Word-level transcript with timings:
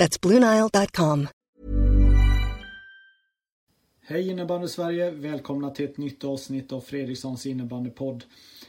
That's 0.00 0.20
BlueNile.com. 0.20 1.28
Hej 4.06 4.30
innebandy 4.30 4.68
Sverige! 4.68 5.10
Välkomna 5.10 5.70
till 5.70 5.84
ett 5.84 5.98
nytt 5.98 6.24
avsnitt 6.24 6.72
av 6.72 6.80
Fredrikssons 6.80 7.46
innebandypodd. 7.46 8.24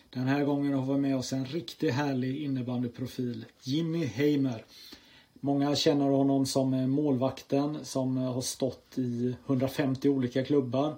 Den 0.10 0.28
här 0.28 0.44
gången 0.44 0.74
har 0.74 0.94
vi 0.94 1.00
med 1.00 1.18
oss 1.18 1.34
en 1.34 1.46
riktigt 1.46 1.94
härlig 1.94 2.44
innebandyprofil, 2.44 3.46
Jimmy 3.64 4.06
Heimer. 4.06 4.66
Många 5.34 5.76
känner 5.76 6.06
honom 6.06 6.46
som 6.46 6.92
målvakten 6.92 7.86
som 7.86 8.18
har 8.18 8.42
stått 8.42 8.98
i 8.98 9.36
150 9.46 10.10
olika 10.10 10.46
klubbar. 10.46 10.96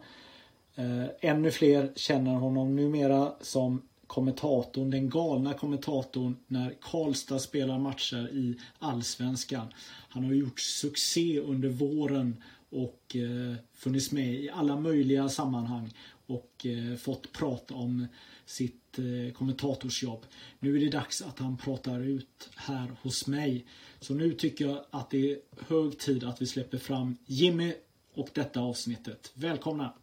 Eh, 0.76 1.30
ännu 1.30 1.52
fler 1.52 1.92
känner 1.96 2.34
honom 2.36 2.76
numera 2.76 3.32
som 3.42 3.82
kommentatorn, 4.14 4.90
den 4.90 5.10
galna 5.10 5.54
kommentatorn 5.54 6.36
när 6.48 6.76
Karlstad 6.82 7.40
spelar 7.40 7.80
matcher 7.80 8.30
i 8.32 8.60
Allsvenskan. 8.80 9.68
Han 10.10 10.24
har 10.24 10.34
gjort 10.34 10.60
succé 10.60 11.40
under 11.40 11.70
våren 11.70 12.44
och 12.70 13.16
eh, 13.16 13.56
funnits 13.74 14.12
med 14.12 14.34
i 14.34 14.50
alla 14.50 14.80
möjliga 14.80 15.30
sammanhang 15.30 15.94
och 16.28 16.66
eh, 16.66 16.98
fått 16.98 17.32
prata 17.32 17.76
om 17.76 18.08
sitt 18.46 19.00
eh, 19.00 19.34
kommentatorsjobb. 19.34 20.26
Nu 20.60 20.76
är 20.76 20.80
det 20.80 20.90
dags 20.90 21.22
att 21.22 21.40
han 21.40 21.58
pratar 21.58 22.00
ut 22.00 22.50
här 22.56 22.92
hos 23.02 23.28
mig. 23.28 23.66
Så 24.00 24.14
nu 24.14 24.34
tycker 24.34 24.68
jag 24.68 24.86
att 24.90 25.10
det 25.10 25.32
är 25.32 25.38
hög 25.68 26.00
tid 26.00 26.24
att 26.24 26.42
vi 26.42 26.46
släpper 26.46 26.78
fram 26.78 27.18
Jimmy 27.26 27.74
och 28.14 28.30
detta 28.34 28.62
avsnittet. 28.62 29.32
Välkomna! 29.34 29.94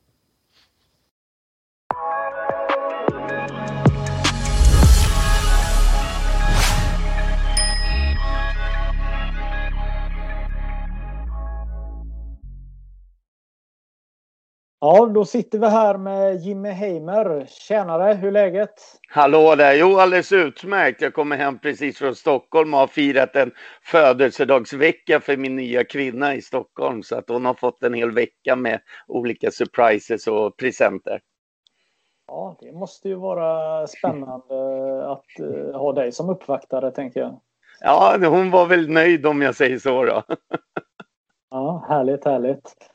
Ja, 14.83 15.07
då 15.07 15.25
sitter 15.25 15.59
vi 15.59 15.67
här 15.67 15.99
med 15.99 16.37
Jimmy 16.37 16.69
Heimer. 16.69 17.47
Tjänare, 17.49 18.15
hur 18.15 18.29
är 18.29 18.33
läget? 18.33 18.75
Hallå 19.09 19.55
där! 19.55 19.75
Jo, 19.75 19.99
alldeles 19.99 20.33
utmärkt. 20.33 21.01
Jag 21.01 21.15
kommer 21.15 21.37
hem 21.37 21.59
precis 21.59 21.99
från 21.99 22.15
Stockholm 22.15 22.75
och 22.75 22.81
har 22.81 22.87
firat 22.87 23.37
en 23.37 23.53
födelsedagsvecka 23.83 25.21
för 25.21 25.37
min 25.37 25.57
nya 25.57 25.85
kvinna 25.85 26.35
i 26.35 26.43
Stockholm. 26.43 27.03
Så 27.03 27.17
att 27.17 27.29
hon 27.29 27.45
har 27.45 27.55
fått 27.55 27.83
en 27.83 27.95
hel 27.95 28.11
vecka 28.11 28.57
med 28.57 28.81
olika 29.09 29.51
surprises 29.51 30.27
och 30.27 30.57
presenter. 30.57 31.21
Ja, 32.27 32.57
det 32.61 32.73
måste 32.73 33.09
ju 33.09 33.15
vara 33.15 33.87
spännande 33.87 35.07
att 35.11 35.27
uh, 35.41 35.77
ha 35.77 35.93
dig 35.93 36.13
som 36.13 36.31
uppvaktare, 36.31 36.91
tänker 36.91 37.21
jag. 37.21 37.41
Ja, 37.81 38.17
hon 38.21 38.51
var 38.51 38.67
väl 38.67 38.89
nöjd 38.89 39.27
om 39.27 39.43
jag 39.43 39.55
säger 39.55 39.79
så 39.79 40.05
då. 40.05 40.23
ja, 41.51 41.87
härligt, 41.89 42.25
härligt. 42.25 42.90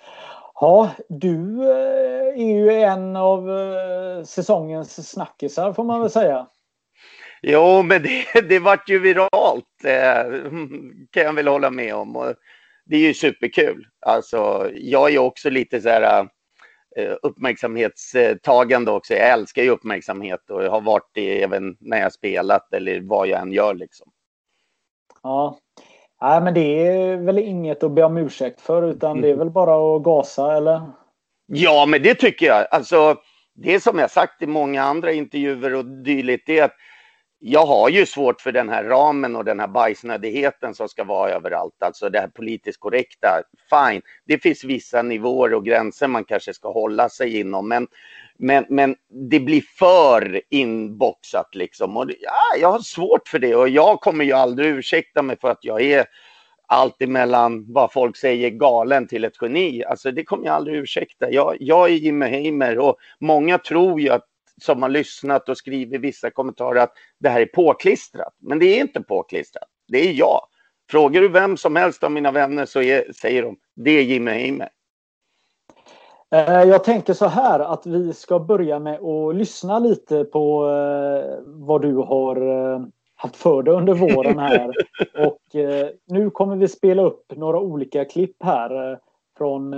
Ja, 0.60 0.92
du 1.10 1.64
eh, 1.64 2.42
är 2.42 2.56
ju 2.56 2.72
en 2.72 3.16
av 3.16 3.52
eh, 3.52 4.24
säsongens 4.24 5.12
snackisar 5.12 5.74
får 5.74 5.84
man 5.84 6.02
väl 6.02 6.10
säga. 6.10 6.48
Jo, 7.42 7.82
men 7.84 8.04
det, 8.04 8.42
det 8.50 8.60
vart 8.60 8.90
ju 8.90 9.00
viralt 9.00 9.84
eh, 9.84 10.52
kan 11.12 11.24
jag 11.24 11.34
väl 11.34 11.48
hålla 11.48 11.70
med 11.70 11.96
om. 11.96 12.16
Och 12.16 12.34
det 12.86 12.96
är 12.96 13.00
ju 13.00 13.14
superkul. 13.14 13.88
Alltså, 14.00 14.72
jag 14.74 15.14
är 15.14 15.20
också 15.20 15.50
lite 15.50 15.82
så 15.82 15.90
här 15.90 16.28
uppmärksamhetstagande 17.22 18.92
också. 18.92 19.14
Jag 19.14 19.30
älskar 19.30 19.64
ju 19.64 19.70
uppmärksamhet 19.70 20.50
och 20.50 20.64
jag 20.64 20.72
har 20.72 20.82
varit 20.82 21.10
det 21.14 21.44
även 21.44 21.78
när 21.80 22.02
jag 22.02 22.14
spelat 22.14 22.74
eller 22.74 23.02
vad 23.02 23.28
jag 23.28 23.42
än 23.42 23.52
gör 23.52 23.74
liksom. 23.74 24.12
Ja, 25.24 25.60
Nej, 26.26 26.42
men 26.42 26.54
det 26.54 26.88
är 26.88 27.18
väl 27.18 27.40
inget 27.40 27.84
att 27.84 27.92
be 27.92 28.04
om 28.04 28.18
ursäkt 28.18 28.62
för 28.62 28.84
utan 28.84 29.12
mm. 29.12 29.22
det 29.22 29.28
är 29.28 29.34
mm. 29.34 29.40
väl 29.40 29.50
bara 29.50 29.96
att 29.96 30.04
gasa 30.04 30.58
eller? 30.58 30.82
Ja, 31.46 31.86
men 31.86 32.04
det 32.04 32.16
tycker 32.16 32.46
jag. 32.46 32.68
Alltså, 32.72 33.16
det 33.56 33.80
som 33.80 34.00
jag 34.00 34.12
sagt 34.12 34.42
i 34.42 34.48
många 34.48 34.84
andra 34.84 35.12
intervjuer 35.12 35.76
och 35.76 35.86
dylikt 35.86 36.50
är 36.50 36.64
att 36.64 36.74
jag 37.48 37.66
har 37.66 37.90
ju 37.90 38.06
svårt 38.06 38.42
för 38.42 38.52
den 38.52 38.70
här 38.70 38.84
ramen 38.84 39.36
och 39.36 39.46
den 39.46 39.60
här 39.60 39.68
bajsnödigheten 39.68 40.76
som 40.76 40.90
ska 40.90 41.04
vara 41.04 41.32
överallt. 41.32 41.74
Alltså 41.80 42.10
det 42.10 42.20
här 42.20 42.28
politiskt 42.28 42.80
korrekta. 42.80 43.28
Fine, 43.70 44.02
det 44.28 44.38
finns 44.38 44.64
vissa 44.64 45.02
nivåer 45.02 45.54
och 45.54 45.66
gränser 45.66 46.08
man 46.08 46.24
kanske 46.24 46.54
ska 46.54 46.72
hålla 46.72 47.10
sig 47.10 47.40
inom. 47.40 47.68
Men, 47.68 47.88
men, 48.38 48.66
men 48.70 48.96
det 49.30 49.40
blir 49.40 49.62
för 49.62 50.42
inboxat 50.50 51.56
liksom. 51.56 51.98
Och 51.98 52.06
ja, 52.20 52.60
jag 52.62 52.72
har 52.72 52.80
svårt 52.80 53.28
för 53.28 53.40
det 53.40 53.56
och 53.56 53.70
jag 53.70 54.02
kommer 54.02 54.26
ju 54.26 54.32
aldrig 54.32 54.70
ursäkta 54.70 55.22
mig 55.22 55.38
för 55.42 55.52
att 55.52 55.66
jag 55.66 55.82
är 55.82 56.06
allt 56.68 57.02
emellan 57.02 57.74
vad 57.74 57.94
folk 57.94 58.18
säger 58.18 58.50
galen 58.50 59.08
till 59.08 59.26
ett 59.26 59.42
geni. 59.42 59.84
Alltså 59.84 60.12
det 60.12 60.24
kommer 60.24 60.46
jag 60.46 60.56
aldrig 60.56 60.78
ursäkta. 60.78 61.32
Jag, 61.32 61.58
jag 61.60 61.90
är 61.90 61.96
Jimmy 61.96 62.26
Heimer 62.26 62.80
och 62.80 62.98
många 63.20 63.58
tror 63.58 64.02
ju 64.02 64.10
att 64.10 64.26
som 64.62 64.82
har 64.82 64.90
lyssnat 64.90 65.50
och 65.50 65.58
skrivit 65.58 66.02
vissa 66.02 66.30
kommentarer 66.30 66.82
att 66.82 66.94
det 67.20 67.30
här 67.30 67.42
är 67.42 67.46
påklistrat. 67.46 68.34
Men 68.40 68.60
det 68.60 68.66
är 68.66 68.82
inte 68.82 69.02
påklistrat. 69.02 69.70
Det 69.88 70.10
är 70.10 70.14
jag. 70.14 70.42
Frågar 70.92 71.22
du 71.22 71.28
vem 71.28 71.58
som 71.58 71.76
helst 71.76 72.04
av 72.04 72.12
mina 72.12 72.32
vänner 72.32 72.66
så 72.66 72.82
är, 72.82 73.14
säger 73.14 73.44
de 73.44 73.58
det 73.76 73.92
är 73.92 74.02
Jimmy 74.02 74.32
Heimer. 74.32 74.70
Eh, 76.32 76.64
jag 76.64 76.84
tänker 76.84 77.14
så 77.14 77.26
här 77.26 77.60
att 77.60 77.86
vi 77.86 78.14
ska 78.14 78.40
börja 78.40 78.80
med 78.80 79.00
att 79.00 79.36
lyssna 79.36 79.80
lite 79.80 80.24
på 80.24 80.70
eh, 80.70 81.40
vad 81.46 81.82
du 81.82 81.96
har 81.96 82.36
eh, 82.36 82.82
haft 83.16 83.36
för 83.36 83.64
dig 83.64 83.74
under 83.74 83.94
våren 83.94 84.40
här. 84.40 84.74
Och 85.28 85.40
nu 86.06 86.30
kommer 86.30 86.56
vi 86.56 86.68
spela 86.68 87.02
upp 87.02 87.34
några 87.36 87.60
olika 87.60 88.06
klipp 88.06 88.44
här 88.44 89.00
från 89.38 89.70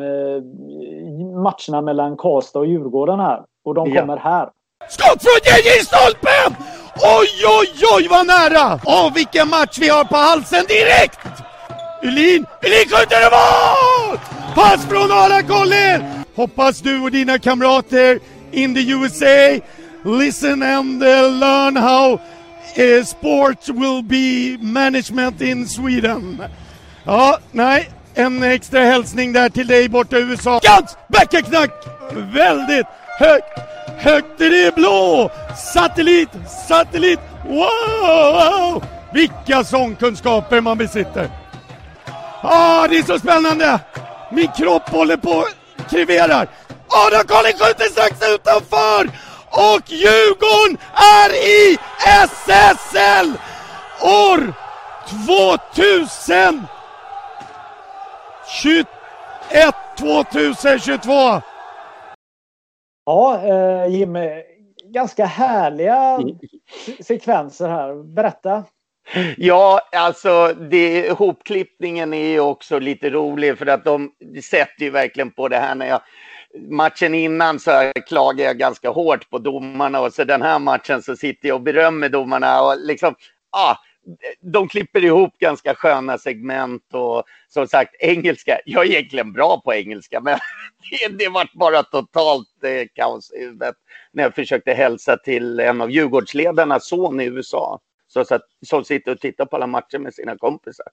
matcherna 1.42 1.82
mellan 1.82 2.18
Karlstad 2.18 2.60
och 2.60 2.66
Djurgården 2.66 3.20
här. 3.20 3.46
Och 3.64 3.74
de 3.74 3.96
kommer 3.96 4.18
här. 4.18 4.50
Skott 4.90 5.22
från 5.24 5.40
JJ 5.46 5.86
stolpen! 5.86 6.56
Oj, 6.96 7.30
oj, 7.46 7.70
oj 7.96 8.08
vad 8.09 8.28
nära! 8.28 8.80
Åh, 8.86 9.14
vilken 9.14 9.50
match 9.50 9.78
vi 9.78 9.90
har 9.90 10.03
på 10.03 10.16
halsen 10.16 10.66
direkt! 10.68 11.20
Ulin, 12.03 12.46
Ulin 12.64 12.90
skjuter 12.90 13.28
i 13.28 13.30
mål! 13.31 14.20
Pass 14.56 14.86
från 14.90 15.12
Ara 15.12 15.42
Collin! 15.42 16.03
Hoppas 16.36 16.80
du 16.80 17.02
och 17.02 17.12
dina 17.12 17.40
kamrater 17.40 18.20
in 18.52 18.75
the 18.75 18.92
USA 18.92 19.59
listen 20.03 20.64
and 20.64 21.04
uh, 21.04 21.28
learn 21.28 21.75
how 21.75 22.19
uh, 22.78 23.04
sport 23.04 23.68
will 23.69 24.02
be 24.02 24.58
management 24.58 25.42
in 25.42 25.68
Sweden. 25.68 26.44
Ja, 27.06 27.40
nej, 27.52 27.90
en 28.16 28.44
extra 28.44 28.80
hälsning 28.80 29.34
där 29.34 29.50
till 29.50 29.68
dig 29.68 29.90
borta 29.90 30.18
i 30.18 30.22
USA. 30.22 30.59
Gans! 30.64 30.98
Backarknack! 31.08 31.72
Väldigt 32.34 32.88
högt! 33.19 33.77
Högt 34.00 34.41
i 34.41 34.50
det 34.50 34.75
blå! 34.75 35.30
Satellit! 35.74 36.30
Satellit! 36.68 37.19
Wow! 37.47 38.84
Vilka 39.13 39.63
sångkunskaper 39.63 40.62
man 40.62 40.78
besitter! 40.78 41.30
Ah, 42.41 42.88
det 42.88 42.97
är 42.97 43.03
så 43.03 43.19
spännande! 43.19 43.80
Min 44.31 44.52
kropp 44.57 44.89
håller 44.89 45.18
på 45.18 45.45
kriverar. 45.89 46.48
Adam 46.88 47.27
Collin 47.27 47.54
skjuter 47.54 47.86
strax 47.86 48.22
utanför! 48.33 49.10
Och 49.50 49.81
Djurgården 49.86 50.77
är 50.94 51.33
i 51.33 51.77
SSL! 52.06 53.33
År 54.01 54.54
2021 55.36 56.68
2022 59.98 61.42
Ja, 63.07 63.42
eh, 63.44 63.95
Jimmy. 63.95 64.44
Ganska 64.83 65.25
härliga 65.25 66.19
sekvenser 67.00 67.69
här. 67.69 68.04
Berätta. 68.04 68.63
Ja, 69.38 69.81
alltså 69.92 70.54
det, 70.54 71.12
hopklippningen 71.12 72.13
är 72.13 72.27
ju 72.27 72.39
också 72.39 72.80
lite 72.80 73.09
rolig 73.09 73.57
för 73.57 73.65
att 73.65 73.86
de 73.86 74.12
sätter 74.44 74.83
ju 74.83 74.89
verkligen 74.89 75.31
på 75.31 75.48
det 75.48 75.57
här 75.57 75.75
när 75.75 75.88
jag 75.88 76.01
matchen 76.69 77.13
innan 77.13 77.59
så 77.59 77.92
klagar 78.07 78.45
jag 78.45 78.57
ganska 78.57 78.89
hårt 78.89 79.30
på 79.30 79.38
domarna 79.38 80.01
och 80.01 80.13
så 80.13 80.24
den 80.24 80.42
här 80.42 80.60
matchen 80.60 81.01
så 81.01 81.15
sitter 81.15 81.48
jag 81.48 81.56
och 81.56 81.62
berömmer 81.62 82.10
domarna 82.10 82.62
och 82.62 82.75
liksom, 82.77 83.15
ah, 83.51 83.75
de 84.42 84.68
klipper 84.68 85.06
ihop 85.06 85.38
ganska 85.38 85.75
sköna 85.75 86.18
segment 86.18 86.94
och 86.94 87.24
som 87.48 87.68
sagt 87.68 87.95
engelska. 88.00 88.59
Jag 88.65 88.86
är 88.86 88.89
egentligen 88.89 89.33
bra 89.33 89.62
på 89.65 89.74
engelska 89.74 90.21
men 90.21 90.38
det, 90.92 91.18
det 91.18 91.30
var 91.30 91.50
bara 91.54 91.83
totalt 91.83 92.63
eh, 92.63 92.88
kaos 92.94 93.31
när 94.12 94.24
jag 94.24 94.36
försökte 94.36 94.74
hälsa 94.74 95.18
till 95.18 95.59
en 95.59 95.81
av 95.81 95.92
Djurgårdsledarnas 95.92 96.88
son 96.88 97.21
i 97.21 97.25
USA. 97.25 97.80
Så, 98.07 98.25
så 98.25 98.36
att, 98.36 98.45
som 98.65 98.83
sitter 98.83 99.12
och 99.12 99.19
tittar 99.19 99.45
på 99.45 99.56
alla 99.56 99.68
matcher 99.68 100.00
med 100.00 100.13
sina 100.13 100.38
kompisar. 100.38 100.88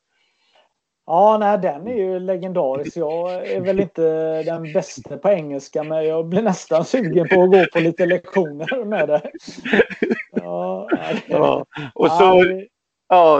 Ja, 1.07 1.39
nej, 1.39 1.59
den 1.59 1.87
är 1.87 1.95
ju 1.95 2.19
legendarisk. 2.19 2.97
Jag 2.97 3.51
är 3.51 3.61
väl 3.61 3.81
inte 3.81 4.43
den 4.43 4.73
bästa 4.73 5.19
på 5.19 5.29
engelska, 5.29 5.83
men 5.83 6.07
jag 6.07 6.29
blir 6.29 6.43
nästan 6.43 6.85
sugen 6.85 7.29
på 7.29 7.43
att 7.43 7.51
gå 7.51 7.65
på 7.73 7.81
lite 7.81 8.07
lektioner 8.07 8.85
med 8.85 9.09
det. 9.09 9.31
Ja, 10.33 10.89
ja. 11.27 11.67
och 11.95 12.11
så, 12.11 12.25
ja, 12.25 12.45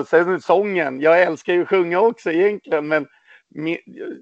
sen 0.07 0.41
sången. 0.41 1.01
Jag 1.01 1.23
älskar 1.23 1.53
ju 1.53 1.63
att 1.63 1.69
sjunga 1.69 2.01
också 2.01 2.31
egentligen, 2.31 2.89
men 2.89 3.07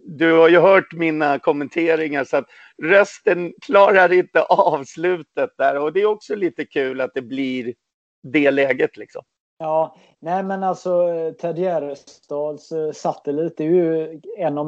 du 0.04 0.32
har 0.32 0.49
ju 0.49 0.58
hört 0.58 0.93
mina 0.93 1.38
kommenteringar 1.38 2.25
så 2.25 2.37
att 2.37 2.46
rösten 2.82 3.52
klarar 3.62 4.12
inte 4.12 4.43
avslutet 4.49 5.50
där 5.58 5.78
och 5.78 5.93
det 5.93 6.00
är 6.00 6.06
också 6.06 6.34
lite 6.34 6.64
kul 6.64 7.00
att 7.00 7.10
det 7.14 7.22
blir 7.22 7.75
det 8.22 8.50
läget 8.50 8.96
liksom. 8.96 9.22
Ja, 9.58 9.96
nej 10.20 10.43
men 10.43 10.62
alltså 10.62 11.08
eh, 11.08 11.32
Ted 11.32 11.58
Gärdestads 11.58 12.72
eh, 12.72 12.93
Satellit 12.93 13.60
är 13.60 13.64
ju 13.64 14.20
en 14.38 14.58
av, 14.58 14.66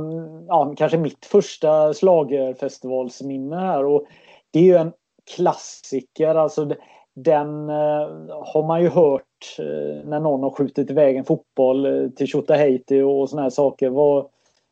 ja, 0.48 0.74
kanske 0.76 0.98
mitt 0.98 1.26
första 1.26 1.94
slagerfestivalsminne 1.94 3.56
här 3.56 3.84
och 3.84 4.06
det 4.52 4.58
är 4.58 4.62
ju 4.62 4.76
en 4.76 4.92
klassiker, 5.36 6.34
alltså 6.34 6.74
den 7.14 7.70
uh, 7.70 8.44
har 8.44 8.66
man 8.66 8.82
ju 8.82 8.88
hört 8.88 9.22
uh, 9.60 10.08
när 10.08 10.20
någon 10.20 10.42
har 10.42 10.50
skjutit 10.50 10.90
iväg 10.90 11.16
en 11.16 11.24
fotboll 11.24 11.86
uh, 11.86 12.10
till 12.10 12.26
Tjotahejti 12.26 13.00
och 13.00 13.30
såna 13.30 13.42
här 13.42 13.50
saker. 13.50 13.90
Var, 13.90 14.26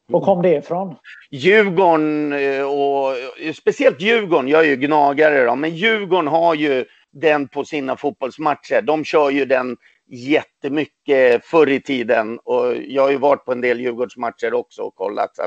var 0.07 0.21
kom 0.21 0.43
det 0.43 0.57
ifrån? 0.57 0.95
Djurgården 1.31 2.33
och 2.65 3.15
speciellt 3.55 4.01
Djurgården, 4.01 4.49
jag 4.49 4.61
är 4.61 4.69
ju 4.69 4.77
gnagare 4.77 5.45
då, 5.45 5.57
men 5.57 5.77
Djurgården 5.77 6.29
har 6.29 6.55
ju 6.55 6.85
den 7.11 7.49
på 7.49 7.65
sina 7.65 7.97
fotbollsmatcher. 7.97 8.83
De 8.83 9.05
kör 9.05 9.31
ju 9.31 9.45
den 9.45 9.77
jättemycket 10.07 11.45
förr 11.45 11.69
i 11.69 11.81
tiden 11.81 12.39
och 12.39 12.77
jag 12.89 13.03
har 13.03 13.11
ju 13.11 13.19
varit 13.19 13.45
på 13.45 13.53
en 13.53 13.61
del 13.61 13.81
Djurgårdsmatcher 13.81 14.55
också 14.55 14.83
och 14.83 14.95
kollat. 14.95 15.37
Så 15.37 15.43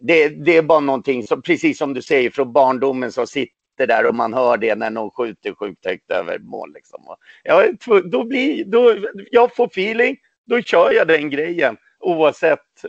det, 0.00 0.28
det, 0.28 0.56
är 0.56 0.62
bara 0.62 0.80
någonting, 0.80 1.26
som, 1.26 1.42
precis 1.42 1.78
som 1.78 1.94
du 1.94 2.02
säger, 2.02 2.30
från 2.30 2.52
barndomen 2.52 3.12
som 3.12 3.26
sitter 3.26 3.57
där 3.86 4.06
och 4.06 4.14
man 4.14 4.34
hör 4.34 4.56
det 4.56 4.74
när 4.74 4.90
någon 4.90 5.10
skjuter 5.10 5.54
sjukt 5.54 5.86
högt 5.86 6.10
över 6.10 6.38
mål. 6.38 6.72
Liksom. 6.72 7.16
Jag, 7.42 7.76
då 8.04 8.24
blir, 8.24 8.64
då, 8.64 8.94
jag 9.30 9.56
får 9.56 9.66
feeling, 9.66 10.16
då 10.46 10.62
kör 10.62 10.92
jag 10.92 11.08
den 11.08 11.30
grejen 11.30 11.76
oavsett 12.00 12.84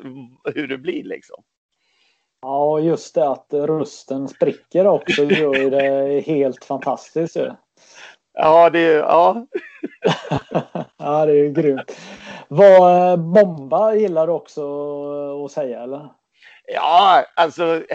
hur 0.56 0.68
det 0.68 0.78
blir. 0.78 1.04
Liksom. 1.04 1.44
Ja, 2.42 2.80
just 2.80 3.16
det 3.16 3.30
att 3.30 3.48
rösten 3.52 4.28
spricker 4.28 4.88
också 4.88 5.24
gör 5.24 5.70
det 5.70 6.20
helt 6.20 6.66
fantastiskt. 6.66 7.38
Ja, 8.34 8.70
det 8.70 8.80
är... 8.80 9.00
Ja. 9.00 9.48
ja, 10.98 11.26
det 11.26 11.32
är 11.32 11.44
ju 11.44 11.52
grymt. 11.52 11.98
Vad 12.48 13.12
eh, 13.12 13.18
bomba 13.18 13.94
gillar 13.94 14.28
du 14.28 14.34
också 14.34 15.46
att 15.46 15.52
säga, 15.52 15.84
eller? 15.84 16.10
Ja, 16.72 17.26
alltså 17.36 17.64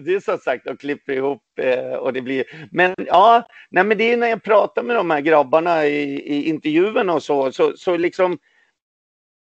det 0.00 0.14
är 0.14 0.20
som 0.20 0.38
sagt 0.38 0.66
att 0.66 0.78
klipper 0.80 1.12
ihop 1.12 1.42
eh, 1.60 1.92
och 1.92 2.12
det 2.12 2.22
blir... 2.22 2.44
Men 2.70 2.94
ja, 2.96 3.48
nej, 3.70 3.84
men 3.84 3.98
det 3.98 4.12
är 4.12 4.16
när 4.16 4.28
jag 4.28 4.42
pratar 4.42 4.82
med 4.82 4.96
de 4.96 5.10
här 5.10 5.20
grabbarna 5.20 5.86
i, 5.86 6.02
i 6.12 6.48
intervjuerna 6.48 7.14
och 7.14 7.22
så, 7.22 7.52
så, 7.52 7.76
så 7.76 7.96
liksom... 7.96 8.38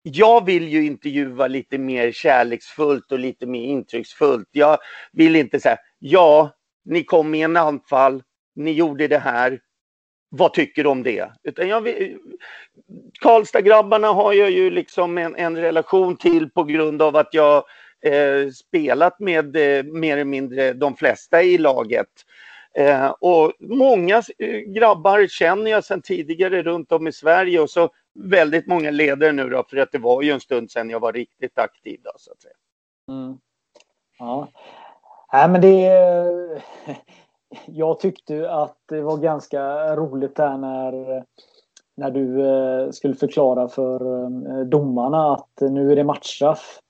Jag 0.02 0.44
vill 0.44 0.69
ju 0.69 0.87
intervjua 0.87 1.46
lite 1.46 1.79
mer 1.79 2.12
kärleksfullt 2.12 3.12
och 3.12 3.19
lite 3.19 3.46
mer 3.46 3.62
intrycksfullt. 3.62 4.49
Jag 4.52 4.79
vill 5.12 5.37
inte 5.37 5.61
säga, 5.61 5.79
ja, 5.99 6.50
ni 6.85 7.05
kom 7.05 7.35
i 7.35 7.43
en 7.43 7.56
anfall, 7.56 8.23
ni 8.55 8.73
gjorde 8.73 9.08
det 9.08 9.19
här, 9.19 9.61
vad 10.29 10.52
tycker 10.52 10.85
du 10.85 10.90
om 10.90 11.02
det? 11.02 11.31
Utan 11.43 11.69
jag 11.69 11.88
Karlstad-grabbarna 13.20 14.08
har 14.08 14.32
jag 14.32 14.50
ju 14.50 14.70
liksom 14.70 15.19
en, 15.19 15.37
en, 15.37 15.56
relation 15.56 16.17
till 16.17 16.50
på 16.50 16.64
grund 16.64 17.02
av 17.02 17.17
att 17.17 17.29
jag 17.35 17.64
eh, 18.05 18.51
spelat 18.51 19.21
med 19.21 19.56
eh, 19.56 19.85
mer 19.85 20.12
eller 20.12 20.25
mindre 20.25 20.73
de 20.73 20.97
flesta 20.97 21.43
i 21.43 21.59
laget. 21.59 22.09
Eh, 22.75 23.11
och 23.21 23.53
många 23.61 24.23
eh, 24.39 24.59
grabbar 24.59 25.27
känner 25.27 25.71
jag 25.71 25.85
sedan 25.85 26.03
tidigare 26.03 26.62
runt 26.62 26.93
om 26.93 27.06
i 27.06 27.12
Sverige 27.12 27.61
och 27.61 27.71
så 27.71 27.89
väldigt 28.15 28.67
många 28.67 28.91
ledare 28.91 29.33
nu 29.33 29.49
då, 29.49 29.65
för 29.71 29.77
att 29.77 29.93
det 29.93 29.99
var 29.99 30.23
ju 30.23 30.31
en 30.31 30.41
stund 30.41 30.71
sedan 30.71 30.91
jag 30.91 31.01
var 31.01 31.12
riktigt 31.12 31.59
aktiv 31.59 32.01
då, 32.05 32.11
så 32.17 32.33
att 32.33 32.43
säga. 32.43 32.55
Mm. 33.09 33.39
Ja. 34.19 34.49
Nej, 35.33 35.49
men 35.49 35.61
det 35.61 35.87
eh, 35.87 36.97
jag 37.67 38.00
tyckte 38.00 38.50
att 38.50 38.77
det 38.89 39.00
var 39.00 39.17
ganska 39.17 39.97
roligt 39.97 40.37
där 40.37 40.59
när, 40.59 41.25
när 41.97 42.11
du 42.11 42.47
eh, 42.47 42.91
skulle 42.91 43.15
förklara 43.15 43.69
för 43.69 44.29
domarna 44.65 45.33
att 45.33 45.61
nu 45.61 45.93
är 45.93 45.97
det 45.97 46.05
matchstraff. 46.05 46.81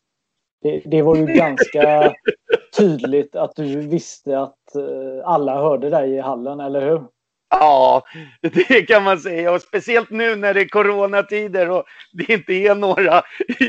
Det, 0.65 0.83
det 0.85 1.03
var 1.03 1.17
ju 1.17 1.27
ganska 1.27 2.15
tydligt 2.77 3.37
att 3.37 3.57
du 3.57 3.81
visste 3.81 4.39
att 4.39 4.75
eh, 4.75 5.29
alla 5.29 5.57
hörde 5.57 5.91
dig 5.91 6.11
i 6.11 6.21
hallen, 6.21 6.61
eller 6.61 6.81
hur? 6.81 7.03
Ja, 7.51 8.03
det 8.41 8.83
kan 8.83 9.03
man 9.03 9.19
säga. 9.19 9.53
Och 9.53 9.63
speciellt 9.63 10.11
nu 10.11 10.37
när 10.37 10.55
det 10.55 10.61
är 10.61 10.69
coronatider 10.69 11.71
och 11.71 11.85
det 12.13 12.33
inte 12.33 12.53
är 12.53 12.75
några 12.75 13.23
i, 13.59 13.65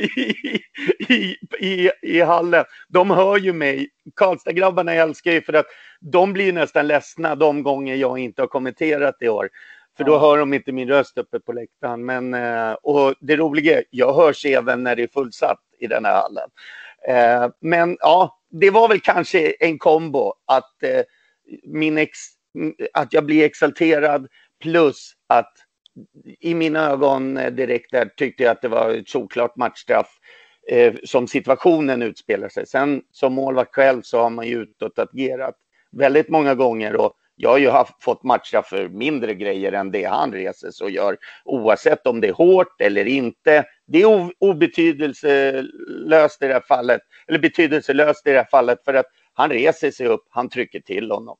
i, 1.14 1.38
i, 1.60 1.92
i 2.02 2.22
hallen. 2.22 2.66
De 2.88 3.10
hör 3.10 3.38
ju 3.38 3.54
mig. 3.54 3.90
Karlstadgrabbarna 4.16 4.94
älskar 4.94 5.32
ju 5.32 5.42
för 5.42 5.54
att 5.54 5.68
de 6.02 6.34
blir 6.34 6.54
nästan 6.54 6.88
ledsna 6.88 7.36
de 7.36 7.64
gånger 7.64 7.96
jag 7.96 8.20
inte 8.20 8.42
har 8.42 8.48
kommenterat 8.48 9.16
i 9.22 9.30
år. 9.30 9.50
För 9.98 10.04
då 10.04 10.14
ja. 10.14 10.20
hör 10.20 10.38
de 10.38 10.54
inte 10.54 10.72
min 10.72 10.88
röst 10.88 11.18
uppe 11.18 11.40
på 11.40 11.54
läktaren. 11.54 12.06
Men, 12.06 12.34
eh, 12.34 12.74
och 12.74 13.14
det 13.20 13.36
roliga 13.36 13.78
är, 13.78 13.84
jag 13.90 14.14
hörs 14.14 14.46
även 14.46 14.84
när 14.84 14.96
det 14.96 15.04
är 15.04 15.08
fullsatt 15.08 15.60
i 15.80 15.88
den 15.88 16.06
här 16.06 16.22
hallen. 16.22 16.50
Eh, 17.08 17.50
men 17.62 17.98
ja, 18.00 18.40
det 18.52 18.70
var 18.70 18.88
väl 18.88 19.00
kanske 19.00 19.52
en 19.60 19.78
kombo 19.78 20.34
att 20.46 20.84
eh, 20.84 21.02
min 21.64 21.98
ex 21.98 22.18
att 22.94 23.14
jag 23.14 23.26
blir 23.26 23.46
exalterad 23.46 24.28
plus 24.64 25.14
att 25.28 25.54
i 26.40 26.54
mina 26.54 26.90
ögon 26.90 27.38
eh, 27.38 27.52
direkt 27.52 27.92
där 27.92 28.06
tyckte 28.06 28.44
jag 28.44 28.52
att 28.52 28.62
det 28.62 28.68
var 28.68 28.92
ett 28.92 29.10
såklart 29.10 29.56
matchstraff 29.56 30.10
eh, 30.72 30.94
som 31.04 31.28
situationen 31.28 32.02
utspelar 32.02 32.50
sig. 32.50 32.68
Sen 32.68 33.02
som 33.12 33.34
målvakt 33.34 33.76
själv 33.76 34.02
så 34.02 34.22
har 34.22 34.30
man 34.30 34.48
ju 34.48 34.62
utåtagerat 34.62 35.56
väldigt 35.92 36.30
många 36.30 36.56
gånger 36.56 36.96
och 36.96 37.14
jag 37.36 37.50
har 37.50 37.58
ju 37.58 37.70
haft, 37.70 38.04
fått 38.04 38.24
matchstraff 38.24 38.68
för 38.68 38.90
mindre 38.90 39.34
grejer 39.34 39.72
än 39.72 39.92
det 39.92 40.04
han 40.04 40.32
reser 40.32 40.84
och 40.84 40.90
gör 40.90 41.18
oavsett 41.46 42.08
om 42.08 42.22
det 42.22 42.28
är 42.28 42.34
hårt 42.34 42.82
eller 42.82 43.08
inte. 43.08 43.66
Det 43.88 44.02
är 44.02 44.32
obetydelselöst 44.40 46.42
i 46.42 46.48
det 46.48 46.54
här 46.54 46.64
fallet, 46.68 47.02
eller 47.28 47.40
betydelselöst 47.40 48.28
i 48.28 48.32
det 48.32 48.38
här 48.38 48.48
fallet 48.52 48.84
för 48.86 48.94
att 48.94 49.06
han 49.34 49.50
reser 49.50 49.92
sig 49.92 50.08
upp, 50.08 50.24
han 50.30 50.50
trycker 50.50 50.80
till 50.80 51.12
honom. 51.12 51.38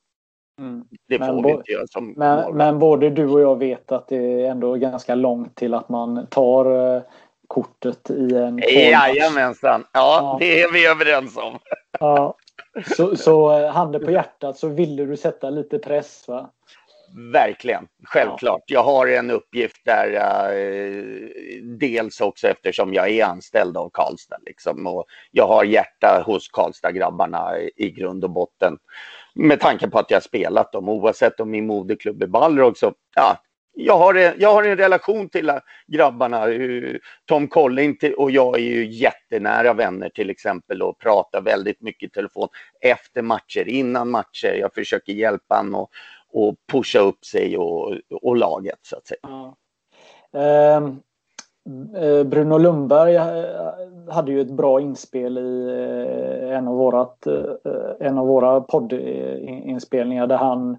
Mm. 0.60 0.84
Det 1.08 1.18
får 1.18 1.26
men, 1.26 1.42
vi 1.42 1.50
inte 1.50 1.72
göra 1.72 1.86
som 1.86 2.14
men, 2.16 2.56
men, 2.56 2.78
både 2.78 3.10
du 3.10 3.28
och 3.28 3.40
jag 3.40 3.58
vet 3.58 3.92
att 3.92 4.08
det 4.08 4.16
är 4.16 4.50
ändå 4.50 4.74
ganska 4.74 5.14
långt 5.14 5.54
till 5.54 5.74
att 5.74 5.88
man 5.88 6.26
tar 6.26 6.96
eh, 6.96 7.02
kortet 7.46 8.10
i 8.10 8.34
en 8.34 8.58
Jajamensan, 8.58 9.84
ja, 9.92 10.18
ja 10.22 10.36
det 10.40 10.62
är 10.62 10.72
vi 10.72 10.86
överens 10.86 11.36
om. 11.36 11.58
Ja. 12.00 12.36
Så, 12.96 13.16
så 13.16 13.58
eh, 13.58 13.70
handen 13.70 14.04
på 14.04 14.10
hjärtat 14.10 14.58
så 14.58 14.68
ville 14.68 15.04
du 15.04 15.16
sätta 15.16 15.50
lite 15.50 15.78
press 15.78 16.28
va? 16.28 16.50
Verkligen, 17.32 17.88
självklart. 18.04 18.62
Jag 18.66 18.82
har 18.82 19.06
en 19.06 19.30
uppgift 19.30 19.84
där, 19.84 20.12
eh, 20.12 21.02
dels 21.62 22.20
också 22.20 22.48
eftersom 22.48 22.94
jag 22.94 23.10
är 23.10 23.24
anställd 23.24 23.76
av 23.76 23.90
Karlstad. 23.92 24.38
Liksom, 24.46 24.86
och 24.86 25.04
jag 25.30 25.48
har 25.48 25.64
hjärta 25.64 26.22
hos 26.26 26.48
Karlstad-grabbarna 26.48 27.58
i, 27.58 27.70
i 27.76 27.90
grund 27.90 28.24
och 28.24 28.30
botten 28.30 28.78
med 29.36 29.60
tanke 29.60 29.88
på 29.88 29.98
att 29.98 30.10
jag 30.10 30.22
spelat 30.22 30.72
dem, 30.72 30.88
oavsett 30.88 31.40
om 31.40 31.50
min 31.50 31.66
moderklubb 31.66 32.22
är 32.22 32.26
Balrog 32.26 32.78
så, 32.78 32.92
ja, 33.14 33.36
jag 33.78 33.98
har, 33.98 34.14
en, 34.14 34.34
jag 34.38 34.52
har 34.52 34.62
en 34.64 34.76
relation 34.76 35.28
till 35.28 35.52
grabbarna. 35.86 36.46
Tom 37.24 37.48
Collin 37.48 37.98
och 38.16 38.30
jag 38.30 38.58
är 38.58 38.62
ju 38.62 38.86
jättenära 38.86 39.72
vänner 39.72 40.08
till 40.08 40.30
exempel 40.30 40.82
och 40.82 40.98
pratar 40.98 41.40
väldigt 41.40 41.80
mycket 41.80 42.10
i 42.10 42.12
telefon 42.12 42.48
efter 42.80 43.22
matcher, 43.22 43.68
innan 43.68 44.10
matcher. 44.10 44.56
Jag 44.60 44.74
försöker 44.74 45.12
hjälpa 45.12 45.56
honom 45.56 45.74
och, 45.74 45.90
och 46.32 46.54
pusha 46.72 46.98
upp 46.98 47.24
sig 47.24 47.56
och, 47.56 47.94
och 48.10 48.36
laget 48.36 48.78
så 48.82 48.96
att 48.96 49.06
säga. 49.06 49.18
Ja. 49.22 50.76
Um, 50.76 51.02
Bruno 52.24 52.58
Lundberg 52.58 53.14
eh, 53.14 54.14
hade 54.14 54.32
ju 54.32 54.40
ett 54.40 54.50
bra 54.50 54.80
inspel 54.80 55.38
i 55.38 55.68
eh, 55.68 56.56
en 56.56 56.68
av, 56.68 56.76
vårat, 56.76 57.26
en 58.00 58.18
av 58.18 58.26
våra 58.26 58.60
poddinspelningar 58.60 60.26
där 60.26 60.36
han 60.36 60.78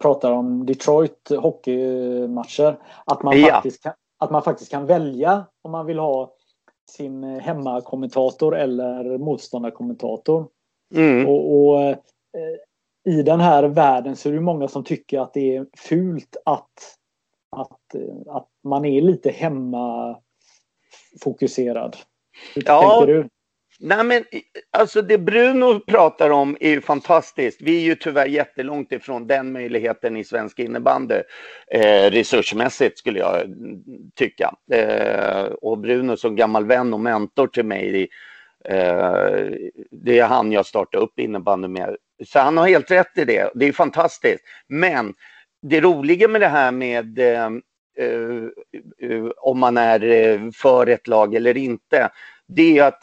pratar 0.00 0.32
om 0.32 0.66
Detroit 0.66 1.30
hockeymatcher. 1.38 2.78
Att 3.04 3.22
man, 3.22 3.40
ja. 3.40 3.48
faktiskt 3.48 3.82
kan, 3.82 3.92
att 4.18 4.30
man 4.30 4.42
faktiskt 4.42 4.70
kan 4.70 4.86
välja 4.86 5.44
om 5.62 5.70
man 5.70 5.86
vill 5.86 5.98
ha 5.98 6.32
sin 6.90 7.24
hemmakommentator 7.24 8.56
eller 8.56 9.18
motståndarkommentator. 9.18 10.48
Mm. 10.94 11.28
Och, 11.28 11.56
och 11.56 11.80
eh, 11.82 11.96
I 13.04 13.22
den 13.22 13.40
här 13.40 13.62
världen 13.64 14.16
så 14.16 14.28
är 14.28 14.32
det 14.32 14.40
många 14.40 14.68
som 14.68 14.84
tycker 14.84 15.20
att 15.20 15.32
det 15.32 15.56
är 15.56 15.66
fult 15.76 16.36
att, 16.44 16.96
att, 17.56 17.94
att 18.26 18.48
man 18.66 18.84
är 18.84 19.00
lite 19.00 19.30
hemmafokuserad. 19.30 21.96
Hur 22.54 22.62
ja, 22.66 22.90
tänker 22.90 23.14
du? 23.14 23.28
Nej, 23.80 24.04
men 24.04 24.24
alltså 24.70 25.02
det 25.02 25.18
Bruno 25.18 25.80
pratar 25.80 26.30
om 26.30 26.56
är 26.60 26.70
ju 26.70 26.80
fantastiskt. 26.80 27.62
Vi 27.62 27.76
är 27.76 27.82
ju 27.84 27.94
tyvärr 27.94 28.26
jättelångt 28.26 28.92
ifrån 28.92 29.26
den 29.26 29.52
möjligheten 29.52 30.16
i 30.16 30.24
svensk 30.24 30.58
innebandy. 30.58 31.20
Eh, 31.70 32.10
resursmässigt 32.10 32.98
skulle 32.98 33.18
jag 33.18 33.42
tycka. 34.14 34.54
Eh, 34.72 35.44
och 35.44 35.78
Bruno 35.78 36.16
som 36.16 36.36
gammal 36.36 36.66
vän 36.66 36.94
och 36.94 37.00
mentor 37.00 37.46
till 37.46 37.64
mig. 37.64 38.08
Eh, 38.64 39.36
det 39.90 40.18
är 40.18 40.26
han 40.26 40.52
jag 40.52 40.66
startade 40.66 41.04
upp 41.04 41.18
innebandy 41.18 41.68
med. 41.68 41.96
Så 42.24 42.38
han 42.38 42.56
har 42.56 42.68
helt 42.68 42.90
rätt 42.90 43.18
i 43.18 43.24
det. 43.24 43.50
Det 43.54 43.68
är 43.68 43.72
fantastiskt. 43.72 44.44
Men 44.68 45.14
det 45.62 45.80
roliga 45.80 46.28
med 46.28 46.40
det 46.40 46.48
här 46.48 46.72
med 46.72 47.18
eh, 47.18 47.50
Eh, 47.98 49.08
eh, 49.10 49.24
om 49.36 49.58
man 49.58 49.76
är 49.76 50.04
eh, 50.04 50.50
för 50.54 50.86
ett 50.86 51.06
lag 51.06 51.34
eller 51.34 51.56
inte. 51.56 52.10
Det 52.46 52.78
är 52.78 52.84
att 52.84 53.02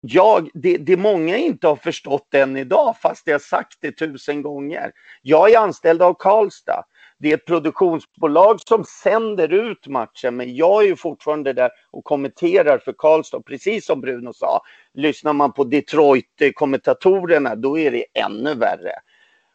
jag, 0.00 0.50
det, 0.54 0.76
det 0.76 0.96
många 0.96 1.36
inte 1.36 1.66
har 1.66 1.76
förstått 1.76 2.34
än 2.34 2.56
idag, 2.56 2.96
fast 3.02 3.26
jag 3.26 3.40
sagt 3.40 3.78
det 3.80 3.92
tusen 3.92 4.42
gånger. 4.42 4.92
Jag 5.22 5.50
är 5.50 5.58
anställd 5.58 6.02
av 6.02 6.14
Karlstad. 6.18 6.84
Det 7.18 7.30
är 7.30 7.34
ett 7.34 7.46
produktionsbolag 7.46 8.60
som 8.60 8.84
sänder 8.84 9.52
ut 9.52 9.86
matchen, 9.86 10.36
men 10.36 10.56
jag 10.56 10.82
är 10.82 10.86
ju 10.86 10.96
fortfarande 10.96 11.52
där 11.52 11.70
och 11.90 12.04
kommenterar 12.04 12.78
för 12.78 12.94
Karlstad. 12.98 13.42
Precis 13.42 13.86
som 13.86 14.00
Bruno 14.00 14.32
sa, 14.32 14.60
lyssnar 14.94 15.32
man 15.32 15.52
på 15.52 15.64
Detroit-kommentatorerna, 15.64 17.54
då 17.54 17.78
är 17.78 17.90
det 17.90 18.04
ännu 18.14 18.54
värre. 18.54 18.92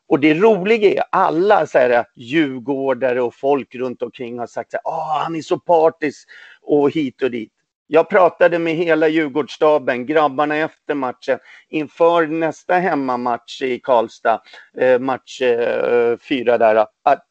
Och 0.08 0.20
det 0.20 0.34
roliga 0.34 0.90
är 0.90 1.04
alla 1.12 1.68
så 1.68 1.78
här, 1.78 1.90
eh, 1.90 2.04
djurgårdare 2.16 3.22
och 3.22 3.36
folk 3.36 3.76
runt 3.76 4.02
omkring 4.02 4.40
har 4.40 4.48
sagt 4.48 4.74
att 4.74 4.82
han 5.24 5.36
är 5.36 5.42
så 5.42 5.60
partisk 5.60 6.30
och 6.62 6.92
hit 6.92 7.22
och 7.22 7.32
dit. 7.32 7.52
Jag 7.88 8.10
pratade 8.10 8.60
med 8.60 8.76
hela 8.76 9.08
Djurgårdsstaben, 9.08 10.06
grabbarna 10.06 10.56
efter 10.56 10.96
matchen, 10.96 11.40
inför 11.70 12.28
nästa 12.28 12.74
hemmamatch 12.74 13.62
i 13.62 13.80
Karlstad, 13.80 14.42
eh, 14.78 15.00
match 15.00 15.42
eh, 15.42 16.18
fyra 16.18 16.58
där, 16.58 16.76
att, 16.76 17.26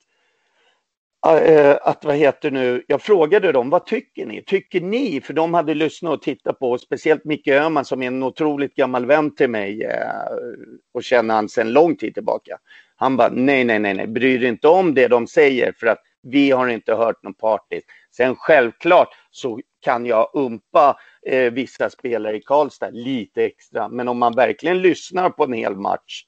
Eh, 1.24 1.76
att 1.82 2.04
vad 2.04 2.16
heter 2.16 2.50
nu, 2.50 2.84
jag 2.86 3.02
frågade 3.02 3.52
dem, 3.52 3.70
vad 3.70 3.86
tycker 3.86 4.26
ni? 4.26 4.44
Tycker 4.44 4.80
ni, 4.80 5.20
för 5.20 5.32
de 5.34 5.54
hade 5.54 5.74
lyssnat 5.74 6.12
och 6.12 6.22
tittat 6.22 6.58
på, 6.58 6.78
speciellt 6.78 7.24
Micke 7.24 7.48
Öhman 7.48 7.84
som 7.84 8.02
är 8.02 8.06
en 8.06 8.22
otroligt 8.22 8.74
gammal 8.74 9.06
vän 9.06 9.34
till 9.34 9.50
mig 9.50 9.82
eh, 9.84 10.36
och 10.94 11.04
känner 11.04 11.34
han 11.34 11.48
sedan 11.48 11.72
lång 11.72 11.96
tid 11.96 12.14
tillbaka. 12.14 12.58
Han 12.96 13.16
bara, 13.16 13.28
nej, 13.32 13.64
nej, 13.64 13.78
nej, 13.78 13.94
nej, 13.94 14.06
bryr 14.06 14.38
dig 14.38 14.48
inte 14.48 14.68
om 14.68 14.94
det 14.94 15.08
de 15.08 15.26
säger 15.26 15.72
för 15.80 15.86
att 15.86 16.00
vi 16.22 16.50
har 16.50 16.68
inte 16.68 16.94
hört 16.94 17.22
någon 17.22 17.34
partiskt. 17.34 17.90
Sen 18.16 18.36
självklart 18.36 19.08
så 19.30 19.60
kan 19.80 20.06
jag 20.06 20.30
umpa 20.34 20.96
eh, 21.26 21.52
vissa 21.52 21.90
spelare 21.90 22.36
i 22.36 22.40
Karlstad 22.40 22.90
lite 22.90 23.44
extra. 23.44 23.88
Men 23.88 24.08
om 24.08 24.18
man 24.18 24.34
verkligen 24.36 24.82
lyssnar 24.82 25.30
på 25.30 25.44
en 25.44 25.52
hel 25.52 25.76
match 25.76 26.24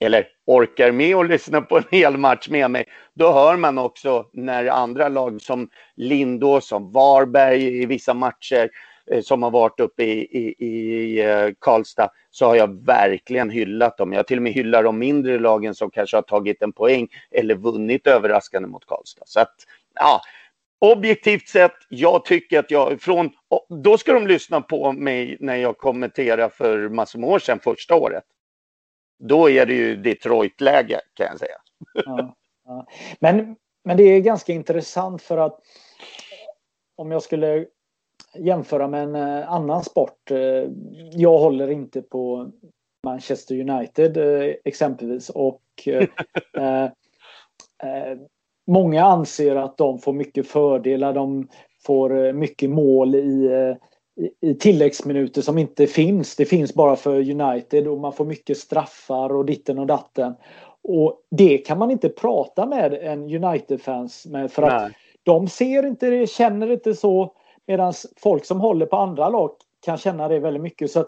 eller 0.00 0.26
orkar 0.46 0.92
med 0.92 1.16
att 1.16 1.28
lyssna 1.28 1.60
på 1.60 1.76
en 1.76 1.84
hel 1.90 2.16
match 2.16 2.48
med 2.48 2.70
mig, 2.70 2.84
då 3.14 3.32
hör 3.32 3.56
man 3.56 3.78
också 3.78 4.26
när 4.32 4.66
andra 4.66 5.08
lag 5.08 5.40
som 5.40 5.68
Lindås, 5.96 6.68
som 6.68 6.92
Varberg 6.92 7.82
i 7.82 7.86
vissa 7.86 8.14
matcher 8.14 8.70
eh, 9.10 9.20
som 9.22 9.42
har 9.42 9.50
varit 9.50 9.80
uppe 9.80 10.04
i, 10.04 10.18
i, 10.38 10.66
i 10.66 11.20
eh, 11.24 11.48
Karlstad, 11.60 12.10
så 12.30 12.46
har 12.46 12.56
jag 12.56 12.86
verkligen 12.86 13.50
hyllat 13.50 13.98
dem. 13.98 14.12
Jag 14.12 14.26
till 14.26 14.38
och 14.38 14.42
med 14.42 14.52
hyllar 14.52 14.82
de 14.82 14.98
mindre 14.98 15.38
lagen 15.38 15.74
som 15.74 15.90
kanske 15.90 16.16
har 16.16 16.22
tagit 16.22 16.62
en 16.62 16.72
poäng 16.72 17.08
eller 17.30 17.54
vunnit 17.54 18.06
överraskande 18.06 18.68
mot 18.68 18.86
Karlstad. 18.86 19.24
Så 19.26 19.40
att, 19.40 19.54
ja, 19.94 20.20
objektivt 20.78 21.48
sett, 21.48 21.76
jag 21.88 22.24
tycker 22.24 22.58
att 22.58 22.70
jag 22.70 23.00
från... 23.00 23.30
Då 23.82 23.98
ska 23.98 24.12
de 24.12 24.26
lyssna 24.26 24.60
på 24.60 24.92
mig 24.92 25.36
när 25.40 25.56
jag 25.56 25.78
kommenterar 25.78 26.48
för 26.48 26.88
massor 26.88 27.18
med 27.18 27.30
år 27.30 27.38
sedan, 27.38 27.60
första 27.62 27.94
året. 27.94 28.24
Då 29.18 29.50
är 29.50 29.66
det 29.66 29.74
ju 29.74 29.96
Detroit-läge 29.96 31.00
kan 31.14 31.26
jag 31.26 31.38
säga. 31.38 31.56
Ja, 31.94 32.36
ja. 32.64 32.86
Men, 33.20 33.56
men 33.84 33.96
det 33.96 34.02
är 34.02 34.20
ganska 34.20 34.52
intressant 34.52 35.22
för 35.22 35.38
att 35.38 35.60
om 36.96 37.12
jag 37.12 37.22
skulle 37.22 37.66
jämföra 38.38 38.88
med 38.88 39.02
en 39.02 39.14
eh, 39.14 39.52
annan 39.52 39.84
sport. 39.84 40.30
Eh, 40.30 40.70
jag 41.12 41.38
håller 41.38 41.70
inte 41.70 42.02
på 42.02 42.50
Manchester 43.04 43.70
United 43.70 44.16
eh, 44.16 44.54
exempelvis 44.64 45.30
och 45.30 45.62
eh, 45.86 46.08
många 48.66 49.04
anser 49.04 49.56
att 49.56 49.76
de 49.76 49.98
får 49.98 50.12
mycket 50.12 50.48
fördelar. 50.48 51.12
De 51.12 51.48
får 51.86 52.32
mycket 52.32 52.70
mål 52.70 53.14
i, 53.14 53.50
i, 54.40 54.54
tilläggsminuter 54.54 55.42
som 55.42 55.58
inte 55.58 55.86
finns. 55.86 56.36
Det 56.36 56.44
finns 56.44 56.74
bara 56.74 56.96
för 56.96 57.30
United 57.30 57.88
och 57.88 57.98
man 57.98 58.12
får 58.12 58.24
mycket 58.24 58.58
straffar 58.58 59.34
och 59.34 59.44
ditten 59.44 59.78
och 59.78 59.86
datten. 59.86 60.34
Och 60.82 61.20
det 61.30 61.58
kan 61.58 61.78
man 61.78 61.90
inte 61.90 62.08
prata 62.08 62.66
med 62.66 62.94
en 62.94 63.44
United-fans 63.44 64.26
med 64.26 64.52
för 64.52 64.62
att 64.62 64.82
Nej. 64.82 64.92
de 65.22 65.48
ser 65.48 65.86
inte 65.86 66.10
det, 66.10 66.30
känner 66.30 66.72
inte 66.72 66.94
så. 66.94 67.32
Medan 67.66 67.92
folk 68.16 68.44
som 68.44 68.60
håller 68.60 68.86
på 68.86 68.96
andra 68.96 69.28
lag 69.28 69.50
kan 69.84 69.98
känna 69.98 70.28
det 70.28 70.38
väldigt 70.38 70.62
mycket. 70.62 70.90
Så 70.90 71.06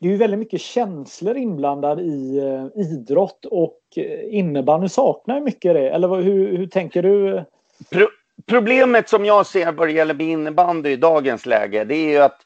det 0.00 0.08
är 0.08 0.12
ju 0.12 0.16
väldigt 0.16 0.38
mycket 0.38 0.60
känslor 0.60 1.36
inblandad 1.36 2.00
i 2.00 2.38
eh, 2.38 2.82
idrott 2.82 3.44
och 3.44 3.78
eh, 3.96 4.34
innebandy 4.38 4.88
saknar 4.88 5.40
mycket 5.40 5.74
det. 5.74 5.90
Eller 5.90 6.08
hur, 6.08 6.56
hur 6.56 6.66
tänker 6.66 7.02
du? 7.02 7.44
Problemet 8.46 9.08
som 9.08 9.24
jag 9.24 9.46
ser 9.46 9.72
vad 9.72 9.88
det 9.88 9.92
gäller 9.92 10.20
innebandy 10.20 10.90
i 10.90 10.96
dagens 10.96 11.46
läge, 11.46 11.84
det 11.84 11.94
är 11.94 12.10
ju 12.10 12.18
att 12.18 12.40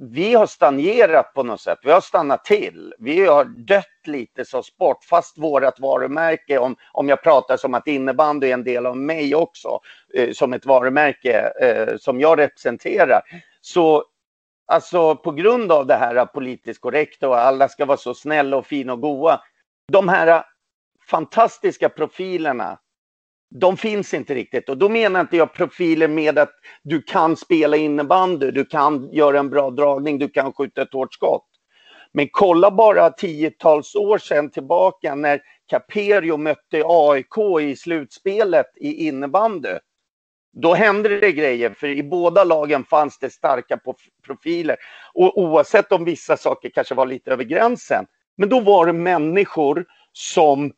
vi 0.00 0.34
har 0.34 0.46
stagnerat 0.46 1.34
på 1.34 1.42
något 1.42 1.60
sätt. 1.60 1.78
Vi 1.82 1.90
har 1.90 2.00
stannat 2.00 2.44
till. 2.44 2.94
Vi 2.98 3.26
har 3.26 3.44
dött 3.44 4.06
lite 4.06 4.44
som 4.44 4.62
sport, 4.62 5.04
fast 5.04 5.38
vårt 5.38 5.80
varumärke, 5.80 6.58
om, 6.58 6.76
om 6.92 7.08
jag 7.08 7.22
pratar 7.22 7.56
som 7.56 7.74
att 7.74 7.86
innebandy 7.86 8.48
är 8.48 8.54
en 8.54 8.64
del 8.64 8.86
av 8.86 8.96
mig 8.96 9.34
också, 9.34 9.80
eh, 10.14 10.32
som 10.32 10.52
ett 10.52 10.66
varumärke 10.66 11.52
eh, 11.60 11.96
som 11.96 12.20
jag 12.20 12.38
representerar. 12.38 13.22
Så 13.60 14.04
alltså 14.66 15.16
på 15.16 15.30
grund 15.30 15.72
av 15.72 15.86
det 15.86 15.94
här 15.94 16.26
politiskt 16.26 16.80
korrekta 16.80 17.28
och 17.28 17.38
alla 17.38 17.68
ska 17.68 17.84
vara 17.84 17.96
så 17.96 18.14
snälla 18.14 18.56
och 18.56 18.66
fina 18.66 18.92
och 18.92 19.00
goa. 19.00 19.40
De 19.92 20.08
här 20.08 20.26
eh, 20.26 20.42
fantastiska 21.10 21.88
profilerna 21.88 22.78
de 23.54 23.76
finns 23.76 24.14
inte 24.14 24.34
riktigt. 24.34 24.68
Och 24.68 24.78
då 24.78 24.88
menar 24.88 25.20
inte 25.20 25.36
jag 25.36 25.52
profiler 25.52 26.08
med 26.08 26.38
att 26.38 26.52
du 26.82 27.02
kan 27.02 27.36
spela 27.36 27.76
innebandy, 27.76 28.50
du 28.50 28.64
kan 28.64 29.12
göra 29.12 29.38
en 29.38 29.50
bra 29.50 29.70
dragning, 29.70 30.18
du 30.18 30.28
kan 30.28 30.52
skjuta 30.52 30.82
ett 30.82 30.92
hårt 30.92 31.14
skott. 31.14 31.46
Men 32.12 32.28
kolla 32.32 32.70
bara 32.70 33.10
tiotals 33.10 33.94
år 33.94 34.18
sedan 34.18 34.50
tillbaka 34.50 35.14
när 35.14 35.42
Caperio 35.70 36.36
mötte 36.36 36.82
AIK 36.86 37.60
i 37.60 37.76
slutspelet 37.76 38.66
i 38.76 39.08
innebandy. 39.08 39.78
Då 40.52 40.74
hände 40.74 41.20
det 41.20 41.32
grejer, 41.32 41.70
för 41.70 41.86
i 41.86 42.02
båda 42.02 42.44
lagen 42.44 42.84
fanns 42.84 43.18
det 43.18 43.30
starka 43.30 43.80
profiler. 44.26 44.76
Och 45.14 45.38
oavsett 45.38 45.92
om 45.92 46.04
vissa 46.04 46.36
saker 46.36 46.70
kanske 46.70 46.94
var 46.94 47.06
lite 47.06 47.30
över 47.30 47.44
gränsen. 47.44 48.06
Men 48.36 48.48
då 48.48 48.60
var 48.60 48.86
det 48.86 48.92
människor 48.92 49.86
som 50.12 50.72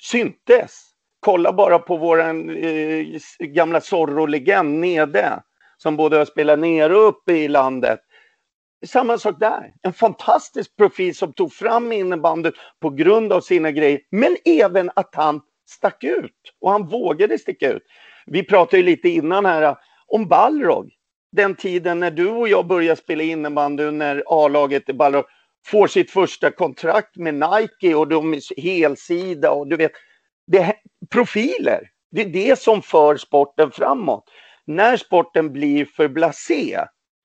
syntes 0.00 0.87
kolla 1.20 1.52
bara 1.52 1.78
på 1.78 1.96
vår 1.96 2.20
eh, 2.20 3.04
gamla 3.40 3.80
Zorro-legend 3.80 4.80
Nede, 4.80 5.42
som 5.76 5.96
både 5.96 6.16
har 6.16 6.24
spelat 6.24 6.58
nere 6.58 6.96
och 6.96 7.08
uppe 7.08 7.32
i 7.32 7.48
landet. 7.48 8.00
Samma 8.86 9.18
sak 9.18 9.40
där. 9.40 9.72
En 9.82 9.92
fantastisk 9.92 10.76
profil 10.76 11.14
som 11.14 11.32
tog 11.32 11.52
fram 11.52 11.92
innebandet 11.92 12.54
på 12.80 12.90
grund 12.90 13.32
av 13.32 13.40
sina 13.40 13.70
grejer, 13.70 14.00
men 14.10 14.36
även 14.44 14.90
att 14.96 15.14
han 15.14 15.40
stack 15.68 16.04
ut 16.04 16.54
och 16.60 16.70
han 16.70 16.86
vågade 16.86 17.38
sticka 17.38 17.72
ut. 17.72 17.82
Vi 18.26 18.42
pratade 18.42 18.76
ju 18.76 18.82
lite 18.82 19.08
innan 19.08 19.46
här 19.46 19.62
eh, 19.62 19.76
om 20.06 20.28
Balrog. 20.28 20.90
Den 21.32 21.54
tiden 21.54 22.00
när 22.00 22.10
du 22.10 22.28
och 22.28 22.48
jag 22.48 22.66
började 22.66 23.00
spela 23.00 23.22
innebandy, 23.22 23.90
när 23.90 24.22
A-laget 24.26 24.88
i 24.88 24.92
Balrog 24.92 25.24
får 25.66 25.86
sitt 25.86 26.10
första 26.10 26.50
kontrakt 26.50 27.16
med 27.16 27.34
Nike 27.34 27.94
och 27.94 28.08
de 28.08 28.34
är 28.34 28.62
helsida 28.62 29.50
och 29.50 29.68
du 29.68 29.76
vet, 29.76 29.92
det, 30.46 30.76
profiler. 31.10 31.90
Det 32.10 32.20
är 32.20 32.28
det 32.28 32.58
som 32.58 32.82
för 32.82 33.16
sporten 33.16 33.70
framåt. 33.70 34.24
När 34.64 34.96
sporten 34.96 35.52
blir 35.52 35.84
för 35.84 36.08
blasé, 36.08 36.78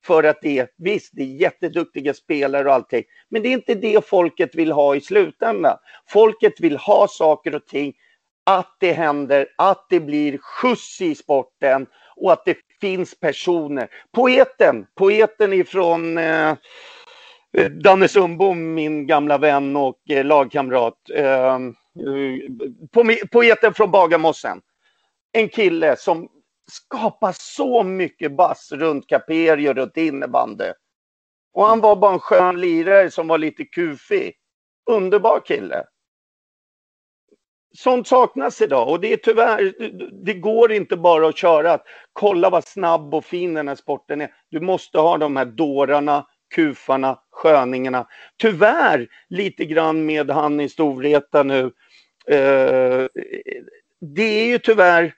för 0.06 0.24
att 0.24 0.42
det 0.42 0.60
är, 0.60 0.68
visst, 0.78 1.10
det 1.14 1.24
är 1.24 1.42
jätteduktiga 1.42 2.14
spelare 2.14 2.68
och 2.68 2.74
allting, 2.74 3.04
men 3.30 3.44
det 3.44 3.50
är 3.50 3.54
inte 3.54 3.76
det 3.76 4.06
folket 4.06 4.56
vill 4.56 4.72
ha 4.72 4.96
i 4.96 5.02
slutändan. 5.02 5.78
Folket 6.10 6.60
vill 6.60 6.78
ha 6.78 7.08
saker 7.08 7.56
och 7.56 7.66
ting, 7.66 7.94
att 8.46 8.78
det 8.80 8.94
händer, 8.94 9.48
att 9.58 9.86
det 9.90 10.00
blir 10.00 10.38
skjuts 10.38 11.02
i 11.02 11.16
sporten 11.16 11.88
och 12.16 12.34
att 12.34 12.46
det 12.46 12.58
finns 12.82 13.20
personer. 13.20 13.88
Poeten, 14.12 14.86
poeten 14.96 15.54
ifrån 15.54 16.18
eh, 16.18 16.56
Danne 17.84 18.08
Sundbom, 18.08 18.74
min 18.74 19.08
gamla 19.08 19.38
vän 19.38 19.76
och 19.76 20.00
eh, 20.10 20.26
lagkamrat. 20.26 20.98
Eh, 21.16 21.60
poeten 23.32 23.74
från 23.74 23.92
Bagarmossen. 23.92 24.62
En 25.32 25.50
kille 25.50 25.96
som 25.96 26.30
skapar 26.72 27.36
så 27.40 27.84
mycket 27.84 28.36
bass 28.36 28.72
runt 28.72 29.08
Caperi 29.08 29.70
och 29.70 29.76
runt 29.76 29.98
innebandy. 29.98 30.72
Och 31.54 31.66
han 31.66 31.80
var 31.80 31.96
bara 31.96 32.14
en 32.14 32.20
skön 32.20 32.62
lirare 32.62 33.12
som 33.12 33.28
var 33.28 33.38
lite 33.38 33.66
kufig. 33.66 34.34
Underbar 34.90 35.42
kille. 35.46 35.86
Sånt 37.78 38.08
saknas 38.08 38.62
idag 38.62 38.90
och 38.90 39.00
det 39.00 39.14
är 39.14 39.18
tyvärr, 39.18 39.74
det 40.26 40.34
går 40.34 40.72
inte 40.72 40.98
bara 40.98 41.28
att 41.28 41.38
köra 41.38 41.74
att 41.74 41.84
kolla 42.14 42.50
vad 42.50 42.64
snabb 42.64 43.14
och 43.14 43.26
fin 43.26 43.54
den 43.54 43.68
här 43.68 43.76
sporten 43.76 44.22
är. 44.22 44.34
Du 44.50 44.60
måste 44.60 45.00
ha 45.00 45.18
de 45.18 45.36
här 45.36 45.46
dårarna, 45.46 46.28
kufarna, 46.54 47.20
sköningarna. 47.32 48.08
Tyvärr 48.38 49.08
lite 49.30 49.66
grann 49.66 50.06
med 50.06 50.32
han 50.32 50.60
i 50.60 50.70
Storvreta 50.70 51.44
nu. 51.44 51.72
Eh, 52.28 53.08
det 54.02 54.24
är 54.24 54.48
ju 54.48 54.60
tyvärr 54.60 55.14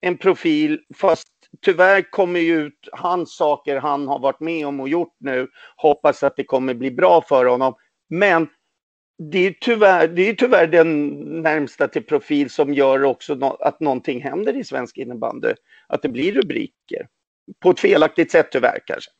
en 0.00 0.18
profil, 0.18 0.80
fast 0.94 1.28
tyvärr 1.62 2.10
kommer 2.10 2.40
ju 2.40 2.60
ut 2.60 2.88
hans 2.92 3.36
saker 3.36 3.76
han 3.76 4.08
har 4.08 4.18
varit 4.18 4.40
med 4.40 4.66
om 4.66 4.80
och 4.80 4.88
gjort 4.88 5.16
nu. 5.18 5.48
Hoppas 5.76 6.22
att 6.22 6.36
det 6.36 6.44
kommer 6.44 6.74
bli 6.74 6.90
bra 6.90 7.22
för 7.22 7.44
honom. 7.44 7.74
Men 8.08 8.48
det 9.18 9.46
är 9.46 9.54
tyvärr, 9.60 10.08
det 10.08 10.28
är 10.28 10.34
tyvärr 10.34 10.66
den 10.66 11.08
närmsta 11.42 11.88
till 11.88 12.04
profil 12.04 12.50
som 12.50 12.74
gör 12.74 13.04
också 13.04 13.34
no 13.34 13.46
att 13.46 13.80
någonting 13.80 14.22
händer 14.22 14.56
i 14.56 14.64
svensk 14.64 14.98
innebandy. 14.98 15.54
Att 15.86 16.02
det 16.02 16.08
blir 16.08 16.32
rubriker. 16.32 17.08
På 17.60 17.70
ett 17.70 17.80
felaktigt 17.80 18.30
sätt 18.30 18.48
tyvärr 18.52 18.78
kanske. 18.86 19.10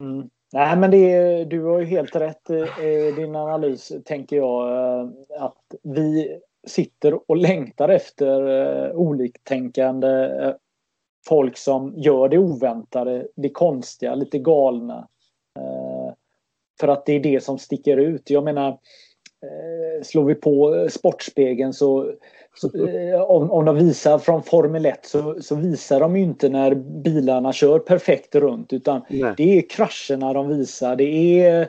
Mm. 0.00 0.28
Nej 0.52 0.76
men 0.76 0.90
det, 0.90 1.44
du 1.44 1.62
har 1.64 1.78
ju 1.78 1.84
helt 1.84 2.16
rätt 2.16 2.50
i 2.82 3.12
din 3.16 3.36
analys 3.36 3.92
tänker 4.04 4.36
jag. 4.36 4.68
Eh, 4.70 5.08
att 5.38 5.74
vi 5.82 6.38
sitter 6.66 7.30
och 7.30 7.36
längtar 7.36 7.88
efter 7.88 8.92
oliktänkande 8.96 10.30
folk 11.28 11.56
som 11.56 11.94
gör 11.96 12.28
det 12.28 12.38
oväntade, 12.38 13.28
det 13.36 13.48
konstiga, 13.48 14.14
lite 14.14 14.38
galna. 14.38 15.08
För 16.80 16.88
att 16.88 17.06
det 17.06 17.12
är 17.12 17.20
det 17.20 17.42
som 17.42 17.58
sticker 17.58 17.96
ut. 17.96 18.30
Jag 18.30 18.44
menar, 18.44 18.78
slår 20.02 20.24
vi 20.24 20.34
på 20.34 20.86
Sportspegeln 20.90 21.72
så, 21.72 22.12
om, 23.28 23.50
om 23.50 23.64
de 23.64 23.76
visar 23.76 24.18
från 24.18 24.42
Formel 24.42 24.86
1 24.86 25.06
så, 25.06 25.42
så, 25.42 25.54
visar 25.54 26.00
de 26.00 26.16
inte 26.16 26.48
när 26.48 26.74
bilarna 26.74 27.52
kör 27.52 27.78
perfekt 27.78 28.34
runt 28.34 28.72
utan 28.72 29.02
Nej. 29.08 29.34
det 29.36 29.58
är 29.58 29.68
krascherna 29.68 30.32
de 30.32 30.48
visar. 30.48 30.96
Det 30.96 31.40
är 31.40 31.68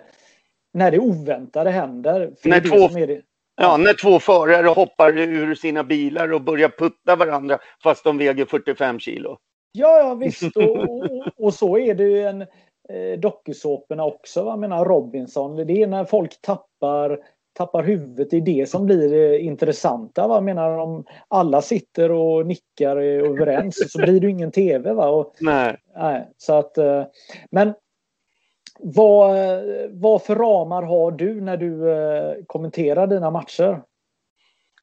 när 0.74 0.92
det 0.92 1.00
oväntade 1.00 1.70
händer. 1.70 2.32
när, 2.44 2.60
två, 2.60 2.88
det. 2.88 3.22
Ja. 3.62 3.78
när 3.78 3.94
två 3.94 4.20
förare 4.20 4.68
hoppar 4.68 5.18
ur 5.18 5.56
sina 5.56 5.84
bilar 5.84 6.34
och 6.34 6.42
börjar 6.42 6.70
putta 6.70 7.16
varandra 7.16 7.60
fast 7.84 8.04
de 8.04 8.18
väger 8.18 8.46
45 8.46 9.00
kilo. 9.00 9.38
Ja, 9.72 10.00
ja 10.00 10.16
visst. 10.16 10.58
Och, 10.58 10.78
och, 10.78 11.28
och 11.38 11.54
så 11.54 11.78
är 11.78 11.96
det 11.96 12.04
ju 12.04 12.24
en 12.24 12.42
eh, 12.90 13.20
dokusåporna 13.20 14.06
också. 14.06 14.40
Jag 14.40 14.60
menar 14.60 14.86
Robinson. 14.86 15.56
Det 15.56 15.84
är 15.84 15.88
när 15.88 16.06
folk 16.06 16.42
tappar 16.42 17.20
tappar 17.58 17.84
huvudet. 17.84 18.30
Det 18.30 18.38
är 18.38 18.42
det 18.42 18.70
som 18.70 18.86
blir 18.86 19.10
det 19.10 19.40
intressanta. 19.40 20.28
Va? 20.28 20.36
Jag 20.36 20.44
menar 20.44 20.78
om 20.78 21.06
alla 21.28 21.62
sitter 21.62 22.12
och 22.12 22.46
nickar 22.46 22.98
överens 22.98 23.92
så 23.92 24.00
blir 24.00 24.20
det 24.20 24.30
ingen 24.30 24.52
tv. 24.52 24.94
Va? 24.94 25.08
Och, 25.08 25.36
nej. 25.40 25.78
nej. 25.96 26.28
Så 26.38 26.54
att, 26.54 26.78
eh, 26.78 27.04
men 27.52 27.74
vad, 28.80 29.36
vad 29.90 30.24
för 30.24 30.36
ramar 30.36 30.84
har 30.84 31.12
du 31.12 31.42
när 31.42 31.58
du 31.58 31.92
eh, 31.92 32.34
kommenterar 32.48 33.08
dina 33.08 33.32
matcher? 33.32 33.82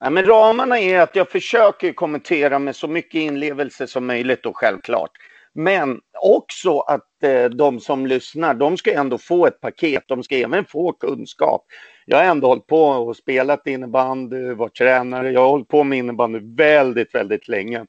Ja, 0.00 0.10
men 0.10 0.26
ramarna 0.26 0.78
är 0.78 1.00
att 1.00 1.16
jag 1.16 1.30
försöker 1.30 1.92
kommentera 1.92 2.58
med 2.58 2.76
så 2.76 2.88
mycket 2.88 3.20
inlevelse 3.20 3.86
som 3.86 4.06
möjligt 4.06 4.46
och 4.46 4.56
självklart. 4.56 5.10
Men 5.52 6.00
också 6.20 6.78
att 6.78 7.22
eh, 7.22 7.44
de 7.44 7.80
som 7.80 8.06
lyssnar, 8.06 8.54
de 8.54 8.76
ska 8.76 8.94
ändå 8.94 9.18
få 9.18 9.46
ett 9.46 9.60
paket. 9.60 10.04
De 10.06 10.22
ska 10.22 10.36
även 10.36 10.64
få 10.64 10.92
kunskap. 10.92 11.64
Jag 12.06 12.16
har 12.16 12.24
ändå 12.24 12.48
hållit 12.48 12.66
på 12.66 12.82
och 12.82 13.16
spelat 13.16 13.66
innebandy, 13.66 14.52
varit 14.54 14.74
tränare. 14.74 15.30
Jag 15.30 15.40
har 15.40 15.48
hållit 15.48 15.68
på 15.68 15.84
med 15.84 15.98
innebandy 15.98 16.40
väldigt, 16.42 17.14
väldigt 17.14 17.48
länge. 17.48 17.86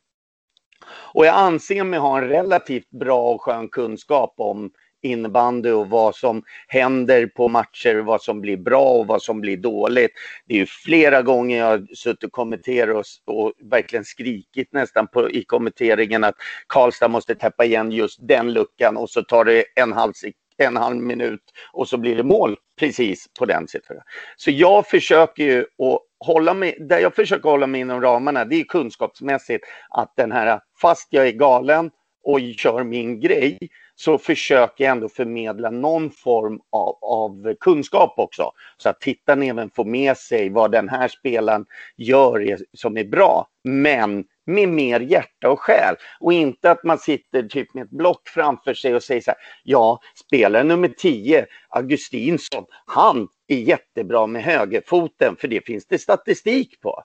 Och 1.14 1.26
jag 1.26 1.36
anser 1.36 1.84
mig 1.84 2.00
ha 2.00 2.18
en 2.18 2.28
relativt 2.30 2.90
bra 2.90 3.34
och 3.34 3.42
skön 3.42 3.70
kunskap 3.70 4.34
om 4.38 4.72
innebandy 5.02 5.72
och 5.72 5.90
vad 5.90 6.16
som 6.16 6.44
händer 6.68 7.28
på 7.28 7.48
matcher, 7.48 7.96
vad 7.96 8.22
som 8.22 8.42
blir 8.42 8.58
bra 8.58 8.90
och 8.90 9.08
vad 9.08 9.22
som 9.22 9.42
blir 9.42 9.58
dåligt. 9.58 10.12
Det 10.46 10.54
är 10.54 10.58
ju 10.58 10.66
flera 10.66 11.22
gånger 11.22 11.58
jag 11.58 11.66
har 11.66 11.96
suttit 11.96 12.24
och 12.24 12.32
kommenterat 12.32 13.06
och, 13.26 13.46
och 13.46 13.54
verkligen 13.64 14.06
skrikit 14.06 14.74
nästan 14.74 15.08
på, 15.08 15.30
i 15.30 15.44
kommenteringen 15.44 16.24
att 16.24 16.36
Karlstad 16.68 17.08
måste 17.08 17.36
täppa 17.36 17.66
igen 17.66 17.92
just 17.92 18.28
den 18.28 18.54
luckan 18.54 18.98
och 18.98 19.10
så 19.10 19.24
tar 19.24 19.46
det 19.46 19.66
en 19.76 19.94
halv, 19.94 20.14
sekund 20.14 20.45
en 20.58 20.78
halv 20.78 20.98
minut 20.98 21.42
och 21.74 21.88
så 21.88 21.98
blir 21.98 22.16
det 22.16 22.24
mål 22.24 22.56
precis 22.80 23.28
på 23.40 23.46
den 23.46 23.68
siffran. 23.68 24.02
Så 24.36 24.52
jag 24.52 24.88
försöker 24.88 25.44
ju 25.44 25.60
att 25.62 26.00
hålla 26.20 26.54
mig, 26.54 26.78
där 26.80 27.00
jag 27.00 27.16
försöker 27.16 27.50
hålla 27.50 27.68
mig 27.68 27.82
inom 27.82 28.02
ramarna, 28.02 28.46
det 28.46 28.56
är 28.56 28.64
kunskapsmässigt 28.64 29.66
att 29.90 30.14
den 30.18 30.32
här, 30.32 30.60
fast 30.82 31.08
jag 31.12 31.28
är 31.28 31.32
galen 31.32 31.92
och 32.24 32.40
kör 32.58 32.84
min 32.84 33.20
grej, 33.20 33.60
så 33.96 34.18
försöker 34.18 34.84
jag 34.84 34.92
ändå 34.92 35.10
förmedla 35.10 35.70
någon 35.70 36.12
form 36.12 36.60
av, 36.70 36.98
av 37.02 37.54
kunskap 37.60 38.14
också. 38.18 38.52
Så 38.78 38.90
att 38.90 39.02
tittaren 39.02 39.44
även 39.44 39.70
får 39.70 39.86
med 39.86 40.18
sig 40.18 40.50
vad 40.50 40.72
den 40.72 40.90
här 40.90 41.08
spelaren 41.08 41.66
gör 41.98 42.58
som 42.74 42.98
är 42.98 43.04
bra. 43.04 43.48
Men 43.64 44.26
med 44.46 44.70
mer 44.70 45.00
hjärta 45.00 45.50
och 45.50 45.60
själ. 45.60 45.96
Och 46.20 46.34
inte 46.34 46.72
att 46.72 46.84
man 46.84 46.98
sitter 46.98 47.44
typ 47.44 47.74
med 47.74 47.84
ett 47.84 47.90
block 47.90 48.28
framför 48.28 48.74
sig 48.74 48.96
och 48.96 49.04
säger 49.04 49.22
så 49.22 49.32
här, 49.32 49.40
ja, 49.64 50.00
spelare 50.26 50.64
nummer 50.64 50.88
10, 50.88 51.46
Augustinsson, 51.70 52.66
han 52.86 53.28
är 53.48 53.58
jättebra 53.58 54.28
med 54.28 54.44
högerfoten, 54.44 55.36
för 55.36 55.48
det 55.48 55.66
finns 55.66 55.88
det 55.88 56.00
statistik 56.00 56.82
på. 56.82 57.04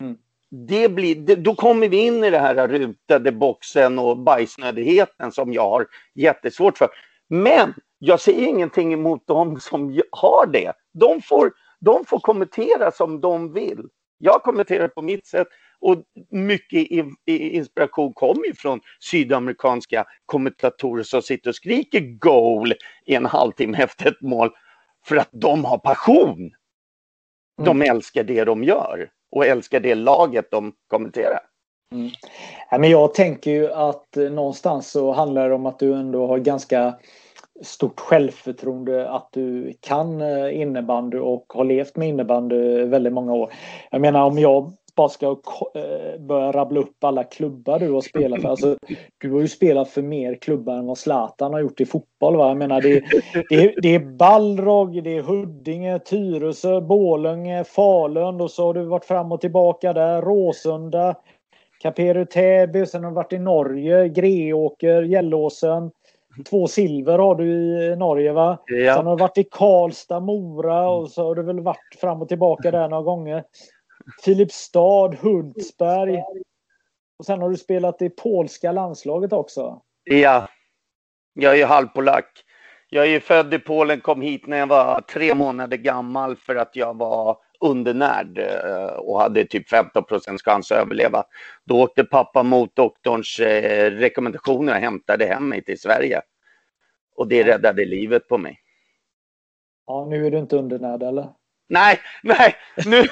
Mm 0.00 0.16
det 0.50 0.88
blir, 0.88 1.36
då 1.36 1.54
kommer 1.54 1.88
vi 1.88 1.96
in 1.96 2.24
i 2.24 2.30
det 2.30 2.38
här 2.38 2.68
rutade 2.68 3.32
boxen 3.32 3.98
och 3.98 4.18
bajsnödigheten 4.18 5.32
som 5.32 5.52
jag 5.52 5.70
har 5.70 5.86
jättesvårt 6.14 6.78
för. 6.78 6.88
Men 7.28 7.74
jag 7.98 8.20
ser 8.20 8.32
ingenting 8.32 8.92
emot 8.92 9.26
dem 9.26 9.60
som 9.60 10.00
har 10.10 10.46
det. 10.46 10.72
De 10.92 11.22
får, 11.22 11.52
de 11.80 12.04
får 12.04 12.20
kommentera 12.20 12.90
som 12.90 13.20
de 13.20 13.52
vill. 13.52 13.88
Jag 14.18 14.42
kommenterar 14.42 14.88
på 14.88 15.02
mitt 15.02 15.26
sätt 15.26 15.48
och 15.80 16.02
mycket 16.30 16.88
inspiration 17.26 18.12
kommer 18.12 18.46
ju 18.46 18.54
från 18.54 18.80
sydamerikanska 19.00 20.04
kommentatorer 20.26 21.02
som 21.02 21.22
sitter 21.22 21.50
och 21.50 21.54
skriker 21.56 22.00
goal 22.00 22.72
i 23.06 23.14
en 23.14 23.26
halvtimme 23.26 23.78
efter 23.78 24.08
ett 24.08 24.20
mål 24.20 24.50
för 25.06 25.16
att 25.16 25.28
de 25.32 25.64
har 25.64 25.78
passion. 25.78 26.50
De 27.64 27.76
mm. 27.76 27.90
älskar 27.90 28.24
det 28.24 28.44
de 28.44 28.64
gör 28.64 29.10
och 29.32 29.46
älskar 29.46 29.80
det 29.80 29.94
laget 29.94 30.50
de 30.50 30.72
kommenterar. 30.86 31.40
Mm. 31.94 32.10
Ja, 32.70 32.78
men 32.78 32.90
jag 32.90 33.14
tänker 33.14 33.50
ju 33.50 33.72
att 33.72 34.16
eh, 34.16 34.30
någonstans 34.30 34.90
så 34.90 35.12
handlar 35.12 35.48
det 35.48 35.54
om 35.54 35.66
att 35.66 35.78
du 35.78 35.94
ändå 35.94 36.26
har 36.26 36.38
ganska 36.38 36.94
stort 37.62 38.00
självförtroende 38.00 39.10
att 39.10 39.28
du 39.32 39.74
kan 39.80 40.20
eh, 40.20 40.60
innebandy 40.60 41.18
och 41.18 41.44
har 41.48 41.64
levt 41.64 41.96
med 41.96 42.08
innebandy 42.08 42.84
väldigt 42.84 43.12
många 43.12 43.32
år. 43.32 43.52
Jag 43.90 44.00
menar 44.00 44.24
om 44.24 44.38
jag 44.38 44.72
bara 45.00 45.08
ska 45.08 45.26
eh, 45.74 46.20
börja 46.20 46.52
rabbla 46.52 46.80
upp 46.80 47.04
alla 47.04 47.24
klubbar 47.24 47.78
du 47.78 47.90
har 47.90 48.00
spelat 48.00 48.42
för. 48.42 48.48
Alltså, 48.48 48.76
du 49.18 49.32
har 49.32 49.40
ju 49.40 49.48
spelat 49.48 49.88
för 49.88 50.02
mer 50.02 50.34
klubbar 50.34 50.74
än 50.74 50.86
vad 50.86 50.98
Zlatan 50.98 51.52
har 51.52 51.60
gjort 51.60 51.80
i 51.80 51.86
fotboll. 51.86 52.36
Va? 52.36 52.48
Jag 52.48 52.56
menar, 52.56 52.80
det, 52.80 53.02
det, 53.48 53.54
är, 53.54 53.80
det 53.82 53.94
är 53.94 53.98
Balrog, 53.98 55.02
det 55.02 55.16
är 55.16 55.22
Huddinge, 55.22 55.98
Tyresö, 55.98 56.80
Bålunge, 56.80 57.64
Falun 57.64 58.40
och 58.40 58.50
så 58.50 58.66
har 58.66 58.74
du 58.74 58.84
varit 58.84 59.04
fram 59.04 59.32
och 59.32 59.40
tillbaka 59.40 59.92
där. 59.92 60.22
Råsunda, 60.22 61.14
Caperu 61.82 62.24
Täby, 62.24 62.86
sen 62.86 63.04
har 63.04 63.10
du 63.10 63.14
varit 63.14 63.32
i 63.32 63.38
Norge, 63.38 64.08
Greåker, 64.08 65.02
Gällåsen. 65.02 65.90
Två 66.50 66.66
silver 66.66 67.18
har 67.18 67.34
du 67.34 67.52
i 67.92 67.96
Norge 67.96 68.32
va? 68.32 68.58
Ja. 68.66 68.94
Sen 68.94 69.06
har 69.06 69.16
du 69.16 69.20
varit 69.20 69.38
i 69.38 69.44
Karlstad, 69.44 70.20
Mora 70.20 70.90
och 70.90 71.10
så 71.10 71.24
har 71.24 71.34
du 71.34 71.42
väl 71.42 71.60
varit 71.60 71.96
fram 72.00 72.22
och 72.22 72.28
tillbaka 72.28 72.70
där 72.70 72.88
några 72.88 73.02
gånger. 73.02 73.44
Filipstad, 74.24 75.14
Hultsberg. 75.14 76.22
Och 77.18 77.26
sen 77.26 77.40
har 77.40 77.50
du 77.50 77.56
spelat 77.56 78.02
i 78.02 78.10
polska 78.10 78.72
landslaget 78.72 79.32
också. 79.32 79.82
Ja. 80.04 80.48
Jag 81.34 81.52
är 81.52 81.56
ju 81.56 81.64
halvpolack. 81.64 82.44
Jag 82.88 83.04
är 83.06 83.10
ju 83.10 83.20
född 83.20 83.54
i 83.54 83.58
Polen, 83.58 84.00
kom 84.00 84.22
hit 84.22 84.46
när 84.46 84.58
jag 84.58 84.66
var 84.66 85.00
tre 85.00 85.34
månader 85.34 85.76
gammal 85.76 86.36
för 86.36 86.56
att 86.56 86.76
jag 86.76 86.96
var 86.96 87.38
undernärd 87.60 88.38
eh, 88.38 88.84
och 88.84 89.20
hade 89.20 89.44
typ 89.44 89.68
15 89.68 90.04
procents 90.04 90.44
chans 90.44 90.72
att 90.72 90.78
överleva. 90.78 91.24
Då 91.64 91.82
åkte 91.82 92.04
pappa 92.04 92.42
mot 92.42 92.76
doktorns 92.76 93.40
eh, 93.40 93.90
rekommendationer 93.90 94.74
och 94.74 94.80
hämtade 94.80 95.26
hem 95.26 95.48
mig 95.48 95.64
till 95.64 95.80
Sverige. 95.80 96.22
Och 97.16 97.28
det 97.28 97.44
räddade 97.44 97.84
livet 97.84 98.28
på 98.28 98.38
mig. 98.38 98.60
Ja, 99.86 100.06
nu 100.10 100.26
är 100.26 100.30
du 100.30 100.38
inte 100.38 100.56
undernärd 100.56 101.02
eller? 101.02 101.28
Nej, 101.70 101.98
nej, 102.22 102.54
nu, 102.86 103.02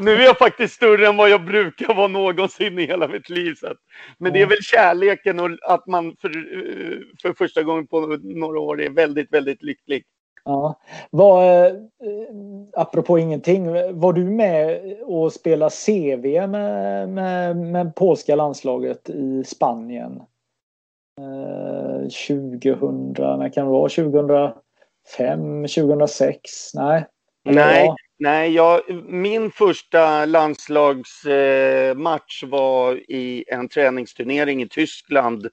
nu 0.00 0.12
är 0.14 0.24
jag 0.24 0.38
faktiskt 0.38 0.74
större 0.74 1.06
än 1.06 1.16
vad 1.16 1.30
jag 1.30 1.44
brukar 1.44 1.94
vara 1.94 2.08
någonsin 2.08 2.78
i 2.78 2.86
hela 2.86 3.08
mitt 3.08 3.28
liv. 3.28 3.54
Så 3.54 3.74
men 4.18 4.32
det 4.32 4.42
är 4.42 4.46
väl 4.46 4.62
kärleken 4.62 5.40
och 5.40 5.50
att 5.62 5.86
man 5.86 6.16
för, 6.20 6.30
för 7.22 7.32
första 7.32 7.62
gången 7.62 7.86
på 7.86 8.00
några 8.22 8.60
år 8.60 8.82
är 8.82 8.90
väldigt, 8.90 9.32
väldigt 9.32 9.62
lycklig. 9.62 10.04
Ja. 10.44 10.80
Var, 11.10 11.66
eh, 11.66 11.72
apropå 12.72 13.18
ingenting, 13.18 13.66
var 14.00 14.12
du 14.12 14.24
med 14.24 14.80
och 15.02 15.32
spelade 15.32 15.70
CV 15.86 16.46
med, 16.46 17.08
med, 17.08 17.56
med 17.56 17.94
polska 17.94 18.36
landslaget 18.36 19.10
i 19.10 19.44
Spanien? 19.44 20.22
Eh, 21.20 22.08
2000, 22.28 23.14
när 23.18 23.52
kan 23.52 23.66
det 23.66 23.72
vara? 23.72 23.88
2005, 23.88 25.66
2006? 25.66 26.74
Nej. 26.74 27.06
Nej, 27.44 27.86
ja. 27.86 27.96
nej 28.18 28.54
jag, 28.54 28.80
min 29.04 29.50
första 29.50 30.24
landslagsmatch 30.24 32.42
var 32.42 33.10
i 33.10 33.44
en 33.46 33.68
träningsturnering 33.68 34.62
i 34.62 34.68
Tyskland. 34.68 35.48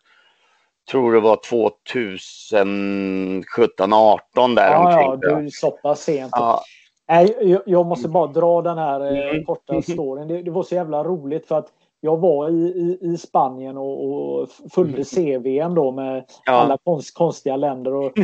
Tror 0.91 1.13
det 1.13 1.19
var 1.19 1.39
2017, 1.49 3.93
18 3.93 4.55
där 4.55 4.71
Ja, 4.71 5.01
ja, 5.01 5.15
du 5.15 5.29
är 5.29 5.49
så 5.49 5.71
pass 5.71 6.01
sent. 6.01 6.31
Ja. 6.35 6.61
Nej, 7.07 7.59
jag 7.65 7.85
måste 7.85 8.09
bara 8.09 8.27
dra 8.27 8.61
den 8.61 8.77
här 8.77 9.01
eh, 9.01 9.29
mm. 9.29 9.45
korta 9.45 9.81
storyn. 9.91 10.27
Det, 10.27 10.41
det, 10.41 10.51
var 10.51 10.63
så 10.63 10.75
jävla 10.75 11.03
roligt 11.03 11.47
för 11.47 11.57
att 11.57 11.67
jag 12.01 12.17
var 12.17 12.49
i, 12.49 12.53
i, 12.53 12.97
i 13.01 13.17
Spanien 13.17 13.77
och, 13.77 14.09
och 14.09 14.49
följde 14.71 15.03
CVM 15.03 15.75
då 15.75 15.91
med 15.91 16.25
ja. 16.45 16.51
alla 16.51 16.77
konst, 16.77 17.13
konstiga 17.13 17.55
länder. 17.55 17.93
Och, 17.93 18.19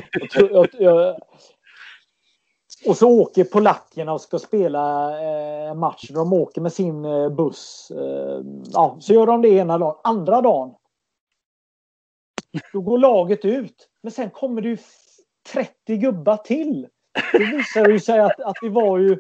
och, 0.52 0.52
och, 0.52 0.68
och 2.88 2.98
så 2.98 3.22
åker 3.22 3.44
polackerna 3.44 4.14
och 4.14 4.22
ska 4.22 4.40
spela 4.40 5.10
eh, 5.22 5.74
match. 5.74 6.10
De 6.10 6.34
åker 6.34 6.62
med 6.62 6.74
sin 6.74 7.06
eh, 7.06 7.30
buss. 7.30 7.92
Eh, 7.92 8.42
ja, 8.74 8.98
så 9.00 9.14
gör 9.14 9.26
de 9.26 9.42
det 9.42 9.50
ena 9.50 9.78
dagen. 9.78 9.96
Andra 10.04 10.42
dagen. 10.42 10.74
Då 12.74 12.82
går 12.82 12.98
laget 12.98 13.46
ut. 13.46 13.90
Men 14.04 14.12
sen 14.12 14.30
kommer 14.30 14.62
det 14.62 14.70
ju 14.70 14.78
30 15.54 15.98
gubbar 15.98 16.38
till. 16.38 16.88
Det 17.32 17.46
visar 17.46 17.90
ju 17.90 18.00
sig 18.00 18.20
att, 18.20 18.42
att 18.42 18.56
det 18.62 18.70
var 18.70 18.98
ju 18.98 19.12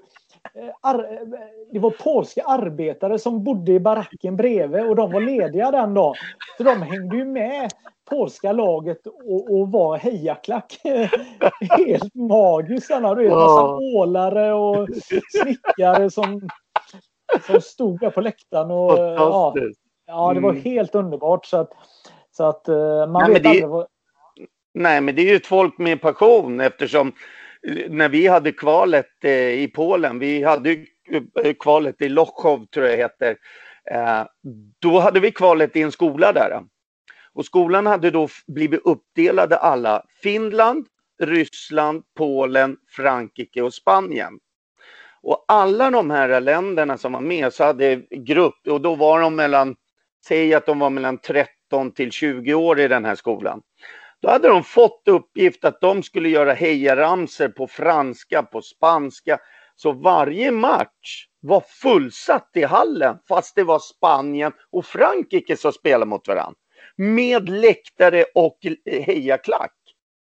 eh, 0.54 0.70
Ar 0.82 1.14
eh, 1.14 1.28
det 1.72 1.80
var 1.80 1.90
polska 1.92 2.44
arbetare 2.44 3.20
som 3.20 3.44
bodde 3.44 3.72
i 3.72 3.80
baracken 3.80 4.36
bredvid 4.36 4.86
och 4.86 4.96
de 4.96 5.12
var 5.12 5.22
lediga 5.22 5.72
den 5.72 5.94
dagen. 5.94 6.16
Så 6.58 6.64
de 6.64 6.82
hängde 6.82 7.18
ju 7.18 7.26
med 7.26 7.72
polska 8.06 8.52
laget 8.52 9.08
och, 9.08 9.60
och 9.60 9.72
var 9.72 9.98
hejaklack. 9.98 10.80
Helt 11.78 12.16
magiskt. 12.16 12.88
Sen 12.88 13.04
har 13.04 13.16
du 13.16 13.26
en 13.26 13.34
massa 13.34 13.78
ålare 13.78 14.54
och 14.54 14.88
snickare 15.32 16.10
som, 16.10 16.50
som 17.48 17.62
stod 17.62 18.00
där 18.00 18.10
på 18.10 18.22
läktaren. 18.22 18.72
Och, 18.72 18.98
ja, 18.98 19.54
ja, 20.08 20.34
det 20.34 20.40
var 20.40 20.50
mm. 20.50 20.64
helt 20.64 20.96
underbart. 20.96 21.46
Så 21.46 21.58
att, 21.58 21.70
så 22.32 22.44
att 22.44 22.68
eh, 22.68 23.08
man 23.08 23.24
Nej, 23.24 23.34
vet 23.34 23.46
aldrig 23.46 23.68
vad... 23.68 23.88
Nej, 24.74 25.02
men 25.02 25.16
det 25.16 25.22
är 25.22 25.30
ju 25.30 25.36
ett 25.36 25.48
folk 25.48 25.78
med 25.78 26.02
passion 26.02 26.60
eftersom 26.60 27.08
eh, 27.68 27.92
när 27.92 28.10
vi 28.10 28.28
hade 28.28 28.52
kvalet 28.52 29.24
eh, 29.24 29.32
i 29.32 29.72
Polen, 29.76 30.20
vi 30.20 30.44
hade 30.44 30.86
kvalet 31.60 32.02
i 32.02 32.10
Lochov 32.10 32.66
tror 32.66 32.86
jag 32.86 32.98
det 32.98 33.04
heter, 33.04 33.38
då 34.80 35.00
hade 35.00 35.20
vi 35.20 35.32
kvalet 35.32 35.76
i 35.76 35.82
en 35.82 35.92
skola 35.92 36.34
där. 36.34 36.62
Och 37.36 37.46
skolan 37.46 37.86
hade 37.86 38.12
då 38.12 38.28
blivit 38.48 38.82
uppdelade 38.86 39.58
alla. 39.58 40.04
Finland, 40.24 40.88
Ryssland, 41.24 42.04
Polen, 42.18 42.78
Frankrike 42.90 43.62
och 43.62 43.74
Spanien. 43.74 44.40
Och 45.22 45.46
alla 45.48 45.92
de 45.92 46.10
här 46.10 46.42
länderna 46.42 46.98
som 46.98 47.14
var 47.14 47.22
med 47.22 47.54
så 47.54 47.64
hade 47.64 47.96
grupp 48.12 48.68
och 48.68 48.82
då 48.82 48.96
var 48.96 49.22
de 49.22 49.36
mellan, 49.36 49.76
säg 50.28 50.54
att 50.54 50.66
de 50.66 50.80
var 50.80 50.90
mellan 50.90 51.18
13 51.18 51.92
till 51.92 52.12
20 52.12 52.54
år 52.54 52.80
i 52.80 52.88
den 52.88 53.06
här 53.06 53.16
skolan. 53.16 53.62
Då 54.22 54.30
hade 54.30 54.48
de 54.48 54.64
fått 54.64 55.04
uppgift 55.06 55.66
att 55.66 55.82
de 55.82 56.04
skulle 56.04 56.30
göra 56.30 56.54
hejaramser 56.54 57.50
på 57.50 57.68
franska, 57.68 58.44
på 58.44 58.62
spanska. 58.62 59.38
Så 59.76 59.92
varje 59.92 60.52
match 60.52 61.28
var 61.42 61.64
fullsatt 61.82 62.50
i 62.54 62.64
hallen 62.64 63.18
fast 63.28 63.56
det 63.56 63.64
var 63.64 63.80
Spanien 63.80 64.52
och 64.72 64.86
Frankrike 64.86 65.58
som 65.58 65.72
spelade 65.72 66.06
mot 66.06 66.28
varandra 66.28 66.56
med 66.96 67.50
läktare 67.50 68.26
och 68.36 68.58
hejaklack. 68.86 69.76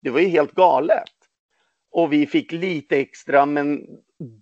Det 0.02 0.10
var 0.10 0.20
ju 0.20 0.28
helt 0.28 0.52
galet. 0.52 1.12
Och 1.90 2.12
vi 2.12 2.26
fick 2.26 2.52
lite 2.52 2.96
extra, 2.96 3.46
men 3.46 3.86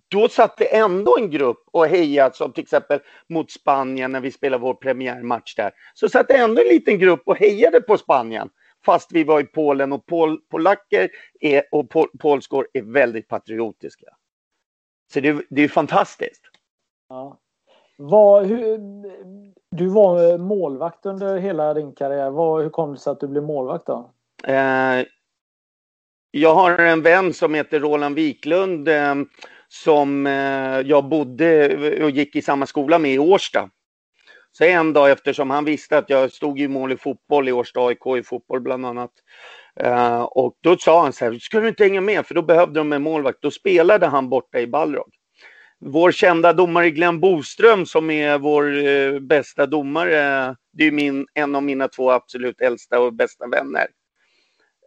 då 0.07 0.29
satt 0.29 0.57
det 0.57 0.75
ändå 0.75 1.17
en 1.17 1.29
grupp 1.29 1.63
och 1.71 1.87
hejade, 1.87 2.35
som 2.35 2.53
till 2.53 2.63
exempel 2.63 2.99
mot 3.29 3.51
Spanien 3.51 4.11
när 4.11 4.21
vi 4.21 4.31
spelade 4.31 4.61
vår 4.61 4.73
premiärmatch 4.73 5.55
där. 5.55 5.71
Så 5.93 6.09
satt 6.09 6.27
det 6.27 6.37
ändå 6.37 6.61
en 6.61 6.67
liten 6.67 6.99
grupp 6.99 7.21
och 7.25 7.37
hejade 7.37 7.81
på 7.81 7.97
Spanien. 7.97 8.49
Fast 8.85 9.11
vi 9.11 9.23
var 9.23 9.39
i 9.39 9.43
Polen 9.43 9.93
och 9.93 10.05
pol 10.05 10.41
polacker 10.51 11.09
är, 11.39 11.63
och 11.71 11.89
pol 11.89 12.07
polskor 12.19 12.67
är 12.73 12.81
väldigt 12.81 13.27
patriotiska. 13.27 14.07
Så 15.13 15.19
det, 15.19 15.45
det 15.49 15.61
är 15.61 15.67
fantastiskt. 15.67 16.41
Ja. 17.09 17.39
Vad, 17.97 18.45
hur, 18.45 18.79
du 19.71 19.87
var 19.87 20.37
målvakt 20.37 21.05
under 21.05 21.37
hela 21.37 21.73
din 21.73 21.95
karriär. 21.95 22.29
Vad, 22.29 22.63
hur 22.63 22.69
kom 22.69 22.93
det 22.93 22.99
sig 22.99 23.11
att 23.11 23.19
du 23.19 23.27
blev 23.27 23.43
målvakt 23.43 23.85
då? 23.85 24.11
Eh, 24.47 25.05
jag 26.31 26.55
har 26.55 26.77
en 26.79 27.01
vän 27.01 27.33
som 27.33 27.53
heter 27.53 27.79
Roland 27.79 28.15
Wiklund 28.15 28.87
eh, 28.87 29.15
som 29.67 30.27
eh, 30.27 30.79
jag 30.79 31.09
bodde 31.09 32.03
och 32.03 32.09
gick 32.09 32.35
i 32.35 32.41
samma 32.41 32.65
skola 32.65 32.99
med 32.99 33.13
i 33.13 33.19
Årsta. 33.19 33.69
Så 34.51 34.63
en 34.63 34.93
dag 34.93 35.11
eftersom 35.11 35.49
han 35.49 35.65
visste 35.65 35.97
att 35.97 36.09
jag 36.09 36.31
stod 36.31 36.59
i 36.59 36.67
mål 36.67 36.91
i 36.91 36.97
fotboll 36.97 37.49
i 37.49 37.51
Årsta 37.51 37.79
AIK 37.79 38.05
i 38.17 38.23
fotboll 38.23 38.61
bland 38.61 38.85
annat. 38.85 39.11
Eh, 39.79 40.21
och 40.21 40.57
då 40.61 40.77
sa 40.77 41.03
han 41.03 41.13
så 41.13 41.25
här, 41.25 41.33
ska 41.39 41.59
du 41.59 41.67
inte 41.67 41.83
hänga 41.83 42.01
med? 42.01 42.25
För 42.25 42.35
då 42.35 42.41
behövde 42.41 42.79
de 42.79 42.93
en 42.93 43.01
målvakt. 43.01 43.41
Då 43.41 43.51
spelade 43.51 44.07
han 44.07 44.29
borta 44.29 44.59
i 44.59 44.67
Balrog 44.67 45.13
vår 45.87 46.11
kända 46.11 46.53
domare 46.53 46.89
Glenn 46.89 47.19
Boström 47.19 47.85
som 47.85 48.09
är 48.09 48.37
vår 48.37 48.87
eh, 48.87 49.19
bästa 49.19 49.65
domare. 49.65 50.55
Det 50.73 50.83
är 50.83 50.91
min, 50.91 51.27
en 51.33 51.55
av 51.55 51.63
mina 51.63 51.87
två 51.87 52.11
absolut 52.11 52.61
äldsta 52.61 52.99
och 52.99 53.13
bästa 53.13 53.47
vänner. 53.47 53.87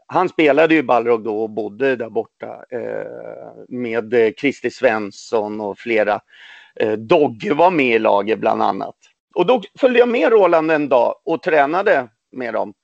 Han 0.06 0.28
spelade 0.28 0.74
ju 0.74 0.82
Balrog 0.82 1.24
då 1.24 1.42
och 1.42 1.50
bodde 1.50 1.96
där 1.96 2.10
borta 2.10 2.64
eh, 2.70 3.58
med 3.68 4.14
eh, 4.14 4.30
Christer 4.40 4.70
Svensson 4.70 5.60
och 5.60 5.78
flera. 5.78 6.20
Eh, 6.76 6.92
Dogge 6.92 7.54
var 7.54 7.70
med 7.70 7.96
i 7.96 7.98
laget 7.98 8.38
bland 8.38 8.62
annat. 8.62 8.96
Och 9.34 9.46
då 9.46 9.62
följde 9.78 9.98
jag 9.98 10.08
med 10.08 10.32
Roland 10.32 10.70
en 10.70 10.88
dag 10.88 11.14
och 11.24 11.42
tränade 11.42 12.08
med 12.32 12.54
dem 12.54 12.74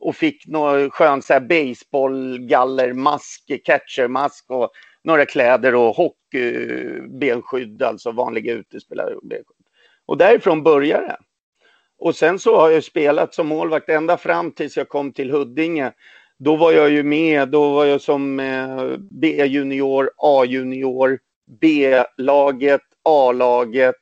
och 0.00 0.16
fick 0.16 0.46
någon 0.46 0.90
skön 0.90 1.22
baseballgallermask, 1.48 3.50
catchermask 3.64 4.44
och 4.48 4.70
några 5.04 5.26
kläder 5.26 5.74
och 5.74 5.96
hockeybenskydd, 5.96 7.82
alltså 7.82 8.12
vanliga 8.12 8.52
utespelare. 8.52 9.14
Och 10.06 10.18
därifrån 10.18 10.62
började 10.62 11.06
det. 11.06 11.16
Och 11.98 12.16
sen 12.16 12.38
så 12.38 12.56
har 12.56 12.70
jag 12.70 12.84
spelat 12.84 13.34
som 13.34 13.46
målvakt 13.46 13.88
ända 13.88 14.16
fram 14.16 14.52
tills 14.52 14.76
jag 14.76 14.88
kom 14.88 15.12
till 15.12 15.30
Huddinge. 15.30 15.92
Då 16.38 16.56
var 16.56 16.72
jag 16.72 16.90
ju 16.90 17.02
med, 17.02 17.48
då 17.48 17.72
var 17.72 17.84
jag 17.84 18.00
som 18.00 18.40
eh, 18.40 18.86
B-junior, 19.10 20.10
A-junior, 20.16 21.18
B-laget, 21.60 22.82
A-laget 23.04 23.94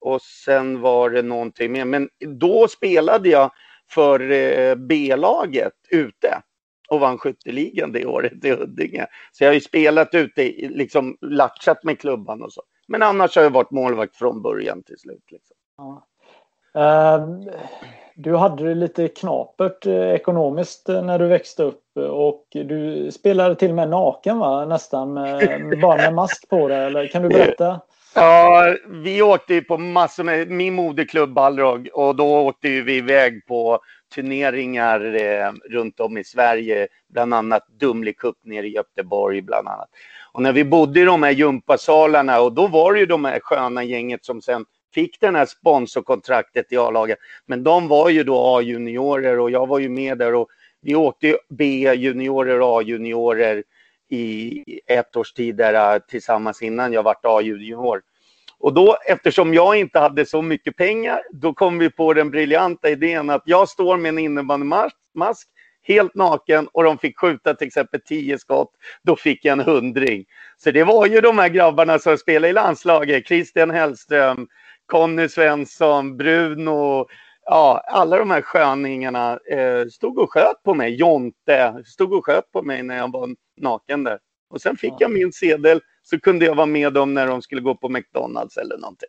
och 0.00 0.22
sen 0.22 0.80
var 0.80 1.10
det 1.10 1.22
någonting 1.22 1.72
mer. 1.72 1.84
Men 1.84 2.08
då 2.18 2.68
spelade 2.68 3.28
jag 3.28 3.52
för 3.90 4.30
eh, 4.30 4.74
B-laget 4.74 5.72
ute 5.90 6.42
och 6.88 7.00
vann 7.00 7.18
skytteligan 7.18 7.92
det 7.92 8.06
året 8.06 8.44
i 8.44 8.50
Huddinge. 8.50 9.06
Så 9.32 9.44
jag 9.44 9.48
har 9.48 9.54
ju 9.54 9.60
spelat 9.60 10.14
ute, 10.14 10.42
liksom 10.68 11.16
latchat 11.20 11.84
med 11.84 12.00
klubban 12.00 12.42
och 12.42 12.52
så. 12.52 12.62
Men 12.88 13.02
annars 13.02 13.36
har 13.36 13.42
jag 13.42 13.50
varit 13.50 13.70
målvakt 13.70 14.16
från 14.16 14.42
början 14.42 14.82
till 14.82 14.98
slut. 14.98 15.24
Liksom. 15.30 15.56
Ja. 15.76 16.06
Uh, 16.76 17.54
du 18.16 18.36
hade 18.36 18.68
det 18.68 18.74
lite 18.74 19.08
knapert 19.08 19.86
eh, 19.86 20.10
ekonomiskt 20.10 20.88
eh, 20.88 21.02
när 21.02 21.18
du 21.18 21.26
växte 21.26 21.62
upp 21.62 21.96
och 22.10 22.46
du 22.50 23.10
spelade 23.12 23.54
till 23.54 23.68
och 23.68 23.74
med 23.74 23.90
naken 23.90 24.38
va? 24.38 24.64
Nästan 24.64 25.12
med, 25.12 25.78
bara 25.82 25.96
med 25.96 26.14
mask 26.14 26.48
på 26.48 26.68
dig. 26.68 26.84
Eller 26.84 27.06
kan 27.06 27.22
du 27.22 27.28
berätta? 27.28 27.80
Ja, 28.14 28.74
vi 28.86 29.22
åkte 29.22 29.54
ju 29.54 29.64
på 29.64 29.78
massor 29.78 30.24
med, 30.24 30.50
min 30.50 30.74
moderklubb 30.74 31.32
Balrog 31.32 31.88
och 31.92 32.16
då 32.16 32.38
åkte 32.38 32.68
vi 32.68 32.96
iväg 32.96 33.46
på 33.46 33.78
turneringar 34.14 35.14
eh, 35.14 35.52
runt 35.70 36.00
om 36.00 36.18
i 36.18 36.24
Sverige, 36.24 36.88
bland 37.08 37.34
annat 37.34 37.66
Dumle 37.68 38.12
Cup 38.12 38.36
nere 38.42 38.66
i 38.66 38.74
Göteborg 38.74 39.42
bland 39.42 39.68
annat. 39.68 39.88
Och 40.32 40.42
när 40.42 40.52
vi 40.52 40.64
bodde 40.64 41.00
i 41.00 41.04
de 41.04 41.22
här 41.22 41.30
gympasalarna 41.30 42.40
och 42.40 42.52
då 42.52 42.66
var 42.66 42.92
det 42.92 43.00
ju 43.00 43.06
de 43.06 43.24
här 43.24 43.40
sköna 43.40 43.84
gänget 43.84 44.24
som 44.24 44.42
sen 44.42 44.64
fick 44.94 45.20
den 45.20 45.34
här 45.34 45.46
sponsorkontraktet 45.46 46.72
i 46.72 46.76
A-laget. 46.76 47.18
Men 47.46 47.64
de 47.64 47.88
var 47.88 48.08
ju 48.08 48.24
då 48.24 48.56
A-juniorer 48.56 49.38
och 49.38 49.50
jag 49.50 49.66
var 49.66 49.78
ju 49.78 49.88
med 49.88 50.18
där 50.18 50.34
och 50.34 50.48
vi 50.80 50.94
åkte 50.94 51.38
B-juniorer 51.48 52.60
och 52.60 52.78
A-juniorer 52.78 53.64
i 54.10 54.64
ett 54.86 55.16
års 55.16 55.32
tid 55.32 55.56
där 55.56 55.94
eh, 55.94 55.98
tillsammans 56.08 56.62
innan 56.62 56.92
jag 56.92 57.02
vart 57.02 57.24
A-junior. 57.24 58.02
Och 58.58 58.74
då, 58.74 58.96
eftersom 59.06 59.54
jag 59.54 59.76
inte 59.76 59.98
hade 59.98 60.26
så 60.26 60.42
mycket 60.42 60.76
pengar, 60.76 61.22
då 61.32 61.54
kom 61.54 61.78
vi 61.78 61.90
på 61.90 62.14
den 62.14 62.30
briljanta 62.30 62.88
idén 62.88 63.30
att 63.30 63.42
jag 63.44 63.68
står 63.68 63.96
med 63.96 64.08
en 64.08 64.18
innebandymask, 64.18 65.48
helt 65.82 66.14
naken 66.14 66.68
och 66.72 66.84
de 66.84 66.98
fick 66.98 67.18
skjuta 67.18 67.54
till 67.54 67.66
exempel 67.66 68.00
tio 68.00 68.38
skott. 68.38 68.70
Då 69.02 69.16
fick 69.16 69.44
jag 69.44 69.52
en 69.52 69.64
hundring. 69.64 70.24
Så 70.56 70.70
det 70.70 70.84
var 70.84 71.06
ju 71.06 71.20
de 71.20 71.38
här 71.38 71.48
grabbarna 71.48 71.98
som 71.98 72.18
spelade 72.18 72.48
i 72.48 72.52
landslaget. 72.52 73.26
Christian 73.26 73.70
Hellström, 73.70 74.48
Conny 74.86 75.28
Svensson, 75.28 76.16
Bruno, 76.16 77.06
ja, 77.44 77.84
alla 77.86 78.18
de 78.18 78.30
här 78.30 78.42
sköningarna 78.42 79.38
eh, 79.50 79.86
stod 79.86 80.18
och 80.18 80.32
sköt 80.32 80.62
på 80.62 80.74
mig. 80.74 80.94
Jonte 80.94 81.82
stod 81.86 82.12
och 82.12 82.24
sköt 82.24 82.52
på 82.52 82.62
mig 82.62 82.82
när 82.82 82.96
jag 82.96 83.12
var 83.12 83.28
naken 83.60 84.04
där. 84.04 84.18
Och 84.50 84.60
sen 84.60 84.76
fick 84.76 84.94
jag 84.98 85.10
min 85.10 85.32
sedel 85.32 85.80
så 86.04 86.20
kunde 86.20 86.44
jag 86.44 86.54
vara 86.54 86.66
med 86.66 86.92
dem 86.92 87.14
när 87.14 87.26
de 87.26 87.42
skulle 87.42 87.60
gå 87.60 87.74
på 87.74 87.88
McDonalds 87.88 88.56
eller 88.56 88.78
någonting. 88.78 89.08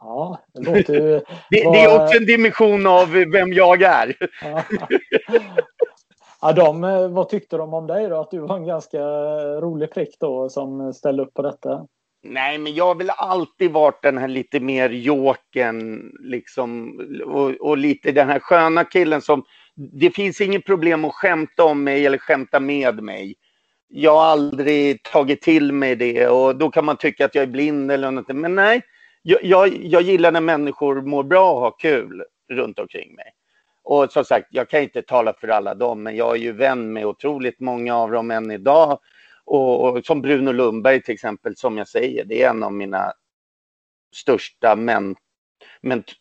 Ja, 0.00 0.38
det 0.54 0.60
låter 0.60 0.94
ju... 0.94 1.00
det, 1.50 1.72
det, 1.72 1.80
är 1.80 2.02
också 2.02 2.16
en 2.16 2.26
dimension 2.26 2.86
av 2.86 3.10
vem 3.10 3.52
jag 3.52 3.82
är. 3.82 4.16
Ja. 6.40 6.52
de, 6.52 6.84
eh, 6.84 7.08
vad 7.08 7.28
tyckte 7.28 7.56
de 7.56 7.74
om 7.74 7.86
dig 7.86 8.08
då? 8.08 8.20
Att 8.20 8.30
du 8.30 8.38
var 8.38 8.56
en 8.56 8.66
ganska 8.66 9.00
rolig 9.60 9.92
prick 9.92 10.16
då 10.20 10.48
som 10.48 10.94
ställde 10.94 11.22
upp 11.22 11.34
på 11.34 11.42
detta? 11.42 11.86
Nej, 12.26 12.58
men 12.58 12.74
jag 12.74 12.84
har 12.86 12.94
väl 12.94 13.10
alltid 13.10 13.70
varit 13.70 14.02
den 14.02 14.18
här 14.18 14.28
lite 14.28 14.60
mer 14.60 14.90
joken 14.90 16.10
liksom 16.20 17.00
och, 17.26 17.50
och, 17.50 17.78
lite 17.78 18.12
den 18.12 18.28
här 18.28 18.38
sköna 18.38 18.84
killen 18.84 19.22
som 19.22 19.44
det 19.74 20.10
finns 20.10 20.40
inget 20.40 20.66
problem 20.66 21.04
att 21.04 21.14
skämta 21.14 21.64
om 21.64 21.84
mig 21.84 22.06
eller 22.06 22.18
skämta 22.18 22.60
med 22.60 23.02
mig. 23.02 23.34
Jag 23.96 24.14
har 24.14 24.24
aldrig 24.24 25.02
tagit 25.02 25.42
till 25.42 25.72
mig 25.72 25.96
det 25.96 26.28
och 26.28 26.56
då 26.56 26.70
kan 26.70 26.84
man 26.84 26.96
tycka 26.96 27.24
att 27.24 27.34
jag 27.34 27.42
är 27.42 27.46
blind 27.46 27.92
eller 27.92 28.10
något. 28.10 28.28
Men 28.28 28.54
nej, 28.54 28.82
jag, 29.22 29.44
jag, 29.44 29.68
jag 29.84 30.02
gillar 30.02 30.32
när 30.32 30.40
människor 30.40 31.02
mår 31.02 31.22
bra 31.22 31.52
och 31.52 31.60
har 31.60 31.74
kul 31.78 32.24
runt 32.52 32.78
omkring 32.78 33.14
mig. 33.14 33.32
Och 33.82 34.12
som 34.12 34.24
sagt, 34.24 34.46
jag 34.50 34.68
kan 34.68 34.82
inte 34.82 35.02
tala 35.02 35.32
för 35.32 35.48
alla 35.48 35.74
dem, 35.74 36.02
men 36.02 36.16
jag 36.16 36.36
är 36.36 36.40
ju 36.40 36.52
vän 36.52 36.92
med 36.92 37.06
otroligt 37.06 37.60
många 37.60 37.96
av 37.96 38.10
dem 38.10 38.30
än 38.30 38.50
idag. 38.50 38.98
Och, 39.44 39.84
och, 39.88 40.04
som 40.04 40.22
Bruno 40.22 40.52
Lundberg 40.52 41.02
till 41.02 41.14
exempel, 41.14 41.56
som 41.56 41.78
jag 41.78 41.88
säger, 41.88 42.24
det 42.24 42.42
är 42.42 42.50
en 42.50 42.62
av 42.62 42.72
mina 42.72 43.12
största 44.14 44.76
mentorer. 44.76 45.00
ment, 45.00 45.18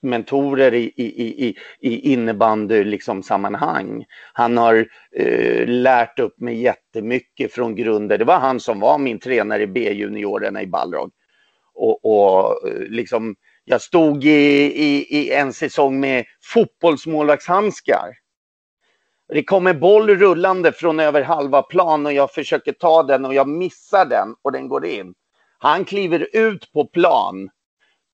mentorer 0.02 0.74
i, 0.74 0.94
i, 0.96 1.48
i, 1.48 1.56
i 1.80 2.14
innebandy 2.14 2.84
liksom, 2.84 3.24
sammanhang. 3.24 4.06
Han 4.34 4.58
har 4.58 4.88
eh, 5.16 5.68
lärt 5.68 6.20
upp 6.20 6.40
mig 6.40 6.62
jättemycket 6.62 7.54
från 7.54 7.76
grunden. 7.76 8.20
Det 8.20 8.26
var 8.26 8.40
han 8.40 8.60
som 8.60 8.80
var 8.80 8.98
min 8.98 9.20
tränare 9.20 9.62
i 9.62 9.68
B-juniorerna 9.68 10.62
i 10.62 10.68
Balrog. 10.68 11.12
Och, 11.76 12.06
och 12.06 12.68
eh, 12.70 12.80
liksom, 12.80 13.36
jag 13.66 13.82
stod 13.82 14.24
i, 14.24 14.30
i, 14.30 15.18
i 15.18 15.32
en 15.32 15.54
säsong 15.54 16.00
med 16.00 16.26
fotbollsmålvaktshandskar 16.54 18.14
det 19.34 19.44
kommer 19.44 19.74
boll 19.74 20.10
rullande 20.10 20.72
från 20.72 21.00
över 21.00 21.22
halva 21.22 21.62
plan 21.62 22.06
och 22.06 22.14
jag 22.14 22.32
försöker 22.32 22.72
ta 22.72 23.04
den 23.04 23.26
och 23.26 23.34
jag 23.34 23.48
missar 23.48 24.06
den 24.06 24.36
och 24.42 24.52
den 24.52 24.68
går 24.68 24.86
in. 24.86 25.14
Han 25.58 25.86
kliver 25.86 26.28
ut 26.34 26.72
på 26.74 26.86
plan, 26.86 27.50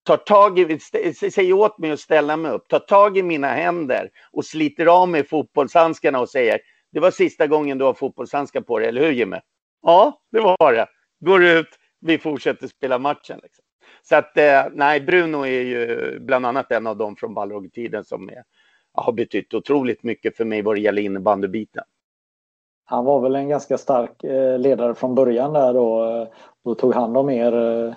tar 0.10 0.17
tag 0.17 0.60
i, 0.60 0.80
säger 1.13 1.54
åt 1.54 1.78
mig 1.78 1.91
att 1.91 2.00
ställa 2.00 2.38
mig 2.38 2.52
upp, 2.52 2.67
tar 2.67 2.80
tag 2.80 3.17
i 3.17 3.24
mina 3.24 3.48
händer 3.48 4.10
och 4.32 4.45
sliter 4.45 4.86
av 4.86 5.10
mig 5.10 5.24
fotbollshandskarna 5.24 6.19
och 6.19 6.30
säger 6.30 6.60
det 6.91 7.00
var 7.00 7.12
sista 7.12 7.48
gången 7.48 7.78
du 7.78 7.86
har 7.86 7.93
fotbollshandskar 7.93 8.62
på 8.62 8.80
dig, 8.80 8.88
eller 8.88 9.02
hur 9.02 9.12
Jimmy? 9.12 9.38
Ja, 9.82 10.22
det 10.32 10.39
var 10.39 10.74
det. 10.74 10.88
Går 11.19 11.43
ut, 11.43 11.67
vi 12.00 12.17
fortsätter 12.17 12.67
spela 12.67 13.00
matchen. 13.00 13.39
Liksom. 13.43 13.65
Så 14.02 14.15
att, 14.15 14.38
eh, 14.38 14.63
nej, 14.72 15.02
Bruno 15.02 15.45
är 15.45 15.62
ju 15.62 16.19
bland 16.19 16.45
annat 16.45 16.72
en 16.72 16.88
av 16.88 16.98
dem 16.98 17.15
från 17.15 17.34
Balrog-tiden 17.34 18.06
som 18.06 18.30
är 18.30 18.43
har 18.93 19.13
betytt 19.13 19.54
otroligt 19.54 20.04
mycket 20.04 20.38
för 20.38 20.45
mig 20.45 20.62
vad 20.62 20.76
det 20.76 20.82
gäller 20.82 21.02
innebandybiten. 21.02 21.84
Han 22.86 23.06
var 23.06 23.19
väl 23.19 23.36
en 23.36 23.50
ganska 23.50 23.78
stark 23.78 24.24
eh, 24.24 24.60
ledare 24.60 24.95
från 24.95 25.15
början 25.15 25.54
där 25.54 25.74
då 25.74 26.06
eh, 26.06 26.28
Då 26.63 26.76
tog 26.76 26.93
hand 26.93 27.17
om 27.17 27.30
er 27.30 27.54
eh, 27.54 27.93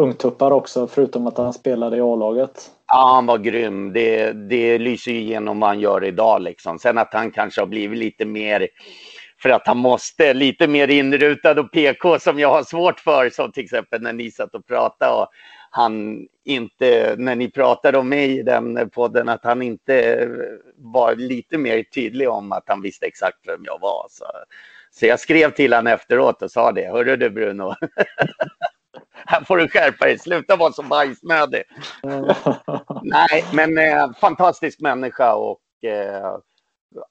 ungtuppar 0.00 0.50
också 0.50 0.86
förutom 0.86 1.26
att 1.26 1.38
han 1.38 1.52
spelade 1.52 1.96
i 1.96 2.00
A-laget. 2.00 2.70
Ja, 2.86 3.12
han 3.14 3.26
var 3.26 3.38
grym. 3.38 3.92
Det, 3.92 4.32
det 4.32 4.78
lyser 4.78 5.12
ju 5.12 5.18
igenom 5.18 5.60
vad 5.60 5.70
han 5.70 5.80
gör 5.80 6.04
idag. 6.04 6.42
Liksom. 6.42 6.78
Sen 6.78 6.98
att 6.98 7.14
han 7.14 7.30
kanske 7.30 7.60
har 7.60 7.66
blivit 7.66 7.98
lite 7.98 8.24
mer 8.24 8.68
för 9.42 9.50
att 9.50 9.66
han 9.66 9.76
måste, 9.76 10.34
lite 10.34 10.68
mer 10.68 10.88
inrutad 10.88 11.60
och 11.60 11.72
PK 11.72 12.18
som 12.18 12.38
jag 12.38 12.48
har 12.48 12.62
svårt 12.62 13.00
för, 13.00 13.30
som 13.30 13.52
till 13.52 13.64
exempel 13.64 14.02
när 14.02 14.12
ni 14.12 14.30
satt 14.30 14.54
och 14.54 14.66
pratade. 14.66 15.12
Och 15.12 15.28
han 15.70 16.26
inte, 16.44 17.14
när 17.18 17.36
ni 17.36 17.50
pratade 17.50 17.98
om 17.98 18.08
mig 18.08 18.38
i 18.38 18.42
den 18.42 18.90
podden, 18.90 19.28
att 19.28 19.44
han 19.44 19.62
inte 19.62 20.28
var 20.76 21.14
lite 21.14 21.58
mer 21.58 21.82
tydlig 21.82 22.28
om 22.28 22.52
att 22.52 22.64
han 22.66 22.82
visste 22.82 23.06
exakt 23.06 23.38
vem 23.46 23.60
jag 23.64 23.80
var. 23.80 24.06
Så, 24.10 24.24
så 24.90 25.06
jag 25.06 25.20
skrev 25.20 25.50
till 25.50 25.72
honom 25.72 25.92
efteråt 25.92 26.42
och 26.42 26.50
sa 26.50 26.72
det. 26.72 26.92
Hörru 26.92 27.16
du 27.16 27.30
Bruno, 27.30 27.74
här 29.26 29.44
får 29.44 29.56
du 29.56 29.68
skärpa 29.68 30.04
dig. 30.04 30.18
Sluta 30.18 30.56
vara 30.56 30.72
så 30.72 30.82
bajsnödig. 30.82 31.62
Nej, 33.02 33.44
men 33.52 33.78
eh, 33.78 34.12
fantastisk 34.20 34.80
människa 34.80 35.34
och 35.34 35.84
eh, 35.84 36.36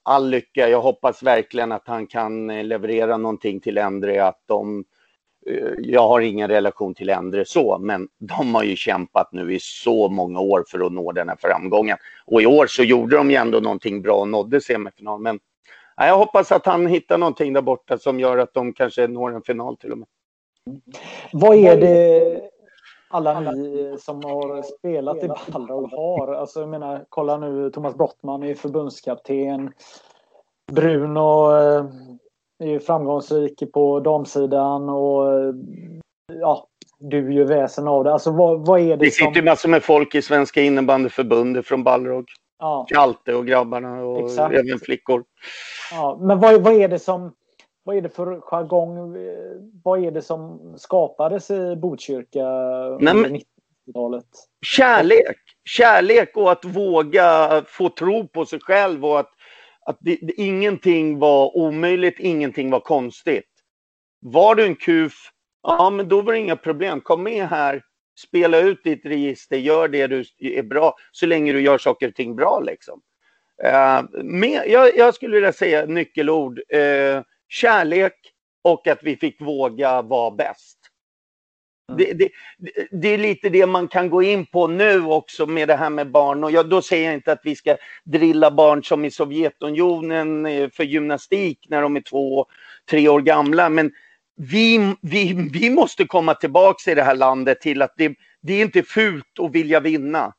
all 0.04 0.30
lycka. 0.30 0.70
Jag 0.70 0.82
hoppas 0.82 1.24
verkligen 1.24 1.72
att 1.72 1.88
han 1.88 2.08
kan 2.08 2.50
eh, 2.50 2.64
leverera 2.64 3.18
någonting 3.18 3.60
till 3.60 3.78
Endre, 3.78 4.26
att 4.26 4.44
de 4.46 4.86
Eh, 5.48 5.74
jag 5.78 6.08
har 6.08 6.22
ingen 6.22 6.48
relation 6.48 6.94
till 6.96 7.10
Endre, 7.10 7.46
så, 7.46 7.78
men 7.78 8.08
de 8.20 8.56
har 8.56 8.64
ju 8.64 8.76
kämpat 8.76 9.30
nu 9.32 9.54
i 9.54 9.60
så 9.60 10.10
många 10.10 10.40
år 10.40 10.64
för 10.68 10.86
att 10.86 10.92
nå 10.92 11.12
den 11.12 11.30
här 11.30 11.38
framgången. 11.40 11.98
Och 12.26 12.42
i 12.42 12.46
år 12.46 12.68
så 12.68 12.84
gjorde 12.84 13.16
de 13.16 13.32
ju 13.32 13.36
ändå 13.36 13.60
någonting 13.60 14.02
bra 14.02 14.16
och 14.16 14.28
nådde 14.28 14.62
semifinal. 14.62 15.22
Men 15.22 15.40
jag 15.96 16.18
hoppas 16.18 16.52
att 16.52 16.66
han 16.66 16.88
hittar 16.88 17.18
någonting 17.18 17.54
där 17.54 17.62
borta 17.62 17.98
som 17.98 18.20
gör 18.20 18.38
att 18.38 18.54
de 18.54 18.74
kanske 18.74 19.08
når 19.08 19.36
en 19.36 19.42
final 19.42 19.78
till 19.78 19.92
och 19.92 19.98
med. 19.98 20.08
Vad 21.32 21.58
är 21.58 21.78
det 21.78 22.42
alla 23.10 23.40
ni 23.40 23.96
som 24.00 24.24
har 24.24 24.62
spelat 24.62 25.24
i 25.24 25.30
Balrog 25.52 25.92
har? 25.92 26.34
Alltså 26.34 26.60
jag 26.60 26.70
menar, 26.70 27.06
kolla 27.10 27.38
nu 27.38 27.72
Thomas 27.72 27.96
Brottman 27.96 28.44
är 28.44 28.56
förbundskapten. 28.56 29.74
Bruno 30.72 31.52
eh, 31.52 31.86
är 32.60 32.68
ju 32.68 32.80
framgångsrik 32.80 33.72
på 33.74 34.00
damsidan 34.00 34.90
och 34.90 35.54
ja, 36.34 36.68
du 37.00 37.34
gör 37.34 37.46
väsen 37.46 37.88
av 37.88 38.04
det. 38.04 38.14
Alltså 38.14 38.32
vad, 38.32 38.66
vad 38.66 38.80
är 38.80 38.98
det, 38.98 39.06
det 39.06 39.12
som... 39.12 39.28
sitter 39.28 39.44
massor 39.44 39.70
med 39.70 39.84
folk 39.84 40.16
i 40.16 40.22
Svenska 40.22 40.62
innebandyförbundet 40.62 41.66
från 41.66 41.84
Balrog. 41.84 42.26
Ja. 42.60 42.86
Hjalte 42.90 43.36
och 43.36 43.48
grabbarna 43.48 44.04
och 44.04 44.20
Exakt. 44.20 44.56
även 44.56 44.80
flickor. 44.80 45.24
Ja, 45.92 46.18
men 46.22 46.40
vad, 46.40 46.62
vad 46.62 46.74
är 46.74 46.88
det 46.88 47.00
som 47.00 47.34
vad 47.90 47.98
är 47.98 48.02
det 48.02 48.10
för 48.10 48.42
jargong? 48.42 49.18
Vad 49.84 50.06
är 50.06 50.12
det 50.12 50.22
som 50.22 50.74
skapades 50.78 51.52
i 51.52 51.76
Botkyrka 51.76 52.46
under 52.86 53.14
90-talet? 53.14 54.26
Kärlek! 54.66 55.38
Kärlek 55.66 56.38
och 56.38 56.52
att 56.52 56.66
våga 56.66 57.64
få 57.68 57.90
tro 57.90 58.28
på 58.28 58.46
sig 58.46 58.60
själv 58.60 59.06
och 59.06 59.20
att 59.20 59.30
att 59.86 59.98
det, 60.02 60.18
det, 60.22 60.34
ingenting 60.34 61.20
var 61.20 61.58
omöjligt, 61.58 62.20
ingenting 62.20 62.72
var 62.72 62.80
konstigt. 62.80 63.50
Var 64.22 64.56
du 64.56 64.66
en 64.66 64.76
kuf, 64.76 65.14
ja 65.64 65.90
men 65.90 66.10
då 66.10 66.22
var 66.22 66.34
det 66.34 66.40
inga 66.40 66.56
problem. 66.56 67.02
Kom 67.02 67.24
med 67.24 67.48
här, 67.48 67.82
spela 68.28 68.60
ut 68.60 68.84
ditt 68.84 69.06
register, 69.06 69.58
gör 69.58 69.88
det 69.88 70.08
du 70.08 70.24
är 70.40 70.64
bra, 70.64 70.96
så 71.12 71.26
länge 71.26 71.54
du 71.54 71.62
gör 71.62 71.78
saker 71.78 72.08
och 72.08 72.16
ting 72.16 72.36
bra 72.36 72.60
liksom. 72.60 73.02
Uh, 73.64 74.24
med, 74.24 74.64
jag, 74.68 74.98
jag, 74.98 75.16
skulle 75.16 75.36
vilja 75.36 75.54
säga 75.54 75.86
nyckelord, 75.86 76.60
uh, 76.60 77.22
kärlek 77.50 78.14
och 78.64 78.88
att 78.88 79.00
vi 79.02 79.16
fick 79.18 79.42
våga 79.42 80.02
vara 80.02 80.32
bäst. 80.32 80.80
Det, 81.98 82.14
det, 82.14 82.30
det, 82.92 83.08
är 83.08 83.18
lite 83.18 83.50
det 83.50 83.66
man 83.66 83.88
kan 83.88 84.10
gå 84.10 84.24
in 84.24 84.46
på 84.46 84.68
nu 84.68 85.06
också 85.06 85.46
med 85.46 85.68
det 85.68 85.76
här 85.76 85.90
med 85.90 86.12
barn. 86.12 86.44
Och 86.44 86.52
jag, 86.52 86.70
då 86.70 86.82
säger 86.82 87.06
jag 87.06 87.14
inte 87.14 87.32
att 87.32 87.42
vi 87.44 87.56
ska 87.56 87.78
drilla 88.04 88.52
barn 88.52 88.84
som 88.84 89.06
i 89.06 89.12
Sovjetunionen 89.12 90.46
eh, 90.46 90.70
för 90.70 90.84
gymnastik 90.84 91.66
när 91.70 91.82
de 91.82 91.96
är 91.96 92.02
två, 92.02 92.46
tre 92.90 93.10
år 93.10 93.22
gamla. 93.22 93.70
Men 93.70 93.92
vi, 94.36 94.96
vi, 95.02 95.50
vi 95.54 95.70
måste 95.70 96.06
komma 96.06 96.34
tillbaka 96.34 96.92
i 96.92 96.96
det 96.96 97.04
här 97.04 97.16
landet 97.16 97.62
till 97.62 97.82
att 97.82 97.94
det, 97.98 98.16
det 98.42 98.54
är 98.54 98.62
inte 98.62 98.84
fult 98.84 99.40
att 99.40 99.56
vilja 99.56 99.80
vinna. 99.80 100.34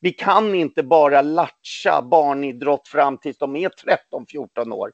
Vi 0.00 0.12
kan 0.12 0.54
inte 0.54 0.82
bara 0.82 1.22
latcha 1.22 2.02
barnidrott 2.02 2.88
fram 2.88 3.18
tills 3.18 3.38
de 3.38 3.56
är 3.56 3.68
13-14 3.68 4.72
år. 4.72 4.90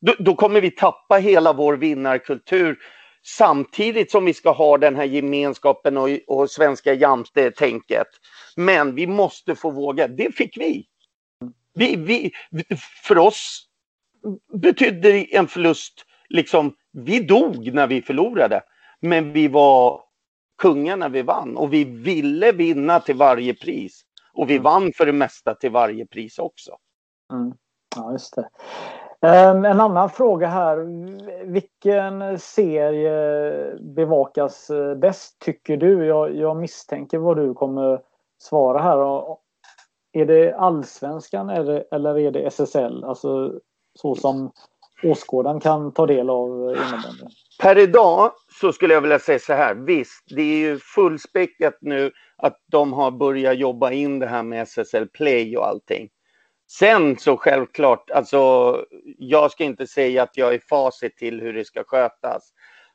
Då, 0.00 0.14
då 0.18 0.34
kommer 0.34 0.60
vi 0.60 0.70
tappa 0.70 1.16
hela 1.16 1.52
vår 1.52 1.76
vinnarkultur 1.76 2.78
Samtidigt 3.22 4.10
som 4.10 4.24
vi 4.24 4.34
ska 4.34 4.50
ha 4.50 4.78
den 4.78 4.96
här 4.96 5.04
gemenskapen 5.04 5.96
och, 5.96 6.08
och 6.26 6.50
svenska 6.50 6.94
jamste-tänket. 6.94 8.06
Men 8.56 8.94
vi 8.94 9.06
måste 9.06 9.54
få 9.54 9.70
våga. 9.70 10.08
Det 10.08 10.36
fick 10.36 10.56
vi. 10.56 10.86
vi, 11.74 11.96
vi 11.96 12.32
för 13.02 13.18
oss 13.18 13.66
betydde 14.52 15.24
en 15.24 15.48
förlust, 15.48 16.04
liksom, 16.28 16.74
vi 16.92 17.20
dog 17.20 17.74
när 17.74 17.86
vi 17.86 18.02
förlorade. 18.02 18.62
Men 19.00 19.32
vi 19.32 19.48
var 19.48 20.02
kungar 20.58 20.96
när 20.96 21.08
vi 21.08 21.22
vann 21.22 21.56
och 21.56 21.72
vi 21.72 21.84
ville 21.84 22.52
vinna 22.52 23.00
till 23.00 23.16
varje 23.16 23.54
pris. 23.54 24.02
Och 24.32 24.50
vi 24.50 24.54
mm. 24.54 24.62
vann 24.62 24.92
för 24.92 25.06
det 25.06 25.12
mesta 25.12 25.54
till 25.54 25.70
varje 25.70 26.06
pris 26.06 26.38
också. 26.38 26.76
Mm. 27.32 27.52
Ja, 27.96 28.12
just 28.12 28.36
det. 28.36 28.48
Ehm, 29.22 29.64
en 29.64 29.80
annan 29.80 30.10
fråga 30.10 30.48
här. 30.48 30.76
Vilken 31.44 32.38
serie 32.38 33.76
bevakas 33.80 34.70
eh, 34.70 34.94
bäst 34.94 35.38
tycker 35.38 35.76
du? 35.76 36.06
Jag, 36.06 36.36
jag 36.36 36.56
misstänker 36.56 37.18
vad 37.18 37.36
du 37.36 37.54
kommer 37.54 38.00
svara 38.38 38.78
här. 38.82 39.36
Är 40.12 40.26
det 40.26 40.54
allsvenskan 40.54 41.50
eller, 41.50 41.84
eller 41.90 42.18
är 42.18 42.30
det 42.30 42.46
SSL? 42.46 43.04
Alltså 43.04 43.60
så 43.94 44.14
som 44.14 44.52
åskådaren 45.02 45.60
kan 45.60 45.92
ta 45.92 46.06
del 46.06 46.30
av 46.30 46.48
innebandyn? 46.48 47.28
Per 47.62 47.78
idag 47.78 48.32
så 48.60 48.72
skulle 48.72 48.94
jag 48.94 49.00
vilja 49.00 49.18
säga 49.18 49.38
så 49.38 49.52
här. 49.52 49.74
Visst, 49.74 50.24
det 50.36 50.42
är 50.42 50.56
ju 50.56 50.78
fullspäckat 50.78 51.78
nu 51.80 52.10
att 52.36 52.56
de 52.66 52.92
har 52.92 53.10
börjat 53.10 53.58
jobba 53.58 53.90
in 53.90 54.18
det 54.18 54.26
här 54.26 54.42
med 54.42 54.62
SSL 54.62 55.06
Play 55.06 55.56
och 55.56 55.66
allting. 55.66 56.08
Sen 56.78 57.18
så 57.18 57.36
självklart, 57.36 58.10
alltså 58.10 58.38
jag 59.18 59.50
ska 59.50 59.64
inte 59.64 59.86
säga 59.86 60.22
att 60.22 60.36
jag 60.36 60.54
är 60.54 60.62
facit 60.68 61.16
till 61.16 61.40
hur 61.40 61.52
det 61.52 61.64
ska 61.64 61.84
skötas. 61.84 62.52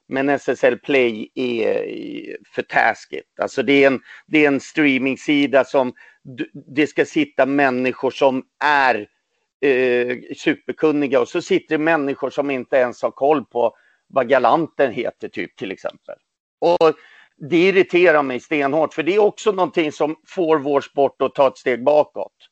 Men 0.07 0.29
SSL 0.29 0.77
Play 0.77 1.31
är 1.35 2.37
för 2.55 2.61
taskigt. 2.61 3.39
Alltså 3.41 3.63
det 3.63 3.83
är 3.83 3.87
en, 3.87 3.99
det 4.27 4.43
är 4.43 4.47
en 4.47 4.59
streamingsida 4.59 5.63
som 5.63 5.93
det 6.75 6.87
ska 6.87 7.05
sitta 7.05 7.45
människor 7.45 8.11
som 8.11 8.43
är 8.63 9.07
eh, 9.61 10.17
superkunniga 10.37 11.19
och 11.19 11.27
så 11.27 11.41
sitter 11.41 11.77
det 11.77 11.83
människor 11.83 12.29
som 12.29 12.51
inte 12.51 12.75
ens 12.75 13.01
har 13.01 13.11
koll 13.11 13.45
på 13.45 13.75
vad 14.07 14.29
galanten 14.29 14.91
heter 14.91 15.27
typ 15.27 15.55
till 15.55 15.71
exempel. 15.71 16.15
Och 16.59 16.93
det 17.49 17.67
irriterar 17.67 18.23
mig 18.23 18.39
stenhårt 18.39 18.93
för 18.93 19.03
det 19.03 19.15
är 19.15 19.19
också 19.19 19.51
någonting 19.51 19.91
som 19.91 20.15
får 20.27 20.57
vår 20.57 20.81
sport 20.81 21.21
att 21.21 21.35
ta 21.35 21.47
ett 21.47 21.57
steg 21.57 21.83
bakåt. 21.83 22.49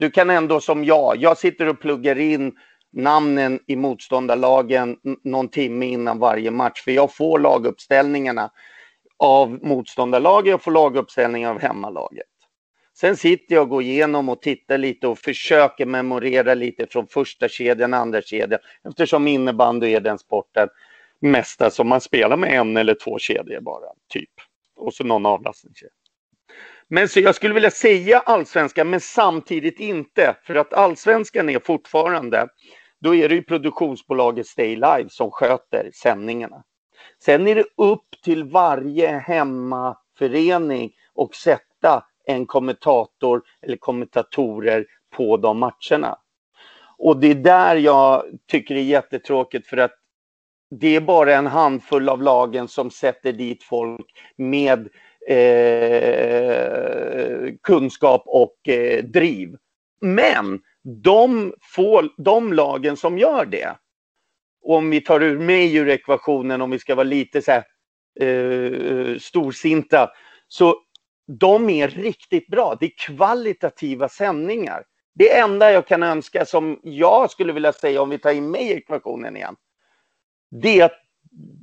Du 0.00 0.10
kan 0.10 0.30
ändå 0.30 0.60
som 0.60 0.84
jag, 0.84 1.16
jag 1.16 1.38
sitter 1.38 1.68
och 1.68 1.80
pluggar 1.80 2.18
in 2.18 2.52
namnen 2.92 3.60
i 3.66 3.76
motståndarlagen 3.76 4.96
någon 5.24 5.48
timme 5.48 5.86
innan 5.86 6.18
varje 6.18 6.50
match 6.50 6.82
för 6.84 6.90
jag 6.90 7.14
får 7.14 7.38
laguppställningarna 7.38 8.50
av 9.18 9.58
motståndarlaget 9.62 10.54
och 10.54 10.62
får 10.62 10.70
laguppställningar 10.70 11.50
av 11.50 11.60
hemmalaget. 11.60 12.26
Sen 12.96 13.16
sitter 13.16 13.54
jag 13.54 13.62
och 13.62 13.68
går 13.68 13.82
igenom 13.82 14.28
och 14.28 14.42
tittar 14.42 14.78
lite 14.78 15.06
och 15.06 15.18
försöker 15.18 15.86
memorera 15.86 16.54
lite 16.54 16.86
från 16.86 17.06
första 17.06 17.48
kedjan, 17.48 17.94
andra 17.94 18.22
kedjan 18.22 18.60
eftersom 18.88 19.26
innebandy 19.26 19.94
är 19.94 20.00
den 20.00 20.18
sporten 20.18 20.68
mesta 21.20 21.70
som 21.70 21.88
man 21.88 22.00
spelar 22.00 22.36
med 22.36 22.60
en 22.60 22.76
eller 22.76 22.94
två 22.94 23.18
kedjor 23.18 23.60
bara, 23.60 23.86
typ. 24.08 24.30
Och 24.76 24.94
så 24.94 25.04
någon 25.04 25.26
avlastningskedja. 25.26 25.99
Men 26.92 27.08
så 27.08 27.20
jag 27.20 27.34
skulle 27.34 27.54
vilja 27.54 27.70
säga 27.70 28.18
allsvenskan, 28.18 28.90
men 28.90 29.00
samtidigt 29.00 29.80
inte. 29.80 30.36
För 30.42 30.54
att 30.54 30.72
allsvenskan 30.74 31.48
är 31.48 31.58
fortfarande, 31.58 32.48
då 33.00 33.14
är 33.14 33.28
det 33.28 33.34
ju 33.34 33.42
produktionsbolaget 33.42 34.46
Stay 34.46 34.74
Live 34.74 35.06
som 35.08 35.30
sköter 35.30 35.90
sändningarna. 35.94 36.62
Sen 37.24 37.48
är 37.48 37.54
det 37.54 37.64
upp 37.76 38.06
till 38.24 38.44
varje 38.44 39.08
hemmaförening 39.18 40.92
och 41.14 41.34
sätta 41.34 42.04
en 42.26 42.46
kommentator 42.46 43.42
eller 43.62 43.76
kommentatorer 43.76 44.86
på 45.16 45.36
de 45.36 45.58
matcherna. 45.58 46.18
Och 46.98 47.16
det 47.20 47.30
är 47.30 47.34
där 47.34 47.76
jag 47.76 48.24
tycker 48.48 48.74
det 48.74 48.80
är 48.80 48.84
jättetråkigt 48.84 49.66
för 49.66 49.76
att 49.76 49.94
det 50.70 50.96
är 50.96 51.00
bara 51.00 51.34
en 51.34 51.46
handfull 51.46 52.08
av 52.08 52.22
lagen 52.22 52.68
som 52.68 52.90
sätter 52.90 53.32
dit 53.32 53.62
folk 53.62 54.06
med 54.36 54.88
eh, 55.28 56.74
kunskap 57.62 58.22
och 58.26 58.68
eh, 58.68 59.04
driv. 59.04 59.56
Men 60.00 60.60
de, 60.82 61.54
få, 61.74 62.08
de 62.16 62.52
lagen 62.52 62.96
som 62.96 63.18
gör 63.18 63.44
det, 63.44 63.76
om 64.62 64.90
vi 64.90 65.00
tar 65.00 65.22
ur 65.22 65.38
mig 65.38 65.76
ur 65.76 65.88
ekvationen, 65.88 66.62
om 66.62 66.70
vi 66.70 66.78
ska 66.78 66.94
vara 66.94 67.04
lite 67.04 67.42
så 67.42 67.52
här, 67.52 67.64
eh, 68.20 69.18
storsinta, 69.18 70.10
så 70.48 70.76
de 71.38 71.70
är 71.70 71.88
riktigt 71.88 72.46
bra. 72.46 72.76
Det 72.80 72.86
är 72.86 72.92
kvalitativa 73.06 74.08
sändningar. 74.08 74.84
Det 75.14 75.38
enda 75.38 75.72
jag 75.72 75.86
kan 75.86 76.02
önska 76.02 76.44
som 76.44 76.80
jag 76.82 77.30
skulle 77.30 77.52
vilja 77.52 77.72
säga 77.72 78.02
om 78.02 78.10
vi 78.10 78.18
tar 78.18 78.32
in 78.32 78.50
mig 78.50 78.62
i 78.62 78.72
ekvationen 78.72 79.36
igen. 79.36 79.56
Det 80.50 80.80
är 80.80 80.84
att 80.84 80.98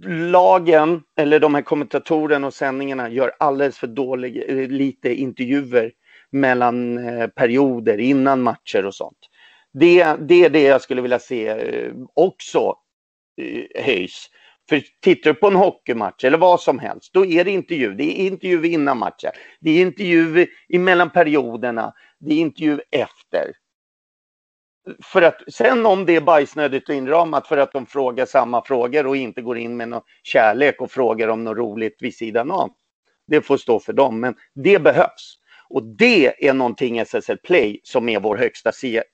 lagen 0.06 1.01
eller 1.17 1.39
de 1.39 1.56
här 1.56 1.62
kommentatorerna 1.62 2.47
och 2.47 2.53
sändningarna 2.53 3.10
gör 3.10 3.32
alldeles 3.39 3.77
för 3.77 3.88
dålig, 3.88 4.43
eh, 4.47 4.69
lite 4.69 5.13
intervjuer 5.13 5.91
mellan 6.32 6.97
eh, 7.08 7.27
perioder, 7.27 7.97
innan 7.97 8.41
matcher 8.41 8.86
och 8.86 8.95
sånt. 8.95 9.17
Det, 9.73 10.15
det 10.19 10.45
är 10.45 10.49
det 10.49 10.62
jag 10.63 10.82
skulle 10.82 11.01
vilja 11.01 11.19
se 11.19 11.47
eh, 11.47 11.93
också 12.13 12.75
höjs. 13.75 14.30
För 14.69 14.84
tittar 15.01 15.34
du 15.34 15.39
på 15.39 15.47
en 15.47 15.56
hockeymatch 15.56 16.23
eller 16.23 16.38
vad 16.38 16.62
som 16.62 16.80
helst, 16.80 17.13
då 17.13 17.25
är 17.25 17.43
det 17.43 17.51
intervju. 17.51 17.93
Det 17.93 18.21
är 18.21 18.27
intervju 18.27 18.67
innan 18.67 18.97
matchen. 18.97 19.32
Det 19.60 19.71
är 19.71 19.82
intervju 19.82 20.47
mellan 20.69 21.10
perioderna. 21.10 21.93
Det 22.19 22.34
är 22.34 22.38
intervju 22.38 22.80
efter. 22.91 23.51
För 25.04 25.21
att 25.21 25.41
sen 25.54 25.86
om 25.86 26.06
det 26.06 26.15
är 26.15 26.21
bajsnödigt 26.21 26.89
och 26.89 26.95
inramat 26.95 27.47
för 27.47 27.58
att 27.58 27.71
de 27.71 27.86
frågar 27.86 28.26
samma 28.26 28.63
frågor 28.65 29.08
och 29.08 29.17
inte 29.17 29.41
går 29.41 29.58
in 29.58 29.78
med 29.78 29.89
någon 29.89 30.02
kärlek 30.23 30.82
och 30.82 30.91
frågar 30.91 31.28
om 31.28 31.43
något 31.43 31.58
roligt 31.58 31.97
vid 32.00 32.15
sidan 32.15 32.52
av. 32.52 32.69
Det 33.28 33.41
får 33.41 33.58
stå 33.58 33.80
för 33.80 33.93
dem, 33.93 34.19
men 34.19 34.36
det 34.56 34.80
behövs. 34.80 35.38
Och 35.69 35.84
det 35.84 36.47
är 36.47 36.54
någonting 36.54 36.97
SSL 37.00 37.38
Play 37.38 37.80
som 37.84 38.10
är 38.10 38.19
vår 38.19 38.38
högsta 38.38 38.71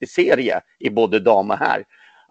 serie 0.07 0.61
i 0.79 0.89
både 0.89 1.19
dam 1.19 1.51
och 1.51 1.57
här 1.57 1.83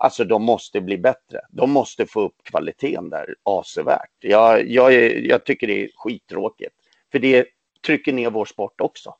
Alltså 0.02 0.24
de 0.24 0.42
måste 0.42 0.80
bli 0.80 0.98
bättre. 0.98 1.40
De 1.50 1.70
måste 1.70 2.06
få 2.06 2.20
upp 2.20 2.36
kvaliteten 2.42 3.10
där 3.10 3.34
avsevärt. 3.42 4.10
Jag, 4.20 4.68
jag, 4.68 4.92
jag 5.26 5.44
tycker 5.44 5.66
det 5.66 5.84
är 5.84 5.88
skittråkigt. 5.94 6.74
För 7.12 7.18
det 7.18 7.46
trycker 7.86 8.12
ner 8.12 8.30
vår 8.30 8.44
sport 8.44 8.80
också. 8.80 9.14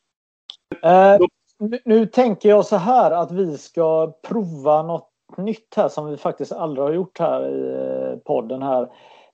Uh, 0.85 1.27
nu, 1.71 1.79
nu 1.85 2.07
tänker 2.07 2.49
jag 2.49 2.67
så 2.67 2.77
här 2.77 3.11
att 3.11 3.33
vi 3.33 3.59
ska 3.59 4.13
prova 4.29 4.83
något 4.83 5.09
nytt 5.37 5.75
här 5.77 5.89
som 5.89 6.07
vi 6.07 6.17
faktiskt 6.17 6.53
aldrig 6.53 6.85
har 6.85 6.93
gjort 6.93 7.19
här 7.19 7.49
i 7.49 8.11
eh, 8.13 8.19
podden 8.19 8.63
här. 8.63 8.89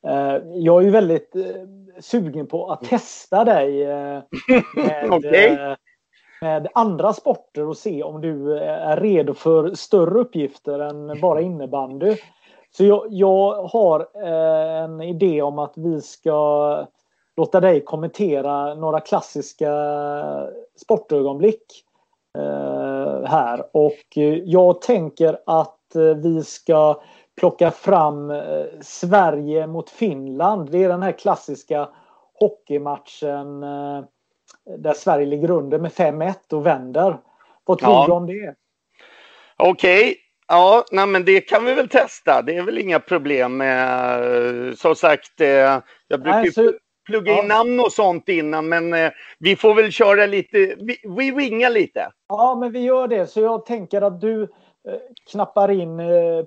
Uh, 0.06 0.42
jag 0.54 0.80
är 0.80 0.84
ju 0.84 0.90
väldigt 0.90 1.36
uh, 1.36 1.44
sugen 2.00 2.46
på 2.46 2.70
att 2.70 2.84
testa 2.84 3.44
dig 3.44 3.86
med, 3.86 5.12
okay 5.12 5.76
med 6.40 6.68
andra 6.74 7.12
sporter 7.12 7.68
och 7.68 7.76
se 7.76 8.02
om 8.02 8.20
du 8.20 8.58
är 8.58 8.96
redo 8.96 9.34
för 9.34 9.74
större 9.74 10.20
uppgifter 10.20 10.78
än 10.78 11.20
bara 11.20 11.40
innebandy. 11.40 12.16
Så 12.70 12.84
jag, 12.84 13.06
jag 13.10 13.62
har 13.62 14.08
eh, 14.14 14.82
en 14.82 15.00
idé 15.00 15.42
om 15.42 15.58
att 15.58 15.72
vi 15.76 16.00
ska 16.00 16.86
låta 17.36 17.60
dig 17.60 17.84
kommentera 17.84 18.74
några 18.74 19.00
klassiska 19.00 19.72
sportögonblick 20.76 21.62
eh, 21.62 21.87
här. 23.26 23.76
Och 23.76 24.18
jag 24.44 24.80
tänker 24.82 25.38
att 25.46 25.94
eh, 25.96 26.02
vi 26.02 26.44
ska 26.44 27.00
plocka 27.40 27.70
fram 27.70 28.32
Sverige 28.80 29.66
mot 29.66 29.90
Finland. 29.90 30.70
Det 30.70 30.84
är 30.84 30.88
den 30.88 31.02
här 31.02 31.12
klassiska 31.12 31.88
hockeymatchen 32.40 33.60
där 34.78 34.92
Sverige 34.94 35.26
ligger 35.26 35.50
under 35.50 35.78
med 35.78 35.90
5-1 35.92 36.34
och 36.52 36.66
vänder. 36.66 37.18
Vad 37.64 37.78
tror 37.78 37.92
ja. 37.92 38.04
du 38.06 38.12
om 38.12 38.26
det? 38.26 38.54
Okej, 39.56 40.00
okay. 40.00 40.14
ja, 40.48 40.84
nej, 40.92 41.06
men 41.06 41.24
det 41.24 41.40
kan 41.40 41.64
vi 41.64 41.74
väl 41.74 41.88
testa. 41.88 42.42
Det 42.42 42.56
är 42.56 42.62
väl 42.62 42.78
inga 42.78 43.00
problem 43.00 43.56
med, 43.56 44.78
som 44.78 44.94
sagt, 44.94 45.40
eh, 45.40 45.48
jag 46.08 46.22
brukar 46.22 46.40
nej, 46.40 46.52
så... 46.52 46.72
plugga 47.08 47.32
in 47.32 47.38
ja. 47.48 47.56
namn 47.56 47.80
och 47.80 47.92
sånt 47.92 48.28
innan, 48.28 48.68
men 48.68 48.94
eh, 48.94 49.10
vi 49.38 49.56
får 49.56 49.74
väl 49.74 49.92
köra 49.92 50.26
lite, 50.26 50.58
vi, 50.58 50.96
vi 51.16 51.30
wingar 51.30 51.70
lite. 51.70 52.10
Ja, 52.28 52.56
men 52.60 52.72
vi 52.72 52.80
gör 52.80 53.08
det. 53.08 53.26
Så 53.26 53.40
jag 53.40 53.66
tänker 53.66 54.02
att 54.02 54.20
du 54.20 54.42
eh, 54.42 54.48
knappar 55.30 55.70
in 55.70 56.00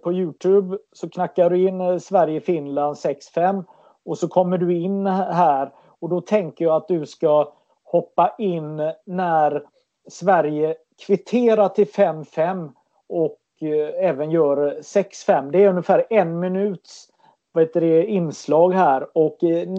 på 0.04 0.14
Youtube, 0.14 0.78
så 0.94 1.10
knackar 1.10 1.50
du 1.50 1.68
in 1.68 2.00
Sverige-Finland 2.00 2.96
6-5 2.96 3.64
och 4.06 4.18
så 4.18 4.28
kommer 4.28 4.58
du 4.58 4.78
in 4.78 5.08
här 5.08 5.72
och 6.00 6.10
då 6.10 6.22
tänker 6.22 6.66
jag 6.66 6.76
att 6.76 6.88
du 6.88 7.06
ska 7.06 7.54
hoppa 7.84 8.36
in 8.38 8.92
när 9.06 9.64
Sverige 10.10 10.76
kvitterar 11.06 11.70
till 11.70 11.88
5-5 11.88 12.72
och 13.10 13.40
eh, 13.62 14.10
även 14.10 14.32
gör 14.32 14.80
6-5. 14.82 15.52
Det 15.52 15.64
är 15.64 15.70
ungefär 15.70 16.06
en 16.10 16.40
minuts 16.40 17.08
vad 17.52 17.64
heter 17.64 17.82
det, 17.82 18.06
inslag 18.06 18.74
här 18.74 19.18
och 19.18 19.44
eh, 19.44 19.70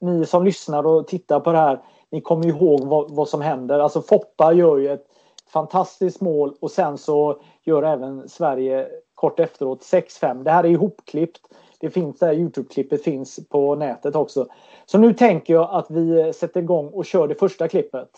ni 0.00 0.26
som 0.26 0.44
lyssnar 0.44 0.86
och 0.86 1.06
tittar 1.06 1.40
på 1.40 1.52
det 1.52 1.58
här, 1.58 1.80
ni 2.10 2.20
kommer 2.20 2.46
ihåg 2.46 2.84
vad, 2.84 3.10
vad 3.10 3.28
som 3.28 3.40
händer. 3.40 3.78
Alltså 3.78 4.02
Foppa 4.02 4.52
gör 4.52 4.76
ju 4.76 4.88
ett 4.88 5.06
fantastiskt 5.52 6.20
mål 6.20 6.54
och 6.60 6.70
sen 6.70 6.98
så 6.98 7.40
gör 7.64 7.82
även 7.82 8.28
Sverige 8.28 8.88
kort 9.14 9.40
efteråt 9.40 9.80
6-5. 9.80 10.44
Det 10.44 10.50
här 10.50 10.64
är 10.64 10.68
ihopklippt. 10.68 11.40
Det 11.80 11.90
finns 11.90 12.18
där 12.18 12.32
Youtube-klippet 12.32 13.02
finns 13.02 13.48
på 13.48 13.74
nätet 13.74 14.16
också. 14.16 14.46
Så 14.86 14.98
nu 14.98 15.14
tänker 15.14 15.54
jag 15.54 15.68
att 15.70 15.90
vi 15.90 16.32
sätter 16.32 16.60
igång 16.60 16.88
och 16.88 17.06
kör 17.06 17.28
det 17.28 17.34
första 17.34 17.68
klippet. 17.68 18.10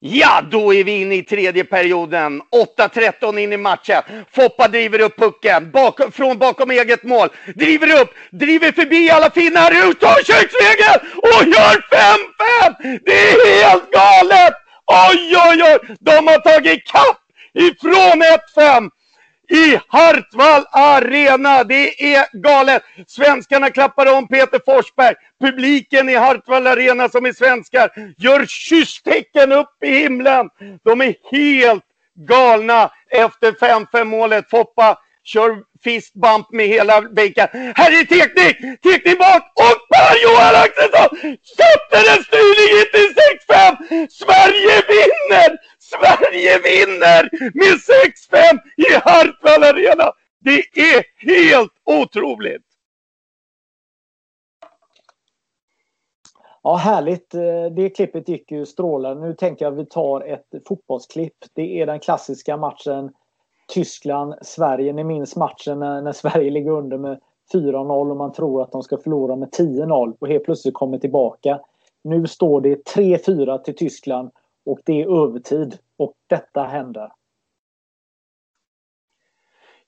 Ja, 0.00 0.42
då 0.50 0.74
är 0.74 0.84
vi 0.84 1.00
inne 1.00 1.14
i 1.14 1.22
tredje 1.22 1.64
perioden. 1.64 2.42
8-13 2.78 3.38
in 3.38 3.52
i 3.52 3.56
matchen. 3.56 4.02
Foppa 4.32 4.68
driver 4.68 5.00
upp 5.00 5.16
pucken 5.16 5.70
bakom, 5.70 6.12
från 6.12 6.38
bakom 6.38 6.70
eget 6.70 7.02
mål. 7.02 7.28
Driver 7.54 8.00
upp, 8.00 8.10
driver 8.30 8.72
förbi 8.72 9.10
alla 9.10 9.30
finnar, 9.30 9.90
ut 9.90 10.00
tar 10.00 10.22
köksvägen 10.24 11.12
och 11.16 11.46
gör 11.46 11.74
5-5! 12.82 13.00
Det 13.04 13.28
är 13.28 13.62
helt 13.62 13.90
galet! 13.90 14.54
Oj, 14.86 15.36
oj, 15.48 15.62
oj! 15.62 15.96
De 16.00 16.26
har 16.26 16.38
tagit 16.38 16.86
kapp 16.86 17.18
ifrån 17.54 18.22
1-5 18.56 18.90
i 19.50 19.80
Hartwall 19.88 20.64
Arena. 20.70 21.64
Det 21.64 22.14
är 22.14 22.26
galet. 22.32 22.82
Svenskarna 23.06 23.70
klappar 23.70 24.16
om 24.16 24.28
Peter 24.28 24.60
Forsberg. 24.64 25.14
Publiken 25.40 26.08
i 26.08 26.14
Hartwall 26.14 26.66
Arena 26.66 27.08
som 27.08 27.26
är 27.26 27.32
svenskar 27.32 27.90
gör 28.18 28.46
kysstecken 28.46 29.52
upp 29.52 29.84
i 29.84 29.90
himlen. 29.90 30.48
De 30.84 31.00
är 31.00 31.14
helt 31.30 31.84
galna 32.28 32.90
efter 33.10 33.52
5-5 33.52 34.04
målet. 34.04 34.50
Foppa 34.50 34.98
kör 35.24 35.56
fistbump 35.84 36.50
med 36.50 36.66
hela 36.66 37.02
bänken. 37.02 37.48
Här 37.52 37.90
är 38.00 38.04
teknik! 38.04 38.56
Teknik 38.82 39.18
bak 39.18 39.42
och 39.64 39.78
Per-Johan 39.92 40.54
Axelsson 40.64 41.10
sätter 41.56 42.02
en 42.12 42.24
styrning 42.24 42.70
in 42.78 42.88
till 42.94 43.10
6-5! 43.48 44.06
Sverige 44.10 44.76
vinner! 44.88 45.50
Sverige 45.92 46.58
vinner 46.58 47.22
med 47.54 47.74
6-5 47.74 48.58
i 48.76 48.94
Hartwall 49.04 49.62
Arena! 49.62 50.12
Det 50.38 50.58
är 50.80 51.04
helt 51.26 51.72
otroligt! 51.84 52.62
Ja, 56.62 56.76
härligt. 56.76 57.34
Eh, 57.34 57.66
det 57.76 57.90
klippet 57.90 58.28
gick 58.28 58.50
ju 58.50 58.66
strålande. 58.66 59.26
Nu 59.26 59.34
tänker 59.34 59.64
jag 59.64 59.72
att 59.72 59.78
vi 59.78 59.86
tar 59.86 60.20
ett 60.20 60.66
fotbollsklipp. 60.68 61.36
Det 61.54 61.80
är 61.80 61.86
den 61.86 62.00
klassiska 62.00 62.56
matchen 62.56 63.10
Tyskland-Sverige. 63.68 64.92
Ni 64.92 65.04
minns 65.04 65.36
matchen 65.36 65.78
när, 65.78 66.02
när 66.02 66.12
Sverige 66.12 66.50
ligger 66.50 66.70
under 66.70 66.98
med 66.98 67.20
4-0 67.52 68.10
och 68.10 68.16
man 68.16 68.32
tror 68.32 68.62
att 68.62 68.72
de 68.72 68.82
ska 68.82 68.96
förlora 68.96 69.36
med 69.36 69.48
10-0 69.48 70.16
och 70.20 70.28
helt 70.28 70.44
plötsligt 70.44 70.74
kommer 70.74 70.98
tillbaka. 70.98 71.60
Nu 72.04 72.26
står 72.26 72.60
det 72.60 72.94
3-4 72.94 73.58
till 73.58 73.76
Tyskland 73.76 74.30
och 74.68 74.80
det 74.84 75.02
är 75.02 75.24
övertid. 75.24 75.78
Och 75.98 76.14
detta 76.28 76.64
händer. 76.64 77.08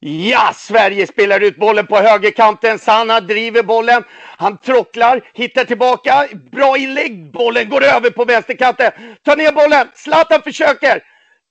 Ja, 0.02 0.52
Sverige 0.54 1.06
spelar 1.06 1.40
ut 1.40 1.56
bollen 1.56 1.86
på 1.86 1.96
högerkanten. 1.96 2.78
Sanna 2.78 3.20
driver 3.20 3.62
bollen. 3.62 4.04
Han 4.36 4.58
trocklar, 4.58 5.30
hittar 5.34 5.64
tillbaka. 5.64 6.28
Bra 6.52 6.76
inlägg. 6.76 7.32
Bollen 7.32 7.68
går 7.68 7.84
över 7.84 8.10
på 8.10 8.24
vänsterkanten. 8.24 8.92
Tar 9.24 9.36
ner 9.36 9.52
bollen. 9.52 9.88
Zlatan 9.94 10.42
försöker. 10.42 10.96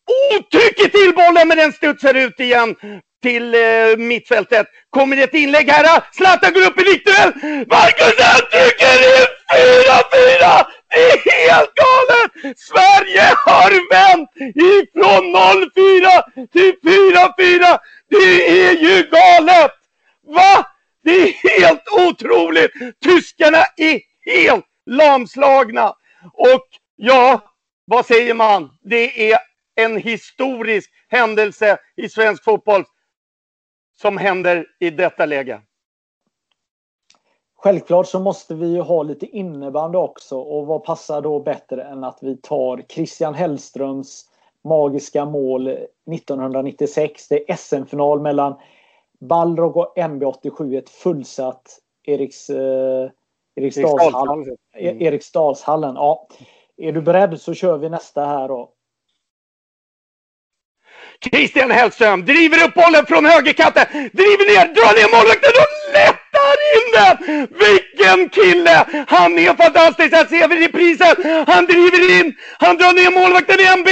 Oh, 0.07 0.41
trycker 0.51 0.89
till 0.89 1.15
bollen 1.15 1.47
men 1.47 1.57
den 1.57 1.71
studsar 1.71 2.13
ut 2.13 2.39
igen 2.39 2.75
till 3.21 3.55
eh, 3.55 3.97
mittfältet. 3.97 4.67
Kommer 4.89 5.15
det 5.15 5.23
ett 5.23 5.33
inlägg 5.33 5.69
här? 5.69 6.03
Zlatan 6.11 6.53
går 6.53 6.61
upp 6.61 6.79
i 6.79 6.83
nickduell. 6.83 7.33
Marcus 7.67 8.15
trycker 8.51 8.97
in 9.19 9.27
4-4! 10.61 10.78
Det 10.89 10.99
är 10.99 11.47
helt 11.47 11.73
galet! 11.75 12.57
Sverige 12.59 13.33
har 13.45 13.89
vänt 13.89 14.29
ifrån 14.55 15.35
0-4 15.35 16.47
till 16.51 16.75
4-4! 16.83 17.79
Det 18.09 18.49
är 18.49 18.73
ju 18.73 19.03
galet! 19.03 19.71
Va? 20.27 20.65
Det 21.03 21.11
är 21.11 21.59
helt 21.59 21.83
otroligt! 22.07 22.71
Tyskarna 23.03 23.63
är 23.77 23.99
helt 24.25 24.65
lamslagna. 24.85 25.93
Och 26.33 26.67
ja, 26.95 27.41
vad 27.85 28.05
säger 28.05 28.33
man? 28.33 28.69
Det 28.81 29.31
är 29.31 29.39
en 29.75 29.97
historisk 29.97 30.91
händelse 31.07 31.77
i 31.97 32.09
svensk 32.09 32.43
fotboll 32.43 32.83
som 34.01 34.17
händer 34.17 34.65
i 34.79 34.89
detta 34.89 35.25
läge. 35.25 35.61
Självklart 37.61 38.07
så 38.07 38.19
måste 38.19 38.55
vi 38.55 38.67
ju 38.67 38.81
ha 38.81 39.03
lite 39.03 39.25
innebandy 39.25 39.97
också 39.97 40.39
och 40.39 40.67
vad 40.67 40.83
passar 40.83 41.21
då 41.21 41.39
bättre 41.39 41.83
än 41.83 42.03
att 42.03 42.19
vi 42.21 42.37
tar 42.37 42.83
Christian 42.89 43.33
Hellströms 43.33 44.25
magiska 44.63 45.25
mål 45.25 45.67
1996. 45.67 47.27
Det 47.27 47.51
är 47.51 47.55
SM-final 47.55 48.21
mellan 48.21 48.55
Balrog 49.19 49.77
och 49.77 49.93
MB87, 49.97 50.77
ett 50.77 50.89
fullsatt 50.89 51.79
Eriks, 52.03 52.49
eh, 52.49 53.09
Eriksdalshall, 53.55 54.29
mm. 54.29 55.01
Eriksdalshallen. 55.01 55.95
Ja. 55.95 56.27
Är 56.77 56.91
du 56.91 57.01
beredd 57.01 57.41
så 57.41 57.53
kör 57.53 57.77
vi 57.77 57.89
nästa 57.89 58.25
här 58.25 58.47
då. 58.47 58.73
Christian 61.31 61.71
Hellström 61.71 62.25
driver 62.25 62.67
upp 62.67 62.73
bollen 62.73 63.05
från 63.05 63.25
högerkanten, 63.25 63.85
driver 63.91 64.45
ner, 64.53 64.65
drar 64.73 64.93
ner 64.97 65.17
målvakten 65.17 65.51
och 65.61 65.93
lättar 65.93 66.18
där 66.45 66.59
inne! 66.77 67.47
Vilken 67.65 68.29
kille! 68.29 69.05
Han 69.07 69.39
är 69.39 69.53
fantastisk, 69.53 70.15
här 70.15 70.25
ser 70.25 70.47
vi 70.47 70.67
reprisen. 70.67 71.45
Han 71.47 71.65
driver 71.65 72.19
in, 72.19 72.35
han 72.59 72.77
drar 72.77 72.93
ner 72.93 73.11
målvakten 73.19 73.59
i 73.59 73.63
MB 73.79 73.87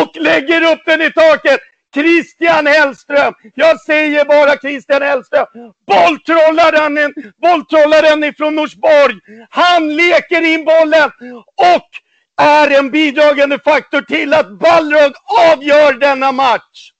och 0.00 0.16
lägger 0.16 0.72
upp 0.72 0.82
den 0.86 1.02
i 1.02 1.12
taket. 1.12 1.60
Christian 1.94 2.66
Hellström! 2.66 3.34
Jag 3.54 3.80
säger 3.80 4.24
bara 4.24 4.56
Christian 4.56 5.02
Hellström! 5.02 5.46
Bolltrollaren, 5.86 7.14
bolltrollaren 7.42 8.24
ifrån 8.24 8.54
Norsborg! 8.54 9.14
Han 9.50 9.96
leker 9.96 10.42
in 10.42 10.64
bollen 10.64 11.10
och 11.56 11.88
är 12.40 12.78
en 12.78 12.90
bidragande 12.90 13.58
faktor 13.58 14.00
till 14.02 14.34
att 14.34 14.58
Balrog 14.58 15.12
avgör 15.52 15.92
denna 15.92 16.32
match. 16.32 16.93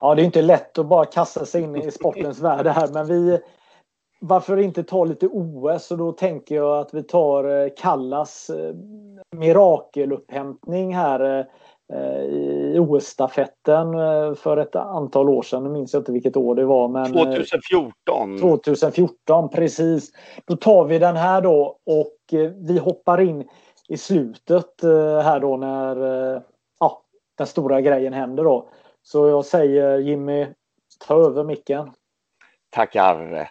Ja, 0.00 0.14
det 0.14 0.22
är 0.22 0.24
inte 0.24 0.42
lätt 0.42 0.78
att 0.78 0.86
bara 0.86 1.04
kasta 1.04 1.44
sig 1.44 1.62
in 1.62 1.76
i 1.76 1.90
sportens 1.90 2.40
värld 2.40 2.66
här, 2.66 2.88
men 2.92 3.06
vi... 3.06 3.40
Varför 4.22 4.56
inte 4.56 4.82
ta 4.82 5.04
lite 5.04 5.26
OS? 5.26 5.90
Och 5.90 5.98
då 5.98 6.12
tänker 6.12 6.54
jag 6.54 6.78
att 6.78 6.94
vi 6.94 7.02
tar 7.02 7.44
eh, 7.44 7.68
Kallas 7.76 8.50
eh, 8.50 8.74
mirakelupphämtning 9.36 10.94
här 10.94 11.46
Eh, 11.92 12.24
i 12.24 12.78
OS-stafetten 12.78 13.92
för 14.36 14.56
ett 14.56 14.76
antal 14.76 15.28
år 15.28 15.42
sedan. 15.42 15.64
Nu 15.64 15.70
minns 15.70 15.92
jag 15.92 16.00
inte 16.00 16.12
vilket 16.12 16.36
år 16.36 16.54
det 16.54 16.64
var. 16.64 16.88
Men 16.88 17.12
2014. 17.12 18.38
2014, 18.38 19.48
precis. 19.48 20.10
Då 20.44 20.56
tar 20.56 20.84
vi 20.84 20.98
den 20.98 21.16
här 21.16 21.40
då 21.40 21.78
och 21.86 22.16
vi 22.54 22.78
hoppar 22.78 23.20
in 23.20 23.48
i 23.88 23.96
slutet 23.96 24.82
här 25.22 25.40
då 25.40 25.56
när 25.56 25.96
ja, 26.80 27.02
den 27.38 27.46
stora 27.46 27.80
grejen 27.80 28.12
händer 28.12 28.44
då. 28.44 28.68
Så 29.02 29.28
jag 29.28 29.44
säger 29.44 29.98
Jimmy, 29.98 30.46
ta 31.06 31.14
över 31.26 31.44
micken. 31.44 31.92
Tackar. 32.70 33.50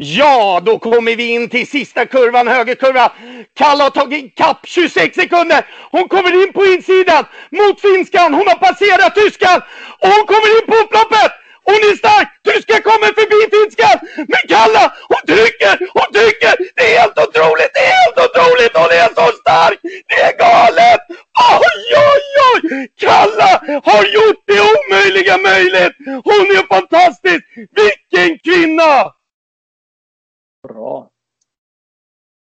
Ja, 0.00 0.60
då 0.64 0.78
kommer 0.78 1.16
vi 1.16 1.34
in 1.34 1.48
till 1.48 1.68
sista 1.68 2.06
kurvan, 2.06 2.48
högerkurva. 2.48 3.12
Kalla 3.54 3.84
har 3.84 3.90
tagit 3.90 4.34
kapp 4.36 4.66
26 4.66 5.14
sekunder. 5.16 5.66
Hon 5.90 6.08
kommer 6.08 6.42
in 6.46 6.52
på 6.52 6.64
insidan 6.64 7.24
mot 7.50 7.80
finskan. 7.80 8.34
Hon 8.34 8.48
har 8.48 8.58
passerat 8.58 9.14
tyskan 9.14 9.62
och 10.02 10.08
hon 10.08 10.26
kommer 10.26 10.60
in 10.60 10.66
på 10.66 10.74
upploppet. 10.74 11.32
Hon 11.68 11.80
är 11.90 11.96
stark! 12.02 12.28
Tyskan 12.46 12.82
kommer 12.88 13.10
förbi 13.20 13.40
finskan! 13.54 13.96
Men 14.32 14.42
Kalla, 14.52 14.84
hon 15.10 15.22
trycker, 15.32 15.74
hon 15.96 16.08
trycker! 16.16 16.54
Det 16.76 16.84
är 16.88 16.94
helt 17.00 17.18
otroligt, 17.24 17.72
det 17.76 17.84
är 17.88 17.94
helt 18.02 18.18
otroligt! 18.26 18.74
Hon 18.80 18.90
är 19.02 19.08
så 19.18 19.26
stark! 19.42 19.78
Det 20.10 20.18
är 20.28 20.34
galet! 20.46 21.02
Oj, 21.66 21.84
oj, 22.12 22.24
oj! 22.50 22.60
Kalla 23.04 23.50
har 23.88 24.04
gjort 24.16 24.42
det 24.50 24.60
omöjliga 24.76 25.36
möjligt! 25.50 25.96
Hon 26.28 26.44
är 26.58 26.66
fantastisk! 26.74 27.42
Vilken 27.80 28.38
kvinna! 28.38 28.92
Bra. 30.68 31.10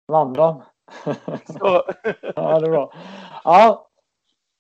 Vann 0.09 0.33
de? 0.33 0.62
ja, 1.61 1.85
det 2.35 2.66
är 2.66 2.70
bra. 2.70 2.93
Ja, 3.45 3.89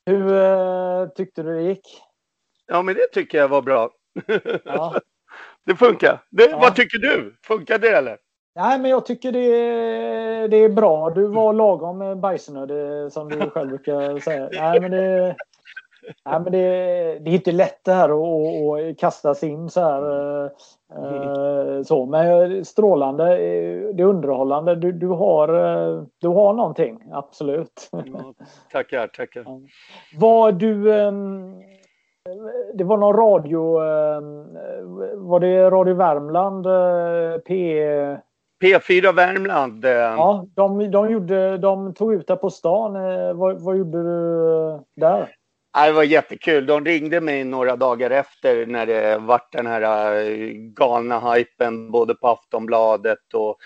hur 0.06 0.32
eh, 0.32 1.08
tyckte 1.08 1.42
du 1.42 1.54
det 1.54 1.62
gick? 1.62 2.02
Ja, 2.66 2.82
men 2.82 2.94
det 2.94 3.06
tycker 3.12 3.38
jag 3.38 3.48
var 3.48 3.62
bra. 3.62 3.90
Ja. 4.64 5.00
Det 5.66 5.76
funkar. 5.76 6.22
Det, 6.30 6.50
ja. 6.50 6.58
Vad 6.58 6.76
tycker 6.76 6.98
du? 6.98 7.36
Funkar 7.42 7.78
det 7.78 7.88
eller? 7.88 8.18
Nej, 8.54 8.78
men 8.78 8.90
jag 8.90 9.06
tycker 9.06 9.32
det, 9.32 9.48
det 10.48 10.56
är 10.56 10.68
bra. 10.68 11.10
Du 11.10 11.26
var 11.26 11.52
lagom 11.52 12.20
bajsnödig 12.20 13.12
som 13.12 13.28
du 13.28 13.50
själv 13.50 13.68
brukar 13.68 14.20
säga. 14.20 14.48
Nej, 14.52 14.80
men 14.80 14.90
det, 14.90 15.36
Nej, 16.24 16.40
men 16.40 16.52
det, 16.52 16.58
det 17.18 17.30
är 17.30 17.34
inte 17.34 17.52
lätt 17.52 17.84
det 17.84 17.92
här 17.92 18.08
att, 18.08 18.98
kastas 18.98 19.42
in 19.42 19.70
så 19.70 19.80
här. 19.80 20.50
Mm. 20.96 21.84
Så, 21.84 22.06
men 22.06 22.64
strålande, 22.64 23.24
det 23.92 24.02
är 24.02 24.06
underhållande. 24.06 24.74
Du, 24.74 24.92
du, 24.92 25.08
har, 25.08 25.48
du 26.18 26.28
har 26.28 26.52
någonting, 26.52 26.98
absolut. 27.12 27.88
Ja, 27.90 28.34
tackar, 28.72 29.06
tackar. 29.06 29.44
Var 30.18 30.52
du... 30.52 30.92
Det 32.74 32.84
var 32.84 32.96
någon 32.96 33.16
radio... 33.16 33.60
Var 35.16 35.40
det 35.40 35.70
Radio 35.70 35.94
Värmland? 35.94 36.66
P... 37.44 37.80
P4 38.62 39.12
Värmland. 39.12 39.84
Ja, 39.84 40.46
de, 40.54 40.90
de, 40.90 41.10
gjorde, 41.10 41.58
de 41.58 41.94
tog 41.94 42.14
ut 42.14 42.26
det 42.26 42.36
på 42.36 42.50
stan. 42.50 42.92
Vad, 43.38 43.60
vad 43.60 43.76
gjorde 43.76 44.02
du 44.02 44.84
där? 44.96 45.36
Det 45.84 45.92
var 45.92 46.02
jättekul. 46.02 46.66
De 46.66 46.84
ringde 46.84 47.20
mig 47.20 47.44
några 47.44 47.76
dagar 47.76 48.10
efter 48.10 48.66
när 48.66 48.86
det 48.86 49.18
vart 49.18 49.52
den 49.52 49.66
här 49.66 50.52
galna 50.74 51.32
hypen 51.32 51.90
både 51.90 52.14
på 52.14 52.28
Aftonbladet 52.28 53.34
och 53.34 53.56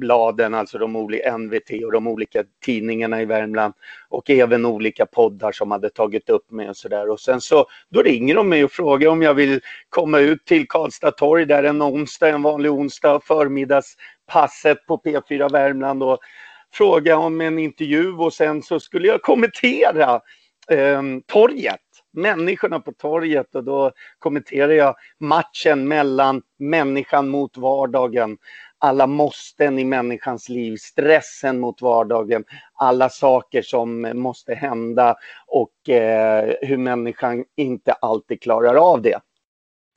bladen, 0.00 0.54
alltså 0.54 0.78
de 0.78 0.96
olika 0.96 1.36
NVT 1.38 1.84
och 1.84 1.92
de 1.92 2.06
olika 2.06 2.44
tidningarna 2.64 3.22
i 3.22 3.24
Värmland 3.24 3.74
och 4.08 4.30
även 4.30 4.66
olika 4.66 5.06
poddar 5.06 5.52
som 5.52 5.70
hade 5.70 5.90
tagit 5.90 6.30
upp 6.30 6.50
mig 6.50 6.68
och 6.68 6.76
sådär. 6.76 7.10
Och 7.10 7.20
sen 7.20 7.40
så 7.40 7.66
då 7.88 8.02
ringer 8.02 8.34
de 8.34 8.48
mig 8.48 8.64
och 8.64 8.72
frågar 8.72 9.08
om 9.08 9.22
jag 9.22 9.34
vill 9.34 9.60
komma 9.88 10.18
ut 10.18 10.44
till 10.44 10.68
Karlstad 10.68 11.10
torg 11.10 11.46
där 11.46 11.64
en 11.64 11.82
onsdag, 11.82 12.28
en 12.28 12.42
vanlig 12.42 12.72
onsdag, 12.72 13.20
förmiddagspasset 13.24 14.86
på 14.86 14.96
P4 14.96 15.52
Värmland 15.52 16.02
och 16.02 16.18
fråga 16.72 17.16
om 17.16 17.40
en 17.40 17.58
intervju 17.58 18.12
och 18.12 18.32
sen 18.32 18.62
så 18.62 18.80
skulle 18.80 19.08
jag 19.08 19.22
kommentera 19.22 20.20
eh, 20.70 21.02
torget, 21.26 21.80
människorna 22.12 22.80
på 22.80 22.92
torget 22.92 23.54
och 23.54 23.64
då 23.64 23.92
kommenterar 24.18 24.72
jag 24.72 24.94
matchen 25.20 25.88
mellan 25.88 26.42
människan 26.58 27.28
mot 27.28 27.56
vardagen. 27.56 28.38
Alla 28.82 29.06
måsten 29.06 29.78
i 29.78 29.84
människans 29.84 30.48
liv, 30.48 30.76
stressen 30.76 31.60
mot 31.60 31.82
vardagen, 31.82 32.44
alla 32.74 33.08
saker 33.08 33.62
som 33.62 34.00
måste 34.14 34.54
hända 34.54 35.16
och 35.46 35.88
eh, 35.88 36.54
hur 36.60 36.76
människan 36.76 37.44
inte 37.56 37.92
alltid 37.92 38.42
klarar 38.42 38.74
av 38.74 39.02
det. 39.02 39.20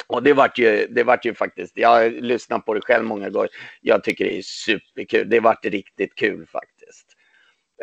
Och 0.08 0.24
det 0.24 0.34
vart 0.34 0.58
ju, 0.58 0.88
det 0.90 1.04
vart 1.04 1.26
ju 1.26 1.34
faktiskt, 1.34 1.78
jag 1.78 1.90
har 1.90 2.10
lyssnat 2.10 2.66
på 2.66 2.74
det 2.74 2.82
själv 2.82 3.06
många 3.06 3.30
gånger. 3.30 3.50
Jag 3.82 4.04
tycker 4.04 4.26
det 4.26 4.38
är 4.38 4.42
superkul. 4.42 5.30
Det 5.30 5.40
vart 5.40 5.66
riktigt 5.66 6.16
kul 6.16 6.48
faktiskt. 6.48 7.08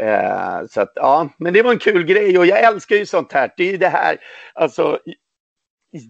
Eh, 0.01 0.67
så 0.71 0.81
att, 0.81 0.93
ja, 0.95 1.29
men 1.39 1.53
det 1.53 1.63
var 1.63 1.73
en 1.73 1.79
kul 1.79 2.05
grej 2.05 2.39
och 2.39 2.47
jag 2.47 2.61
älskar 2.61 2.97
ju 2.97 3.07
sånt 3.07 3.33
här. 3.33 3.53
Det 3.57 3.65
är 3.69 3.71
ju 3.73 3.77
det 3.77 3.89
här, 3.89 4.17
alltså, 4.55 4.99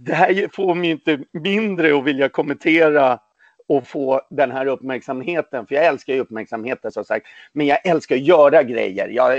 det 0.07 0.15
här 0.15 0.49
får 0.53 0.75
mig 0.75 0.91
inte 0.91 1.19
mindre 1.33 1.99
att 1.99 2.05
vilja 2.05 2.29
kommentera 2.29 3.19
och 3.71 3.87
få 3.87 4.21
den 4.31 4.51
här 4.51 4.67
uppmärksamheten. 4.67 5.67
För 5.67 5.75
jag 5.75 5.85
älskar 5.85 6.15
ju 6.15 6.21
uppmärksamheten 6.21 6.93
som 6.93 7.05
sagt. 7.05 7.27
Men 7.53 7.67
jag 7.67 7.87
älskar 7.87 8.17
att 8.17 8.23
göra 8.23 8.63
grejer. 8.63 9.09
Jag, 9.09 9.39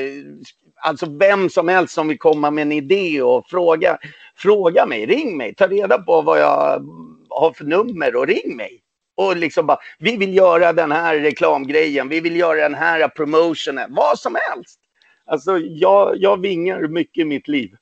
alltså 0.76 1.06
vem 1.20 1.50
som 1.50 1.68
helst 1.68 1.94
som 1.94 2.08
vill 2.08 2.20
komma 2.20 2.52
med 2.52 2.62
en 2.62 2.72
idé 2.72 3.22
och 3.22 3.50
fråga, 3.50 3.98
fråga 4.36 4.86
mig, 4.86 5.06
ring 5.06 5.38
mig, 5.38 5.56
ta 5.56 5.68
reda 5.68 5.98
på 5.98 6.22
vad 6.22 6.40
jag 6.40 6.86
har 7.30 7.54
för 7.54 7.66
nummer 7.66 8.16
och 8.16 8.28
ring 8.28 8.56
mig 8.56 8.82
och 9.16 9.38
liksom 9.38 9.66
bara, 9.68 9.78
vi 10.00 10.18
vill 10.18 10.36
göra 10.36 10.74
den 10.74 10.92
här 10.92 11.16
reklamgrejen, 11.20 12.10
vi 12.10 12.20
vill 12.20 12.36
göra 12.36 12.62
den 12.62 12.76
här 12.76 13.08
promotionen, 13.08 13.94
vad 13.94 14.20
som 14.20 14.36
helst. 14.36 14.80
Alltså 15.26 15.58
jag, 15.58 16.16
jag 16.18 16.42
vingar 16.42 16.88
mycket 16.88 17.22
i 17.22 17.26
mitt 17.26 17.48
liv. 17.48 17.76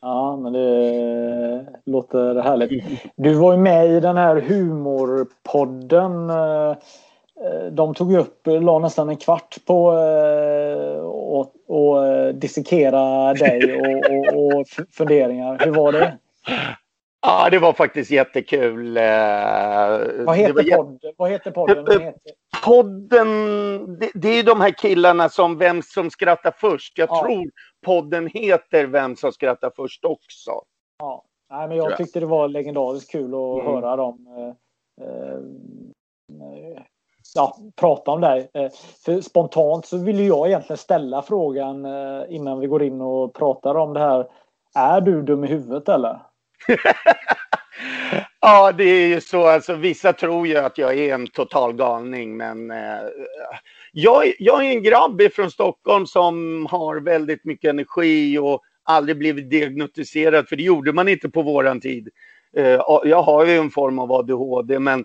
Ja, 0.00 0.36
men 0.36 0.52
det 0.52 1.66
låter 1.86 2.34
härligt. 2.34 2.84
Du 3.16 3.34
var 3.34 3.52
ju 3.52 3.58
med 3.58 3.90
i 3.90 4.00
den 4.00 4.16
här 4.16 4.36
humorpodden. 4.36 6.30
Eh, 6.30 6.76
de 7.72 7.94
tog 7.94 8.14
upp, 8.14 8.46
la 8.46 8.78
nästan 8.78 9.08
en 9.08 9.16
kvart 9.16 9.56
på 9.66 9.92
eh, 9.92 11.04
att 11.40 11.52
och 11.72 12.34
dissekera 12.34 13.34
dig 13.34 13.80
och, 13.80 14.10
och, 14.10 14.46
och 14.46 14.66
funderingar. 14.90 15.58
Hur 15.64 15.72
var 15.72 15.92
det? 15.92 16.18
Ja, 17.22 17.50
det 17.50 17.58
var 17.58 17.72
faktiskt 17.72 18.10
jättekul. 18.10 18.96
Eh, 18.96 19.02
vad 20.26 20.36
heter, 20.36 20.62
jät... 20.62 20.76
podd? 20.76 21.04
Vad 21.16 21.30
heter 21.30 21.50
podden? 21.50 21.84
Vad 21.84 22.02
heter? 22.02 22.32
Podden, 22.64 23.28
det, 23.98 24.10
det, 24.14 24.28
är 24.28 24.42
de 24.42 24.60
här 24.60 24.70
killarna 24.70 25.28
som 25.28 25.58
Vem 25.58 25.82
som 25.82 26.10
skrattar 26.10 26.54
först. 26.56 26.98
Jag 26.98 27.08
ja. 27.10 27.22
tror 27.22 27.50
podden 27.86 28.26
heter 28.26 28.86
Vem 28.86 29.16
som 29.16 29.32
skrattar 29.32 29.72
först 29.76 30.04
också. 30.04 30.50
Ja, 30.98 31.24
Nej, 31.50 31.68
men 31.68 31.76
jag 31.76 31.96
tyckte 31.96 32.20
det 32.20 32.26
var 32.26 32.48
legendariskt 32.48 33.12
kul 33.12 33.34
att 33.34 33.62
mm. 33.62 33.66
höra 33.66 33.96
dem 33.96 34.26
eh, 34.36 35.06
eh, 35.06 35.40
ja, 37.34 37.56
prata 37.76 38.10
om 38.10 38.20
det. 38.20 38.48
Eh, 38.54 38.70
för 39.04 39.20
spontant 39.20 39.86
så 39.86 39.98
vill 39.98 40.26
jag 40.26 40.48
egentligen 40.48 40.78
ställa 40.78 41.22
frågan 41.22 41.84
eh, 41.84 42.22
innan 42.28 42.60
vi 42.60 42.66
går 42.66 42.82
in 42.82 43.00
och 43.00 43.34
pratar 43.34 43.74
om 43.74 43.92
det 43.92 44.00
här. 44.00 44.28
Är 44.74 45.00
du 45.00 45.22
dum 45.22 45.44
i 45.44 45.46
huvudet 45.46 45.88
eller? 45.88 46.18
ja, 48.40 48.72
det 48.72 48.84
är 48.84 49.06
ju 49.06 49.20
så. 49.20 49.46
Alltså, 49.46 49.74
vissa 49.74 50.12
tror 50.12 50.46
ju 50.46 50.56
att 50.56 50.78
jag 50.78 50.98
är 50.98 51.14
en 51.14 51.26
total 51.26 51.72
galning, 51.72 52.36
men 52.36 52.70
eh, 52.70 53.00
jag, 53.92 54.32
jag 54.38 54.66
är 54.66 54.70
en 54.70 54.82
grabb 54.82 55.22
från 55.34 55.50
Stockholm 55.50 56.06
som 56.06 56.66
har 56.70 56.96
väldigt 56.96 57.44
mycket 57.44 57.70
energi 57.70 58.38
och 58.38 58.62
aldrig 58.84 59.18
blivit 59.18 59.50
diagnostiserad, 59.50 60.48
för 60.48 60.56
det 60.56 60.62
gjorde 60.62 60.92
man 60.92 61.08
inte 61.08 61.28
på 61.28 61.42
våran 61.42 61.80
tid. 61.80 62.08
Eh, 62.56 62.80
jag 63.04 63.22
har 63.22 63.46
ju 63.46 63.56
en 63.56 63.70
form 63.70 63.98
av 63.98 64.12
ADHD, 64.12 64.78
men 64.78 65.04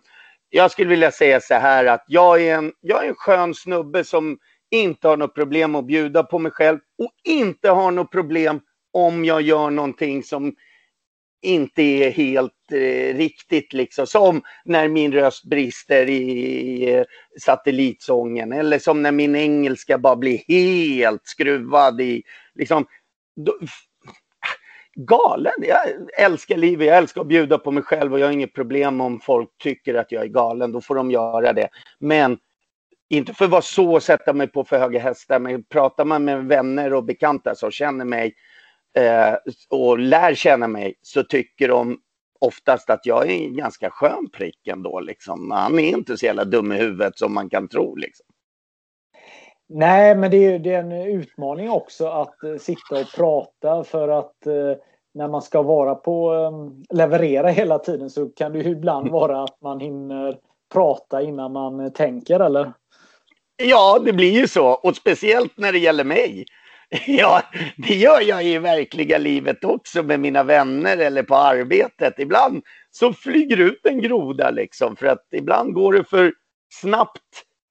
jag 0.49 0.71
skulle 0.71 0.89
vilja 0.89 1.11
säga 1.11 1.41
så 1.41 1.53
här 1.53 1.85
att 1.85 2.03
jag 2.07 2.41
är 2.41 2.55
en, 2.55 2.71
jag 2.81 3.05
är 3.05 3.09
en 3.09 3.15
skön 3.15 3.53
snubbe 3.53 4.03
som 4.03 4.37
inte 4.71 5.07
har 5.07 5.17
något 5.17 5.35
problem 5.35 5.75
att 5.75 5.85
bjuda 5.85 6.23
på 6.23 6.39
mig 6.39 6.51
själv 6.51 6.79
och 7.03 7.11
inte 7.23 7.69
har 7.69 7.91
något 7.91 8.11
problem 8.11 8.59
om 8.93 9.25
jag 9.25 9.41
gör 9.41 9.69
någonting 9.69 10.23
som 10.23 10.55
inte 11.41 11.81
är 11.81 12.11
helt 12.11 12.71
eh, 12.71 13.17
riktigt 13.17 13.73
liksom. 13.73 14.07
Som 14.07 14.41
när 14.65 14.87
min 14.87 15.13
röst 15.13 15.43
brister 15.43 16.09
i 16.09 16.15
i 16.15 16.93
eh, 16.93 17.03
satellitsången 17.41 18.51
eller 18.51 18.79
som 18.79 19.01
när 19.01 19.11
min 19.11 19.35
engelska 19.35 19.97
bara 19.97 20.15
blir 20.15 20.41
helt 20.47 21.21
skruvad 21.23 22.01
i 22.01 22.23
liksom. 22.55 22.85
Då, 23.35 23.59
galen. 24.95 25.53
Jag 25.57 25.77
älskar 26.17 26.57
livet, 26.57 26.87
jag 26.87 26.97
älskar 26.97 27.21
att 27.21 27.27
bjuda 27.27 27.57
på 27.57 27.71
mig 27.71 27.83
själv 27.83 28.13
och 28.13 28.19
jag 28.19 28.25
har 28.25 28.33
inget 28.33 28.53
problem 28.53 29.01
om 29.01 29.19
folk 29.19 29.49
tycker 29.57 29.95
att 29.95 30.11
jag 30.11 30.23
är 30.23 30.27
galen. 30.27 30.71
Då 30.71 30.81
får 30.81 30.95
de 30.95 31.11
göra 31.11 31.53
det. 31.53 31.69
Men 31.99 32.37
inte 33.09 33.33
för 33.33 33.45
att 33.45 33.51
vara 33.51 33.61
så 33.61 33.99
sätta 33.99 34.33
mig 34.33 34.47
på 34.47 34.63
för 34.63 34.79
höga 34.79 34.99
hästar, 34.99 35.39
men 35.39 35.63
pratar 35.63 36.05
man 36.05 36.25
med 36.25 36.45
vänner 36.45 36.93
och 36.93 37.03
bekanta 37.03 37.55
som 37.55 37.71
känner 37.71 38.05
mig 38.05 38.35
eh, 38.95 39.35
och 39.69 39.99
lär 39.99 40.35
känna 40.35 40.67
mig 40.67 40.95
så 41.01 41.23
tycker 41.23 41.67
de 41.67 41.97
oftast 42.39 42.89
att 42.89 43.05
jag 43.05 43.31
är 43.31 43.45
en 43.45 43.55
ganska 43.55 43.89
skön 43.89 44.29
prick 44.33 44.67
ändå. 44.67 44.99
Liksom. 44.99 45.51
Han 45.51 45.79
är 45.79 45.89
inte 45.89 46.17
så 46.17 46.25
jävla 46.25 46.45
dum 46.45 46.71
i 46.71 46.75
huvudet 46.75 47.17
som 47.17 47.33
man 47.33 47.49
kan 47.49 47.67
tro. 47.67 47.95
Liksom. 47.95 48.25
Nej, 49.69 50.15
men 50.15 50.31
det 50.31 50.37
är, 50.37 50.59
det 50.59 50.73
är 50.73 50.79
en 50.79 50.91
utmaning 50.91 51.69
också 51.69 52.07
att 52.07 52.35
uh, 52.43 52.57
sitta 52.57 52.99
och 53.01 53.11
prata 53.15 53.83
för 53.83 54.07
att 54.07 54.35
uh, 54.47 54.73
när 55.13 55.27
man 55.27 55.41
ska 55.41 55.61
vara 55.61 55.95
på 55.95 56.33
um, 56.33 56.83
leverera 56.89 57.49
hela 57.49 57.79
tiden 57.79 58.09
så 58.09 58.29
kan 58.29 58.53
det 58.53 58.59
ibland 58.59 59.07
vara 59.11 59.43
att 59.43 59.61
man 59.61 59.79
hinner 59.79 60.37
prata 60.73 61.21
innan 61.21 61.51
man 61.51 61.93
tänker, 61.93 62.39
eller? 62.39 62.73
Ja, 63.63 63.99
det 64.05 64.13
blir 64.13 64.31
ju 64.31 64.47
så. 64.47 64.67
Och 64.67 64.95
speciellt 64.95 65.57
när 65.57 65.71
det 65.71 65.79
gäller 65.79 66.03
mig. 66.03 66.45
Ja, 67.07 67.41
det 67.77 67.95
gör 67.95 68.21
jag 68.21 68.43
i 68.45 68.57
verkliga 68.57 69.17
livet 69.17 69.63
också 69.63 70.03
med 70.03 70.19
mina 70.19 70.43
vänner 70.43 70.97
eller 70.97 71.23
på 71.23 71.35
arbetet. 71.35 72.19
Ibland 72.19 72.63
så 72.91 73.13
flyger 73.13 73.57
ut 73.57 73.85
en 73.85 74.01
groda 74.01 74.51
liksom 74.51 74.95
för 74.95 75.05
att 75.05 75.27
ibland 75.31 75.73
går 75.73 75.93
det 75.93 76.03
för 76.03 76.33
snabbt 76.73 77.21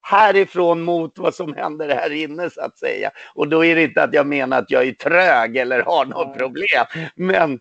härifrån 0.03 0.83
mot 0.83 1.19
vad 1.19 1.35
som 1.35 1.55
händer 1.55 1.89
här 1.89 2.12
inne 2.12 2.51
så 2.51 2.61
att 2.61 2.79
säga. 2.79 3.11
Och 3.35 3.49
då 3.49 3.65
är 3.65 3.75
det 3.75 3.83
inte 3.83 4.03
att 4.03 4.15
jag 4.15 4.27
menar 4.27 4.59
att 4.59 4.71
jag 4.71 4.87
är 4.87 4.93
trög 4.93 5.57
eller 5.57 5.83
har 5.83 6.05
något 6.05 6.39
problem. 6.39 6.85
Men 7.17 7.61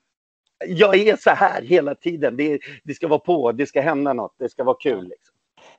jag 0.67 0.95
är 0.95 1.15
så 1.15 1.29
här 1.29 1.61
hela 1.61 1.95
tiden. 1.95 2.37
Det, 2.37 2.59
det 2.83 2.93
ska 2.93 3.07
vara 3.07 3.19
på, 3.19 3.51
det 3.51 3.65
ska 3.65 3.81
hända 3.81 4.13
något, 4.13 4.35
det 4.39 4.49
ska 4.49 4.63
vara 4.63 4.77
kul. 4.79 5.03
Liksom. 5.03 5.35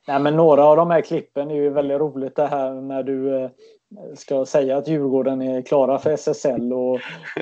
Nej, 0.07 0.19
men 0.19 0.35
några 0.35 0.63
av 0.63 0.77
de 0.77 0.91
här 0.91 1.01
klippen 1.01 1.51
är 1.51 1.55
ju 1.55 1.69
väldigt 1.69 1.99
roligt 1.99 2.35
det 2.35 2.47
här 2.47 2.73
när 2.73 3.03
du 3.03 3.35
eh, 3.35 3.49
ska 4.15 4.45
säga 4.45 4.77
att 4.77 4.87
Djurgården 4.87 5.41
är 5.41 5.61
klara 5.61 5.99
för 5.99 6.11
SSL 6.11 6.73
och, 6.73 6.99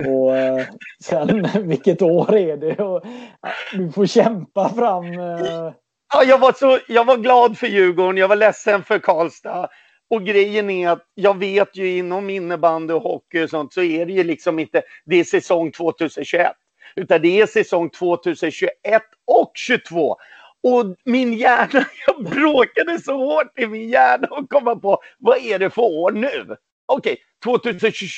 och 0.07 0.37
eh, 0.37 0.65
sen 1.03 1.47
vilket 1.67 2.01
år 2.01 2.35
är 2.35 2.57
det? 2.57 2.83
Och, 2.83 3.05
eh, 3.05 3.51
du 3.73 3.91
får 3.91 4.05
kämpa 4.05 4.69
fram. 4.69 5.05
Eh. 5.05 5.73
Ja, 6.13 6.23
jag, 6.23 6.37
var 6.37 6.53
så, 6.53 6.79
jag 6.87 7.05
var 7.05 7.17
glad 7.17 7.57
för 7.57 7.67
Djurgården, 7.67 8.17
jag 8.17 8.27
var 8.27 8.35
ledsen 8.35 8.83
för 8.83 8.99
Karlstad 8.99 9.69
Och 10.09 10.25
grejen 10.25 10.69
är 10.69 10.89
att 10.89 11.03
jag 11.15 11.37
vet 11.37 11.77
ju 11.77 11.97
inom 11.97 12.29
innebandy 12.29 12.93
och 12.93 13.01
hockey 13.01 13.43
och 13.43 13.49
sånt 13.49 13.73
så 13.73 13.81
är 13.81 14.05
det 14.05 14.13
ju 14.13 14.23
liksom 14.23 14.59
inte, 14.59 14.81
det 15.05 15.19
är 15.19 15.23
säsong 15.23 15.71
2021. 15.71 16.51
Utan 16.95 17.21
det 17.21 17.41
är 17.41 17.45
säsong 17.45 17.89
2021 17.89 19.01
och 19.25 19.51
22. 19.55 20.17
Och 20.63 20.95
min 21.05 21.33
hjärna, 21.33 21.85
jag 22.07 22.23
bråkade 22.23 22.99
så 22.99 23.17
hårt 23.17 23.59
i 23.59 23.67
min 23.67 23.89
hjärna 23.89 24.27
att 24.31 24.49
komma 24.49 24.75
på 24.75 25.01
vad 25.19 25.37
är 25.37 25.59
det 25.59 25.69
för 25.69 25.81
år 25.81 26.11
nu? 26.11 26.55
Okej, 26.85 27.17
okay, 27.45 27.79
2021. 27.79 28.13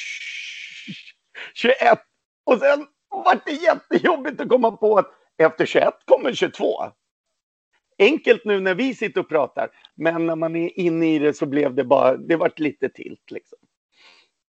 Och 2.46 2.60
sen 2.60 2.88
var 3.10 3.40
det 3.46 3.52
jättejobbigt 3.52 4.42
att 4.42 4.50
komma 4.50 4.72
på 4.72 4.98
att 4.98 5.12
efter 5.38 5.66
21 5.66 5.94
kommer 6.06 6.34
22 6.34 6.92
enkelt 7.98 8.46
nu 8.46 8.60
när 8.60 8.76
vi 8.76 8.96
sitter 8.96 9.22
och 9.22 9.30
pratar, 9.30 9.70
men 9.96 10.26
när 10.26 10.36
man 10.36 10.56
är 10.56 10.80
inne 10.80 11.16
i 11.16 11.20
det 11.20 11.34
så 11.34 11.46
blev 11.46 11.76
det 11.76 11.84
bara, 11.84 12.18
det 12.18 12.36
vart 12.36 12.60
lite 12.60 12.90
tilt 12.90 13.32
liksom. 13.32 13.58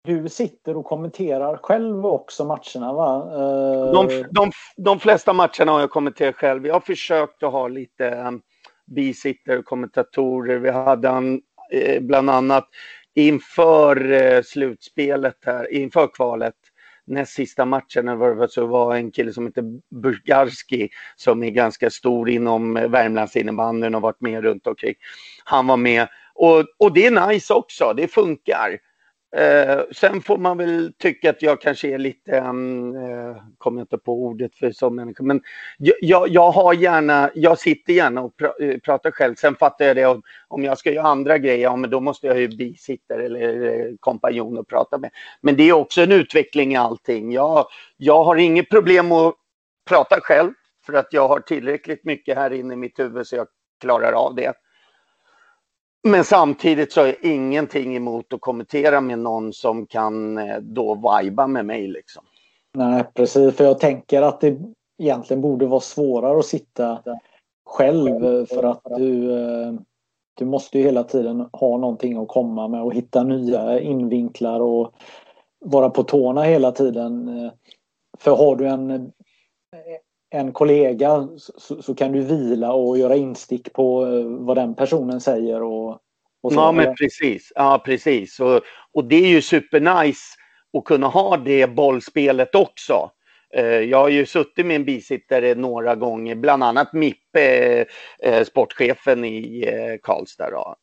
Du 0.06 0.28
sitter 0.28 0.76
och 0.76 0.84
kommenterar 0.84 1.56
själv 1.56 2.06
också 2.06 2.44
matcherna 2.44 2.92
va? 2.92 3.28
Eh, 3.32 3.92
de, 3.92 4.24
de, 4.30 4.50
de 4.76 5.00
flesta 5.00 5.32
matcherna 5.32 5.72
har 5.72 5.80
jag 5.80 5.90
kommenterat 5.90 6.34
själv. 6.34 6.66
Jag 6.66 6.74
har 6.74 6.80
försökt 6.80 7.42
att 7.42 7.52
ha 7.52 7.68
lite 7.68 8.08
ehm, 8.08 8.40
bisitter 8.86 9.58
och 9.58 9.64
kommentatorer. 9.64 10.58
Vi 10.58 10.70
hade 10.70 11.08
en, 11.08 11.40
eh, 11.72 12.02
bland 12.02 12.30
annat 12.30 12.68
inför 13.14 14.12
eh, 14.12 14.42
slutspelet 14.42 15.36
här, 15.44 15.72
inför 15.72 16.14
kvalet 16.14 16.54
näst 17.06 17.32
sista 17.32 17.64
matchen 17.64 18.18
var 18.18 18.46
så 18.46 18.66
var 18.66 18.96
en 18.96 19.10
kille 19.10 19.32
som 19.32 19.46
heter 19.46 19.64
Burgarski 20.02 20.88
som 21.16 21.42
är 21.42 21.50
ganska 21.50 21.90
stor 21.90 22.30
inom 22.30 22.74
Värmlandsinnebandyn 22.74 23.94
och 23.94 24.02
varit 24.02 24.20
med 24.20 24.42
runt 24.42 24.66
omkring. 24.66 24.94
Han 25.44 25.66
var 25.66 25.76
med 25.76 26.08
och, 26.34 26.64
och 26.78 26.92
det 26.92 27.06
är 27.06 27.28
nice 27.28 27.54
också, 27.54 27.92
det 27.96 28.08
funkar. 28.08 28.78
Eh, 29.36 29.80
sen 29.92 30.22
får 30.22 30.38
man 30.38 30.58
väl 30.58 30.92
tycka 30.98 31.30
att 31.30 31.42
jag 31.42 31.60
kanske 31.60 31.88
är 31.88 31.98
lite, 31.98 32.40
um, 32.40 32.96
eh, 32.96 33.36
kommer 33.58 33.80
inte 33.80 33.98
på 33.98 34.22
ordet 34.22 34.54
för 34.54 34.70
som 34.70 34.96
människa, 34.96 35.22
men 35.22 35.42
jag, 35.78 36.28
jag 36.28 36.50
har 36.50 36.74
gärna, 36.74 37.30
jag 37.34 37.58
sitter 37.58 37.92
gärna 37.92 38.22
och 38.22 38.36
pr 38.36 38.44
eh, 38.62 38.78
pratar 38.78 39.10
själv. 39.10 39.34
Sen 39.34 39.54
fattar 39.56 39.84
jag 39.84 39.96
det 39.96 40.06
om, 40.06 40.22
om 40.48 40.64
jag 40.64 40.78
ska 40.78 40.92
göra 40.92 41.06
andra 41.06 41.38
grejer, 41.38 41.62
ja 41.62 41.76
men 41.76 41.90
då 41.90 42.00
måste 42.00 42.26
jag 42.26 42.38
ju 42.38 42.48
bisittare 42.48 43.24
eller 43.24 43.96
kompanjon 44.00 44.58
att 44.58 44.66
prata 44.68 44.98
med. 44.98 45.10
Men 45.40 45.56
det 45.56 45.68
är 45.68 45.72
också 45.72 46.02
en 46.02 46.12
utveckling 46.12 46.72
i 46.72 46.76
allting. 46.76 47.32
Jag, 47.32 47.66
jag 47.96 48.24
har 48.24 48.36
inget 48.36 48.70
problem 48.70 49.12
att 49.12 49.34
prata 49.88 50.20
själv 50.22 50.52
för 50.86 50.92
att 50.92 51.12
jag 51.12 51.28
har 51.28 51.40
tillräckligt 51.40 52.04
mycket 52.04 52.36
här 52.36 52.52
inne 52.52 52.74
i 52.74 52.76
mitt 52.76 52.98
huvud 52.98 53.26
så 53.26 53.36
jag 53.36 53.46
klarar 53.80 54.12
av 54.12 54.34
det. 54.34 54.52
Men 56.06 56.24
samtidigt 56.24 56.92
så 56.92 57.00
är 57.00 57.26
ingenting 57.26 57.96
emot 57.96 58.32
att 58.32 58.40
kommentera 58.40 59.00
med 59.00 59.18
någon 59.18 59.52
som 59.52 59.86
kan 59.86 60.38
eh, 60.38 60.56
då 60.60 61.18
viba 61.22 61.46
med 61.46 61.66
mig 61.66 61.88
liksom. 61.88 62.24
Nej 62.74 63.04
precis, 63.14 63.56
för 63.56 63.64
jag 63.64 63.80
tänker 63.80 64.22
att 64.22 64.40
det 64.40 64.58
egentligen 64.98 65.40
borde 65.40 65.66
vara 65.66 65.80
svårare 65.80 66.38
att 66.38 66.46
sitta 66.46 67.02
själv 67.64 68.24
eh, 68.24 68.46
för 68.46 68.62
att 68.62 68.82
du, 68.96 69.32
eh, 69.32 69.72
du 70.34 70.44
måste 70.44 70.78
ju 70.78 70.84
hela 70.84 71.04
tiden 71.04 71.48
ha 71.52 71.76
någonting 71.76 72.16
att 72.16 72.28
komma 72.28 72.68
med 72.68 72.82
och 72.82 72.94
hitta 72.94 73.22
nya 73.22 73.80
invinklar 73.80 74.60
och 74.60 74.92
vara 75.64 75.90
på 75.90 76.02
tårna 76.02 76.42
hela 76.42 76.72
tiden. 76.72 77.30
För 78.18 78.36
har 78.36 78.56
du 78.56 78.68
en, 78.68 79.12
en 80.36 80.52
kollega 80.52 81.28
så, 81.36 81.82
så, 81.82 81.94
kan 81.94 82.12
du 82.12 82.20
vila 82.20 82.72
och 82.72 82.98
göra 82.98 83.16
instick 83.16 83.72
på 83.72 84.06
eh, 84.06 84.24
vad 84.24 84.56
den 84.56 84.74
personen 84.74 85.20
säger. 85.20 85.62
Och, 85.62 85.90
och 86.42 86.52
så, 86.52 86.58
ja, 86.58 86.72
men 86.72 86.94
precis. 86.94 87.52
Ja, 87.54 87.82
precis. 87.84 88.40
Och, 88.40 88.60
och 88.92 89.04
det 89.04 89.16
är 89.16 89.28
ju 89.28 89.42
supernice 89.42 90.36
att 90.78 90.84
kunna 90.84 91.06
ha 91.06 91.36
det 91.36 91.66
bollspelet 91.66 92.54
också. 92.54 93.10
Eh, 93.54 93.64
jag 93.64 93.98
har 93.98 94.08
ju 94.08 94.26
suttit 94.26 94.66
med 94.66 94.76
en 94.76 94.84
bisittare 94.84 95.54
några 95.54 95.94
gånger, 95.94 96.34
bland 96.34 96.64
annat 96.64 96.92
Mippe, 96.92 97.84
eh, 98.22 98.44
sportchefen 98.44 99.24
i 99.24 99.98
Karlstad. 100.02 100.76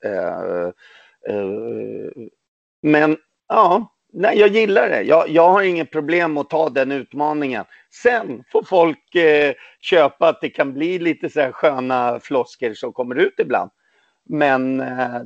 Men 2.81 3.17
ja, 3.47 3.92
nej, 4.13 4.39
jag 4.39 4.49
gillar 4.49 4.89
det. 4.89 5.01
Jag, 5.01 5.29
jag 5.29 5.49
har 5.49 5.61
inget 5.61 5.91
problem 5.91 6.37
att 6.37 6.49
ta 6.49 6.69
den 6.69 6.91
utmaningen. 6.91 7.65
Sen 8.03 8.43
får 8.51 8.63
folk 8.63 9.15
eh, 9.15 9.53
köpa 9.81 10.29
att 10.29 10.41
det 10.41 10.49
kan 10.49 10.73
bli 10.73 10.99
lite 10.99 11.29
så 11.29 11.41
här 11.41 11.51
sköna 11.51 12.19
flosker 12.19 12.73
som 12.73 12.93
kommer 12.93 13.15
ut 13.15 13.33
ibland. 13.37 13.71
Men 14.25 14.79
eh, 14.79 15.21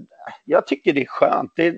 jag 0.45 0.67
tycker 0.67 0.93
det 0.93 1.01
är 1.01 1.05
skönt. 1.05 1.51
Det, 1.55 1.75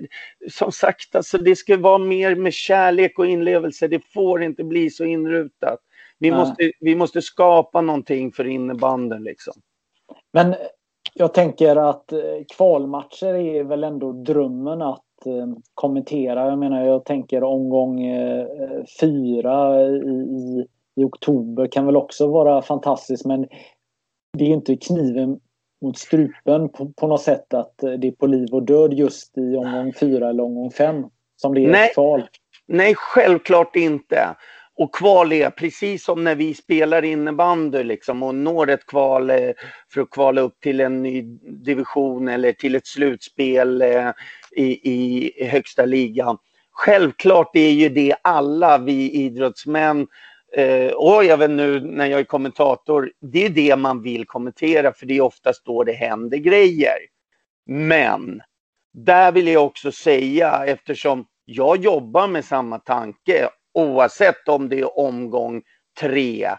som 0.50 0.72
sagt, 0.72 1.16
alltså, 1.16 1.38
det 1.38 1.56
ska 1.56 1.76
vara 1.76 1.98
mer 1.98 2.34
med 2.34 2.54
kärlek 2.54 3.18
och 3.18 3.26
inlevelse. 3.26 3.88
Det 3.88 4.12
får 4.12 4.42
inte 4.42 4.64
bli 4.64 4.90
så 4.90 5.04
inrutat. 5.04 5.78
Vi, 6.18 6.30
måste, 6.30 6.72
vi 6.80 6.94
måste 6.94 7.22
skapa 7.22 7.80
någonting 7.80 8.32
för 8.32 8.46
innebanden 8.46 9.22
liksom. 9.22 9.54
Men 10.32 10.54
jag 11.14 11.34
tänker 11.34 11.76
att 11.76 12.12
eh, 12.12 12.18
kvalmatcher 12.56 13.34
är 13.34 13.64
väl 13.64 13.84
ändå 13.84 14.12
drömmen 14.12 14.82
att 14.82 15.04
kommentera. 15.74 16.46
Jag 16.46 16.58
menar, 16.58 16.84
jag 16.84 17.04
tänker 17.04 17.42
omgång 17.44 18.04
eh, 18.04 18.46
fyra 19.00 19.82
i, 19.86 20.66
i, 20.96 21.04
oktober 21.04 21.66
kan 21.66 21.86
väl 21.86 21.96
också 21.96 22.26
vara 22.26 22.62
fantastiskt 22.62 23.24
men 23.24 23.46
det 24.38 24.44
är 24.44 24.48
inte 24.48 24.76
kniven 24.76 25.40
mot 25.82 25.98
strupen 25.98 26.68
på, 26.68 26.92
på 26.96 27.06
något 27.06 27.22
sätt 27.22 27.54
att 27.54 27.74
det 27.78 28.08
är 28.08 28.12
på 28.12 28.26
liv 28.26 28.48
och 28.52 28.62
död 28.62 28.92
just 28.92 29.38
i 29.38 29.56
omgång 29.56 29.92
fyra 29.92 30.28
eller 30.28 30.42
omgång 30.42 30.70
fem 30.70 31.04
som 31.36 31.54
det 31.54 31.64
är 31.64 31.70
Nej. 31.70 31.90
kval. 31.94 32.22
Nej, 32.66 32.94
självklart 32.94 33.76
inte. 33.76 34.36
Och 34.80 34.94
kval 34.94 35.32
är 35.32 35.50
precis 35.50 36.04
som 36.04 36.24
när 36.24 36.34
vi 36.34 36.54
spelar 36.54 37.04
innebandy 37.04 37.82
liksom 37.82 38.22
och 38.22 38.34
når 38.34 38.70
ett 38.70 38.86
kval 38.86 39.30
eh, 39.30 39.50
för 39.92 40.00
att 40.00 40.10
kvala 40.10 40.40
upp 40.40 40.60
till 40.60 40.80
en 40.80 41.02
ny 41.02 41.22
division 41.42 42.28
eller 42.28 42.52
till 42.52 42.74
ett 42.74 42.86
slutspel 42.86 43.82
eh, 43.82 44.08
i, 44.56 44.90
i 44.90 45.46
högsta 45.46 45.84
ligan. 45.84 46.38
Självklart 46.72 47.56
är 47.56 47.70
ju 47.70 47.88
det 47.88 48.14
alla 48.22 48.78
vi 48.78 49.10
idrottsmän 49.10 50.06
eh, 50.56 50.92
och 50.92 51.24
även 51.24 51.56
nu 51.56 51.80
när 51.80 52.06
jag 52.06 52.20
är 52.20 52.24
kommentator, 52.24 53.12
det 53.20 53.44
är 53.44 53.50
det 53.50 53.76
man 53.76 54.02
vill 54.02 54.26
kommentera 54.26 54.92
för 54.92 55.06
det 55.06 55.16
är 55.16 55.20
oftast 55.20 55.64
då 55.64 55.84
det 55.84 55.92
händer 55.92 56.38
grejer. 56.38 56.98
Men 57.66 58.42
där 58.92 59.32
vill 59.32 59.48
jag 59.48 59.64
också 59.64 59.92
säga 59.92 60.64
eftersom 60.66 61.26
jag 61.44 61.76
jobbar 61.76 62.28
med 62.28 62.44
samma 62.44 62.78
tanke 62.78 63.48
oavsett 63.74 64.48
om 64.48 64.68
det 64.68 64.80
är 64.80 64.98
omgång 64.98 65.62
tre 66.00 66.50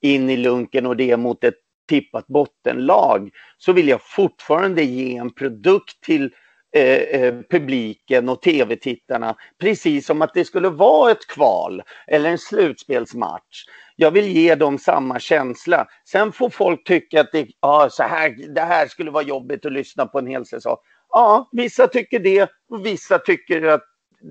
in 0.00 0.30
i 0.30 0.36
lunken 0.36 0.86
och 0.86 0.96
det 0.96 1.10
är 1.10 1.16
mot 1.16 1.44
ett 1.44 1.58
tippat 1.88 2.26
bottenlag 2.26 3.30
så 3.58 3.72
vill 3.72 3.88
jag 3.88 4.00
fortfarande 4.02 4.82
ge 4.82 5.16
en 5.16 5.34
produkt 5.34 6.00
till 6.00 6.30
Eh, 6.76 7.22
eh, 7.22 7.34
publiken 7.50 8.28
och 8.28 8.42
tv-tittarna 8.42 9.36
precis 9.60 10.06
som 10.06 10.22
att 10.22 10.34
det 10.34 10.44
skulle 10.44 10.68
vara 10.68 11.10
ett 11.10 11.26
kval 11.26 11.82
eller 12.06 12.30
en 12.30 12.38
slutspelsmatch. 12.38 13.64
Jag 13.96 14.10
vill 14.10 14.28
ge 14.28 14.54
dem 14.54 14.78
samma 14.78 15.18
känsla. 15.18 15.86
Sen 16.04 16.32
får 16.32 16.50
folk 16.50 16.86
tycka 16.86 17.20
att 17.20 17.32
det, 17.32 17.46
ah, 17.60 17.88
så 17.88 18.02
här, 18.02 18.54
det 18.54 18.60
här 18.60 18.86
skulle 18.86 19.10
vara 19.10 19.24
jobbigt 19.24 19.66
att 19.66 19.72
lyssna 19.72 20.06
på 20.06 20.18
en 20.18 20.26
hel 20.26 20.46
säsong. 20.46 20.76
Ja, 21.10 21.48
vissa 21.52 21.86
tycker 21.86 22.18
det 22.18 22.50
och 22.70 22.86
vissa 22.86 23.18
tycker 23.18 23.62
att 23.62 23.82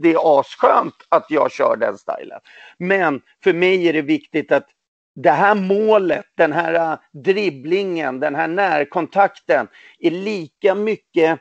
det 0.01 0.13
är 0.13 0.39
asskönt 0.39 0.95
att 1.09 1.25
jag 1.29 1.51
kör 1.51 1.75
den 1.77 1.97
stilen. 1.97 2.39
Men 2.77 3.21
för 3.43 3.53
mig 3.53 3.87
är 3.87 3.93
det 3.93 4.01
viktigt 4.01 4.51
att 4.51 4.67
det 5.15 5.31
här 5.31 5.55
målet, 5.55 6.25
den 6.37 6.53
här 6.53 6.73
äh, 6.73 6.99
dribblingen, 7.23 8.19
den 8.19 8.35
här 8.35 8.47
närkontakten 8.47 9.67
är 9.99 10.11
lika 10.11 10.75
mycket 10.75 11.39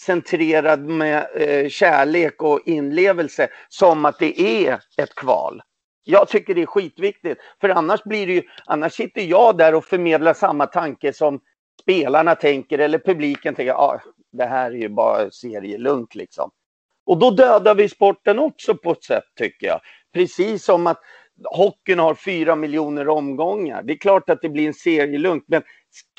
centrerad 0.00 0.80
med 0.80 1.26
eh, 1.34 1.68
kärlek 1.68 2.42
och 2.42 2.60
inlevelse 2.64 3.48
som 3.68 4.04
att 4.04 4.18
det 4.18 4.40
är 4.40 4.80
ett 4.96 5.14
kval. 5.14 5.62
Jag 6.04 6.28
tycker 6.28 6.54
det 6.54 6.62
är 6.62 6.66
skitviktigt, 6.66 7.40
för 7.60 7.68
annars 7.68 8.02
blir 8.02 8.26
det 8.26 8.32
ju, 8.32 8.42
annars 8.66 8.92
sitter 8.92 9.22
jag 9.22 9.56
där 9.56 9.74
och 9.74 9.84
förmedlar 9.84 10.34
samma 10.34 10.66
tanke 10.66 11.12
som 11.12 11.40
spelarna 11.82 12.34
tänker 12.34 12.78
eller 12.78 12.98
publiken 12.98 13.54
tänker, 13.54 13.72
ah, 13.72 14.00
det 14.32 14.44
här 14.44 14.70
är 14.70 14.76
ju 14.76 14.88
bara 14.88 15.30
serielugnt 15.30 16.14
liksom. 16.14 16.50
Och 17.06 17.18
då 17.18 17.30
dödar 17.30 17.74
vi 17.74 17.88
sporten 17.88 18.38
också 18.38 18.74
på 18.74 18.92
ett 18.92 19.04
sätt 19.04 19.24
tycker 19.38 19.66
jag. 19.66 19.80
Precis 20.14 20.64
som 20.64 20.86
att 20.86 21.00
hockeyn 21.44 21.98
har 21.98 22.14
fyra 22.14 22.56
miljoner 22.56 23.08
omgångar. 23.08 23.82
Det 23.82 23.92
är 23.92 23.96
klart 23.98 24.30
att 24.30 24.42
det 24.42 24.48
blir 24.48 24.66
en 24.66 24.74
serielunk, 24.74 25.44
men 25.46 25.62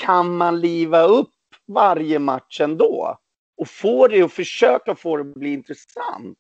kan 0.01 0.37
man 0.37 0.61
liva 0.61 1.01
upp 1.01 1.33
varje 1.67 2.19
match 2.19 2.61
ändå? 2.61 3.17
Och 3.59 3.67
få 3.67 4.07
det 4.07 4.23
och 4.23 4.31
försöka 4.31 4.95
få 4.95 5.17
det 5.17 5.21
att 5.21 5.33
bli 5.33 5.53
intressant. 5.53 6.37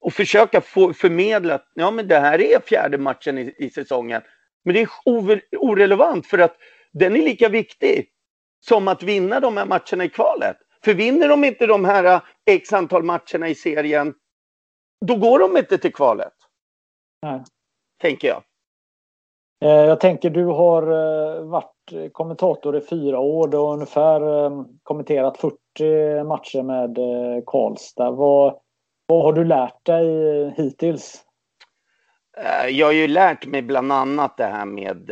Och 0.00 0.12
försöka 0.12 0.60
få, 0.60 0.92
förmedla 0.92 1.54
att 1.54 1.70
ja, 1.74 1.90
men 1.90 2.08
det 2.08 2.18
här 2.18 2.40
är 2.40 2.60
fjärde 2.60 2.98
matchen 2.98 3.38
i, 3.38 3.54
i 3.58 3.70
säsongen. 3.70 4.22
Men 4.64 4.74
det 4.74 4.80
är 4.80 4.88
orelevant 5.58 6.26
för 6.26 6.38
att 6.38 6.56
den 6.92 7.16
är 7.16 7.22
lika 7.22 7.48
viktig 7.48 8.08
som 8.60 8.88
att 8.88 9.02
vinna 9.02 9.40
de 9.40 9.56
här 9.56 9.66
matcherna 9.66 10.04
i 10.04 10.08
kvalet. 10.08 10.56
För 10.84 10.94
vinner 10.94 11.28
de 11.28 11.44
inte 11.44 11.66
de 11.66 11.84
här 11.84 12.04
eh, 12.04 12.20
x 12.46 12.72
antal 12.72 13.02
matcherna 13.02 13.48
i 13.48 13.54
serien, 13.54 14.14
då 15.06 15.16
går 15.16 15.38
de 15.38 15.56
inte 15.56 15.78
till 15.78 15.92
kvalet. 15.92 16.34
Nej. 17.22 17.44
Tänker 18.00 18.28
jag. 18.28 18.42
Eh, 19.62 19.68
jag 19.68 20.00
tänker 20.00 20.30
du 20.30 20.44
har 20.44 20.82
eh, 20.82 21.42
varit 21.42 22.12
kommentator 22.12 22.76
i 22.76 22.80
fyra 22.80 23.18
år. 23.18 23.48
Du 23.48 23.56
har 23.56 23.72
ungefär 23.72 24.44
eh, 24.44 24.62
kommenterat 24.82 25.38
40 25.38 26.24
matcher 26.24 26.62
med 26.62 26.98
Karlstad. 27.46 28.10
Vad, 28.10 28.58
vad 29.06 29.22
har 29.22 29.32
du 29.32 29.44
lärt 29.44 29.86
dig 29.86 30.06
hittills? 30.56 31.22
Jag 32.70 32.86
har 32.86 32.92
ju 32.92 33.08
lärt 33.08 33.46
mig 33.46 33.62
bland 33.62 33.92
annat 33.92 34.36
det 34.36 34.44
här 34.44 34.64
med 34.64 35.10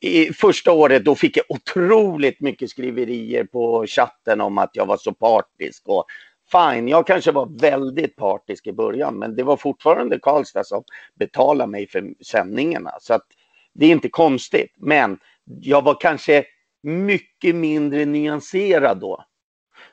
i 0.00 0.32
första 0.32 0.72
året 0.72 1.04
då 1.04 1.14
fick 1.14 1.36
jag 1.36 1.44
otroligt 1.48 2.40
mycket 2.40 2.70
skriverier 2.70 3.44
på 3.44 3.86
chatten 3.86 4.40
om 4.40 4.58
att 4.58 4.70
jag 4.72 4.86
var 4.86 4.96
så 4.96 5.12
partisk. 5.12 5.88
Och 5.88 6.04
fine, 6.52 6.88
jag 6.88 7.06
kanske 7.06 7.32
var 7.32 7.60
väldigt 7.60 8.16
partisk 8.16 8.66
i 8.66 8.72
början, 8.72 9.18
men 9.18 9.36
det 9.36 9.42
var 9.42 9.56
fortfarande 9.56 10.18
Karlstad 10.18 10.64
som 10.64 10.84
betalade 11.14 11.70
mig 11.70 11.86
för 11.86 12.14
sändningarna. 12.24 12.90
Så 13.00 13.14
att 13.14 13.26
det 13.74 13.86
är 13.86 13.90
inte 13.90 14.08
konstigt. 14.08 14.74
Men 14.76 15.18
jag 15.44 15.84
var 15.84 16.00
kanske 16.00 16.44
mycket 16.82 17.54
mindre 17.54 18.04
nyanserad 18.04 19.00
då. 19.00 19.24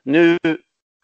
Nu 0.04 0.38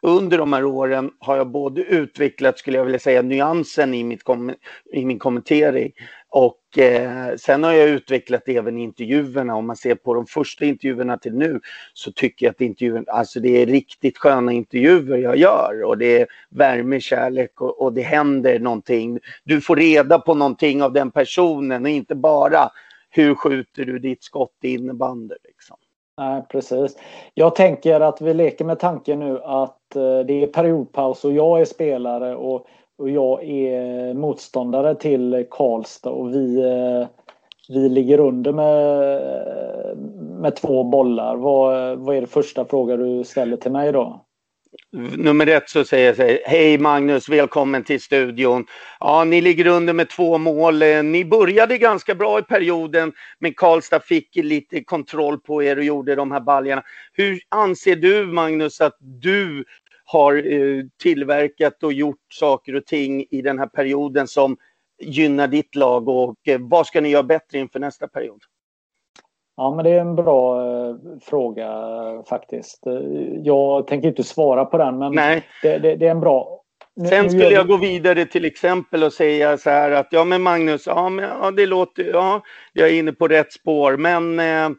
under 0.02 0.38
de 0.38 0.54
här 0.54 0.66
åren 0.66 1.12
har 1.20 1.38
jag 1.38 1.52
både 1.52 1.82
utvecklat, 1.82 2.60
skulle 2.60 2.78
jag 2.78 2.86
vilja 2.86 3.00
säga, 3.00 3.22
nyansen 3.22 3.94
i, 3.94 4.04
mitt 4.04 4.24
kom 4.24 4.54
i 4.94 5.06
min 5.06 5.20
kommentering 5.20 5.92
och 6.36 6.78
eh, 6.78 7.36
sen 7.36 7.64
har 7.64 7.72
jag 7.72 7.90
utvecklat 7.90 8.48
även 8.48 8.78
intervjuerna. 8.78 9.56
Om 9.56 9.68
man 9.68 9.76
ser 9.76 9.96
på 9.96 10.14
de 10.14 10.26
första 10.26 10.66
intervjuerna 10.66 11.18
till 11.18 11.34
nu 11.34 11.60
så 11.94 12.12
tycker 12.12 12.46
jag 12.46 12.52
att 12.52 12.62
intervjun, 12.62 13.06
alltså 13.08 13.40
det 13.40 13.62
är 13.62 13.66
riktigt 13.66 14.18
sköna 14.18 14.52
intervjuer 14.52 15.18
jag 15.18 15.38
gör 15.38 15.84
och 15.84 15.98
det 15.98 16.22
är 16.22 16.28
värme, 16.50 17.00
kärlek 17.00 17.62
och, 17.62 17.82
och 17.82 17.94
det 17.94 18.02
händer 18.02 18.60
någonting. 18.60 19.20
Du 19.44 19.62
får 19.62 19.76
reda 19.76 20.20
på 20.20 20.34
någonting 20.34 20.84
av 20.84 20.94
den 20.94 21.12
personen 21.12 21.84
och 21.84 21.90
inte 21.90 22.16
bara 22.16 22.72
hur 23.10 23.36
skjuter 23.36 23.86
du 23.86 24.00
ditt 24.00 24.24
skott 24.24 24.58
i 24.62 24.74
innebandy. 24.74 25.36
Liksom. 25.44 25.78
Nej, 26.18 26.44
precis. 26.50 26.98
Jag 27.34 27.56
tänker 27.56 28.00
att 28.00 28.22
vi 28.22 28.34
leker 28.34 28.66
med 28.66 28.80
tanken 28.80 29.20
nu 29.20 29.40
att 29.44 29.96
eh, 29.96 30.20
det 30.20 30.44
är 30.44 30.48
periodpaus 30.48 31.26
och 31.26 31.34
jag 31.34 31.62
är 31.62 31.66
spelare 31.66 32.36
och, 32.36 32.68
och 32.98 33.10
jag 33.10 33.44
är 33.44 34.14
motståndare 34.14 34.96
till 34.96 35.46
Karlstad 35.52 36.10
och 36.10 36.34
vi, 36.34 36.60
eh, 36.60 37.08
vi 37.70 37.90
ligger 37.90 38.20
under 38.20 38.54
med, 38.54 39.98
med 40.42 40.56
två 40.56 40.84
bollar. 40.84 41.36
Vad, 41.36 42.00
vad 42.00 42.16
är 42.16 42.22
det 42.22 42.28
första 42.28 42.66
fråga 42.66 42.98
du 42.98 43.24
ställer 43.24 43.58
till 43.58 43.72
mig 43.72 43.92
då? 43.92 44.26
nummer 45.18 45.48
ett 45.48 45.70
så 45.70 45.86
säger 45.86 46.08
jag 46.08 46.16
så 46.16 46.22
här, 46.22 46.40
hej 46.46 46.78
Magnus, 46.78 47.30
välkommen 47.30 47.84
till 47.84 48.02
studion. 48.02 48.66
Ja, 49.00 49.24
ni 49.24 49.42
ligger 49.42 49.68
under 49.68 49.94
med 49.94 50.10
två 50.10 50.38
mål. 50.38 50.82
Eh, 50.82 51.04
ni 51.04 51.26
började 51.26 51.78
ganska 51.78 52.16
bra 52.16 52.40
i 52.40 52.42
perioden, 52.42 53.14
men 53.40 53.54
Karlstad 53.54 54.00
fick 54.00 54.36
lite 54.36 54.84
kontroll 54.84 55.40
på 55.40 55.64
er 55.64 55.78
och 55.78 55.84
gjorde 55.84 56.16
de 56.16 56.32
här 56.32 56.40
baljarna. 56.40 56.84
Hur 57.14 57.40
anser 57.50 57.96
du 57.96 58.26
Magnus 58.26 58.82
att 58.82 58.98
du 59.00 59.66
har 60.14 60.54
eh, 60.54 60.84
tillverkat 61.02 61.84
och 61.84 61.94
gjort 61.94 62.26
saker 62.34 62.76
och 62.76 62.86
ting 62.86 63.26
i 63.32 63.42
den 63.42 63.60
här 63.60 63.68
perioden 63.68 64.28
som 64.28 64.58
gynnar 65.02 65.48
ditt 65.48 65.76
lag 65.76 66.10
och 66.10 66.48
eh, 66.48 66.60
vad 66.60 66.88
ska 66.88 67.02
ni 67.02 67.10
göra 67.10 67.24
bättre 67.24 67.60
inför 67.60 67.80
nästa 67.80 68.08
period? 68.08 68.42
Ja, 69.58 69.76
men 69.76 69.86
det 69.86 69.92
är 69.92 70.00
en 70.00 70.16
bra 70.16 70.62
eh, 70.62 70.96
fråga 71.22 71.70
faktiskt. 72.30 72.84
Jag 73.44 73.88
tänker 73.88 74.08
inte 74.08 74.24
svara 74.24 74.66
på 74.66 74.78
den, 74.78 74.98
men 74.98 75.16
det, 75.16 75.44
det, 75.62 75.96
det, 75.96 76.08
är 76.08 76.12
en 76.12 76.20
bra... 76.20 76.60
Nu, 76.96 77.08
Sen 77.08 77.30
skulle 77.30 77.50
jag 77.50 77.68
gå 77.68 77.78
vidare 77.78 78.26
till 78.26 78.46
exempel 78.46 79.04
och 79.04 79.14
säga 79.14 79.58
så 79.58 79.70
här 79.70 79.92
att 79.92 80.08
ja, 80.12 80.24
men 80.24 80.42
Magnus, 80.42 80.88
ja, 80.88 81.10
men, 81.10 81.26
ja 81.26 81.52
det 81.52 81.66
låter, 81.66 82.04
ja, 82.04 82.42
jag 82.74 82.90
är 82.90 82.94
inne 82.94 83.12
på 83.12 83.28
rätt 83.28 83.54
spår, 83.54 83.98
men 83.98 84.40
eh, 84.40 84.70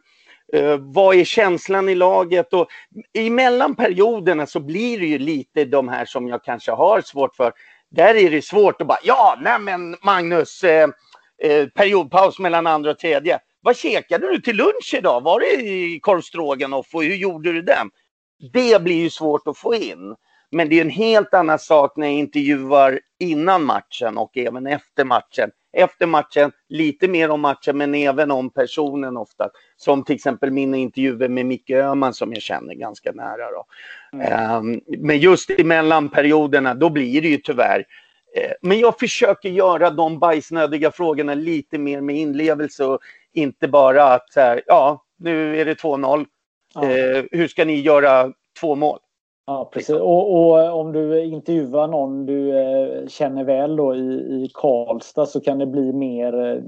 eh 0.53 0.77
vad 0.79 1.15
är 1.15 1.23
känslan 1.23 1.89
i 1.89 1.95
laget? 1.95 2.53
Och 2.53 2.67
I 3.13 3.29
mellanperioderna 3.29 4.45
så 4.45 4.59
blir 4.59 4.99
det 4.99 5.05
ju 5.05 5.17
lite 5.17 5.65
de 5.65 5.87
här 5.87 6.05
som 6.05 6.27
jag 6.27 6.43
kanske 6.43 6.71
har 6.71 7.01
svårt 7.01 7.35
för. 7.35 7.53
Där 7.91 8.15
är 8.15 8.29
det 8.29 8.41
svårt 8.41 8.81
att 8.81 8.87
bara, 8.87 8.99
ja, 9.03 9.37
nej 9.41 9.59
men 9.59 9.97
Magnus, 10.03 10.63
eh, 10.63 10.89
eh, 11.43 11.67
periodpaus 11.67 12.39
mellan 12.39 12.67
andra 12.67 12.91
och 12.91 12.99
tredje. 12.99 13.39
Vad 13.61 13.77
käkade 13.77 14.31
du 14.31 14.41
till 14.41 14.55
lunch 14.55 14.93
idag? 14.97 15.21
Var 15.21 15.39
det 15.39 15.99
korvstroganoff 15.99 16.87
och 16.93 17.03
hur 17.03 17.15
gjorde 17.15 17.51
du 17.53 17.61
den? 17.61 17.89
Det 18.53 18.81
blir 18.81 18.95
ju 18.95 19.09
svårt 19.09 19.47
att 19.47 19.57
få 19.57 19.75
in. 19.75 20.15
Men 20.51 20.69
det 20.69 20.77
är 20.77 20.81
en 20.81 20.89
helt 20.89 21.33
annan 21.33 21.59
sak 21.59 21.97
när 21.97 22.07
jag 22.07 22.15
intervjuar 22.15 22.99
innan 23.19 23.63
matchen 23.63 24.17
och 24.17 24.37
även 24.37 24.67
efter 24.67 25.05
matchen. 25.05 25.49
Efter 25.77 26.05
matchen, 26.05 26.51
lite 26.69 27.07
mer 27.07 27.29
om 27.29 27.41
matchen 27.41 27.77
men 27.77 27.95
även 27.95 28.31
om 28.31 28.49
personen 28.49 29.17
ofta. 29.17 29.49
Som 29.77 30.03
till 30.03 30.15
exempel 30.15 30.51
mina 30.51 30.77
intervjuer 30.77 31.27
med 31.29 31.45
Micke 31.45 31.69
Öhman 31.69 32.13
som 32.13 32.33
jag 32.33 32.41
känner 32.41 32.73
ganska 32.73 33.11
nära. 33.11 33.51
Då. 33.51 33.65
Mm. 34.13 34.55
Um, 34.57 34.81
men 34.87 35.19
just 35.19 35.49
i 35.49 35.63
mellanperioderna, 35.63 36.73
då 36.73 36.89
blir 36.89 37.21
det 37.21 37.27
ju 37.27 37.37
tyvärr 37.37 37.79
uh, 37.79 38.51
men 38.61 38.79
jag 38.79 38.99
försöker 38.99 39.49
göra 39.49 39.89
de 39.89 40.19
bajsnödiga 40.19 40.91
frågorna 40.91 41.33
lite 41.33 41.77
mer 41.77 42.01
med 42.01 42.15
inlevelse 42.15 42.85
och 42.85 42.99
inte 43.33 43.67
bara 43.67 44.03
att 44.03 44.33
så 44.33 44.39
här, 44.39 44.61
ja, 44.65 45.05
nu 45.17 45.61
är 45.61 45.65
det 45.65 45.81
2-0. 45.81 46.25
Ja. 46.73 46.91
Eh, 46.91 47.23
hur 47.31 47.47
ska 47.47 47.65
ni 47.65 47.79
göra 47.79 48.31
två 48.59 48.75
mål? 48.75 48.99
Ja, 49.47 49.69
precis. 49.73 49.95
Och, 49.95 50.35
och, 50.35 50.79
om 50.79 50.91
du 50.91 51.23
intervjuar 51.23 51.87
någon 51.87 52.25
du 52.25 52.59
eh, 52.59 53.07
känner 53.07 53.43
väl 53.43 53.75
då 53.75 53.95
i, 53.95 53.99
i 53.99 54.51
Karlstad 54.53 55.25
så 55.25 55.41
kan 55.41 55.59
det 55.59 55.65
bli 55.65 55.93
mer 55.93 56.45
eh, 56.45 56.61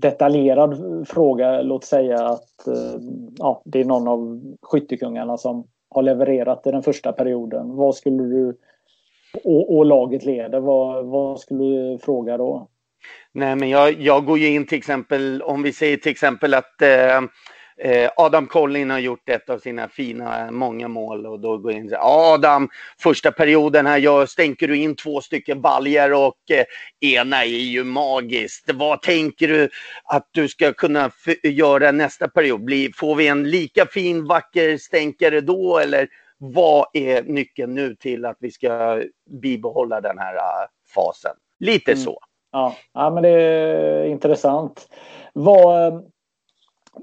detaljerad 0.00 1.04
fråga. 1.08 1.62
Låt 1.62 1.84
säga 1.84 2.26
att 2.26 2.66
eh, 2.66 3.00
ja, 3.38 3.62
det 3.64 3.80
är 3.80 3.84
någon 3.84 4.08
av 4.08 4.40
skyttekungarna 4.62 5.36
som 5.36 5.66
har 5.90 6.02
levererat 6.02 6.66
i 6.66 6.70
den 6.70 6.82
första 6.82 7.12
perioden. 7.12 7.76
Vad 7.76 7.94
skulle 7.94 8.22
du 8.22 8.56
och, 9.44 9.76
och 9.76 9.86
laget 9.86 10.24
leder, 10.24 10.60
vad, 10.60 11.06
vad 11.06 11.40
skulle 11.40 11.64
du 11.64 11.98
fråga 11.98 12.36
då? 12.36 12.68
Nej, 13.32 13.56
men 13.56 13.68
jag, 13.68 14.00
jag 14.00 14.24
går 14.24 14.38
ju 14.38 14.54
in 14.54 14.66
till 14.66 14.78
exempel, 14.78 15.42
om 15.42 15.62
vi 15.62 15.72
säger 15.72 15.96
till 15.96 16.12
exempel 16.12 16.54
att 16.54 16.82
eh, 16.82 17.16
eh 17.16 17.22
Adam 18.16 18.46
Collin 18.46 18.90
har 18.90 18.98
gjort 18.98 19.28
ett 19.28 19.50
av 19.50 19.58
sina 19.58 19.88
fina 19.88 20.50
många 20.50 20.88
mål 20.88 21.26
och 21.26 21.40
då 21.40 21.58
går 21.58 21.72
jag 21.72 21.78
in 21.78 21.84
och 21.84 21.90
säger 21.90 22.34
Adam, 22.34 22.68
första 22.98 23.32
perioden 23.32 23.86
här 23.86 23.98
gör, 23.98 24.26
stänker 24.26 24.68
du 24.68 24.76
in 24.76 24.96
två 24.96 25.20
stycken 25.20 25.60
baljer 25.60 26.12
och 26.12 26.50
eh, 26.50 26.64
ena 27.10 27.44
är 27.44 27.48
ju 27.48 27.84
magiskt. 27.84 28.70
Vad 28.74 29.02
tänker 29.02 29.48
du 29.48 29.68
att 30.04 30.28
du 30.30 30.48
ska 30.48 30.72
kunna 30.72 31.10
göra 31.42 31.92
nästa 31.92 32.28
period? 32.28 32.64
Blir, 32.64 32.90
får 32.96 33.14
vi 33.14 33.28
en 33.28 33.50
lika 33.50 33.86
fin 33.86 34.26
vacker 34.26 34.76
stänkare 34.76 35.40
då 35.40 35.78
eller 35.78 36.08
vad 36.38 36.86
är 36.92 37.22
nyckeln 37.22 37.74
nu 37.74 37.94
till 37.94 38.24
att 38.24 38.36
vi 38.40 38.50
ska 38.50 39.02
bibehålla 39.30 40.00
den 40.00 40.18
här 40.18 40.34
uh, 40.34 40.68
fasen? 40.94 41.36
Lite 41.58 41.92
mm. 41.92 42.04
så. 42.04 42.20
Ja, 42.52 42.76
ja 42.92 43.10
men 43.10 43.22
det 43.22 43.28
är 43.28 44.04
intressant. 44.04 44.88
Vad, 45.32 46.09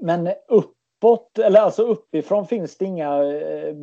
men 0.00 0.28
uppåt, 0.48 1.38
eller 1.38 1.60
alltså 1.60 1.82
uppifrån 1.82 2.46
finns 2.46 2.78
det 2.78 2.84
inga 2.84 3.22
eh, 3.22 3.74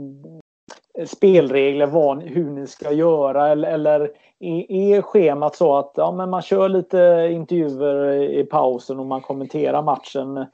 spelregler 1.05 1.85
vad, 1.85 2.23
hur 2.23 2.49
ni 2.49 2.67
ska 2.67 2.91
göra 2.91 3.47
eller, 3.47 3.67
eller 3.67 4.11
är, 4.39 5.01
schemat 5.01 5.55
så 5.55 5.77
att 5.77 5.91
ja, 5.95 6.11
men 6.11 6.29
man 6.29 6.41
kör 6.41 6.69
lite 6.69 7.29
intervjuer 7.31 8.23
i 8.39 8.43
pausen 8.43 8.99
och 8.99 9.05
man 9.05 9.21
kommenterar 9.21 9.81
matchen. 9.81 10.45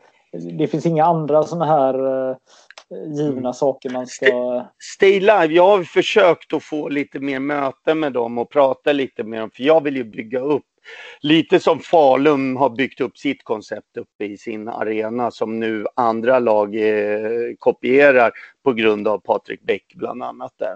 Det 0.58 0.68
finns 0.68 0.86
inga 0.86 1.06
andra 1.06 1.44
sådana 1.44 1.66
här 1.66 2.30
eh, 2.30 2.36
givna 3.18 3.40
mm. 3.40 3.54
saker 3.54 3.90
man 3.90 4.08
ska... 4.08 4.66
Stay 4.96 5.20
Live, 5.20 5.48
jag 5.48 5.78
har 5.78 5.84
försökt 5.84 6.54
att 6.54 6.64
få 6.64 6.90
lite 6.90 7.20
mer 7.20 7.40
möten 7.40 8.00
med 8.00 8.14
dem 8.14 8.38
och 8.38 8.50
prata 8.50 8.94
lite 8.94 9.24
med 9.24 9.40
dem 9.40 9.50
för 9.54 9.64
jag 9.64 9.84
vill 9.84 9.96
ju 9.96 10.04
bygga 10.04 10.40
upp 10.40 10.64
lite 11.22 11.60
som 11.60 11.80
Falun 11.80 12.58
har 12.58 12.70
byggt 12.70 13.02
upp 13.02 13.18
sitt 13.18 13.44
koncept 13.44 13.98
uppe 13.98 14.26
i 14.26 14.38
sin 14.38 14.68
arena 14.68 15.32
som 15.32 15.60
nu 15.60 15.86
andra 15.96 16.40
lag 16.40 16.76
eh, 16.76 17.54
kopierar 17.60 18.32
på 18.64 18.74
grund 18.74 19.08
av 19.08 19.18
Patrik 19.18 19.62
Bäck 19.62 19.94
bland 19.96 20.24
annat. 20.24 20.54
Där. 20.58 20.76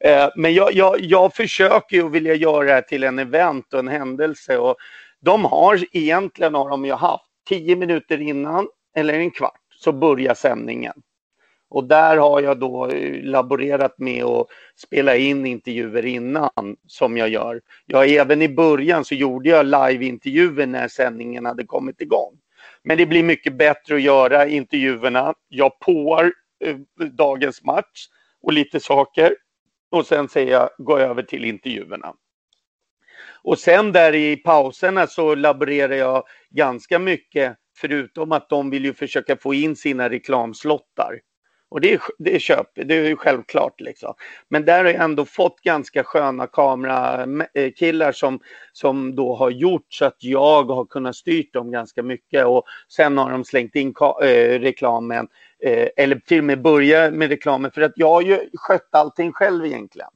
Eh, 0.00 0.28
men 0.36 0.54
jag, 0.54 0.72
jag, 0.72 1.00
jag 1.00 1.34
försöker 1.34 1.96
ju 1.96 2.08
vilja 2.08 2.34
göra 2.34 2.64
det 2.64 2.72
här 2.72 2.82
till 2.82 3.04
en 3.04 3.18
event 3.18 3.72
och 3.72 3.78
en 3.78 3.88
händelse 3.88 4.58
och 4.58 4.76
de 5.20 5.44
har 5.44 5.96
egentligen 5.96 6.54
har 6.54 6.70
de 6.70 6.84
ju 6.84 6.92
haft 6.92 7.24
tio 7.48 7.76
minuter 7.76 8.20
innan 8.20 8.68
eller 8.96 9.14
en 9.14 9.30
kvart 9.30 9.60
så 9.76 9.92
börjar 9.92 10.34
sändningen. 10.34 10.94
Och 11.72 11.84
där 11.84 12.16
har 12.16 12.42
jag 12.42 12.58
då 12.58 12.88
eh, 12.88 13.22
laborerat 13.24 13.98
med 13.98 14.24
att 14.24 14.46
spela 14.76 15.16
in 15.16 15.46
intervjuer 15.46 16.06
innan 16.06 16.76
som 16.86 17.16
jag 17.16 17.28
gör. 17.28 17.60
Ja, 17.86 18.04
även 18.06 18.42
i 18.42 18.48
början 18.48 19.04
så 19.04 19.14
gjorde 19.14 19.48
jag 19.48 19.66
liveintervjuer 19.66 20.66
när 20.66 20.88
sändningen 20.88 21.46
hade 21.46 21.64
kommit 21.64 22.00
igång. 22.00 22.38
Men 22.84 22.98
det 22.98 23.06
blir 23.06 23.22
mycket 23.22 23.58
bättre 23.58 23.94
att 23.94 24.02
göra 24.02 24.46
intervjuerna. 24.46 25.34
Jag 25.48 25.78
påar 25.78 26.32
eh, 26.64 26.76
dagens 27.06 27.64
match 27.64 28.06
och 28.42 28.52
lite 28.52 28.80
saker. 28.80 29.36
Och 29.90 30.06
sen 30.06 30.28
säger 30.28 30.52
jag, 30.52 30.70
gå 30.78 30.98
över 30.98 31.22
till 31.22 31.44
intervjuerna. 31.44 32.14
Och 33.42 33.58
sen 33.58 33.92
där 33.92 34.14
i 34.14 34.36
pauserna 34.36 35.06
så 35.06 35.34
laborerar 35.34 35.94
jag 35.94 36.24
ganska 36.50 36.98
mycket, 36.98 37.56
förutom 37.76 38.32
att 38.32 38.48
de 38.48 38.70
vill 38.70 38.84
ju 38.84 38.94
försöka 38.94 39.36
få 39.36 39.54
in 39.54 39.76
sina 39.76 40.10
reklamslottar. 40.10 41.20
Och 41.72 41.80
det 41.80 41.92
är, 41.92 42.00
det 42.18 42.34
är 42.34 42.38
köp, 42.38 42.66
det 42.74 42.94
är 42.94 43.08
ju 43.08 43.16
självklart 43.16 43.80
liksom. 43.80 44.14
Men 44.48 44.64
där 44.64 44.84
har 44.84 44.90
jag 44.90 45.02
ändå 45.02 45.24
fått 45.24 45.60
ganska 45.60 46.04
sköna 46.04 46.46
kamerakillar 46.46 48.08
eh, 48.08 48.12
som, 48.12 48.40
som 48.72 49.14
då 49.14 49.34
har 49.34 49.50
gjort 49.50 49.86
så 49.88 50.04
att 50.04 50.16
jag 50.18 50.64
har 50.64 50.84
kunnat 50.84 51.16
styrt 51.16 51.52
dem 51.52 51.70
ganska 51.70 52.02
mycket 52.02 52.46
och 52.46 52.64
sen 52.88 53.18
har 53.18 53.30
de 53.30 53.44
slängt 53.44 53.74
in 53.74 53.94
äh, 54.22 54.26
reklamen 54.58 55.28
äh, 55.62 55.88
eller 55.96 56.16
till 56.16 56.38
och 56.38 56.44
med 56.44 56.62
börjat 56.62 57.14
med 57.14 57.28
reklamen 57.28 57.70
för 57.70 57.82
att 57.82 57.92
jag 57.96 58.08
har 58.08 58.22
ju 58.22 58.38
skött 58.54 58.88
allting 58.90 59.32
själv 59.32 59.66
egentligen. 59.66 60.10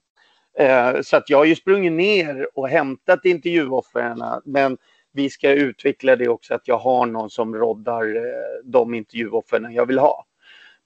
Äh, 0.59 1.00
så 1.02 1.16
att 1.16 1.30
jag 1.30 1.38
har 1.38 1.44
ju 1.44 1.57
sprungit 1.57 1.92
ner 1.92 2.48
och 2.54 2.68
hämtat 2.68 3.24
intervjuoffren 3.24 4.22
men 4.44 4.78
vi 5.12 5.30
ska 5.30 5.50
utveckla 5.50 6.16
det 6.16 6.28
också 6.28 6.54
att 6.54 6.68
jag 6.68 6.78
har 6.78 7.07
någon 7.07 7.30
som 7.30 7.54
roddar 7.54 8.16
de 8.64 8.94
intervjuoffren 8.94 9.72
jag 9.72 9.86
vill 9.86 9.98
ha. 9.98 10.26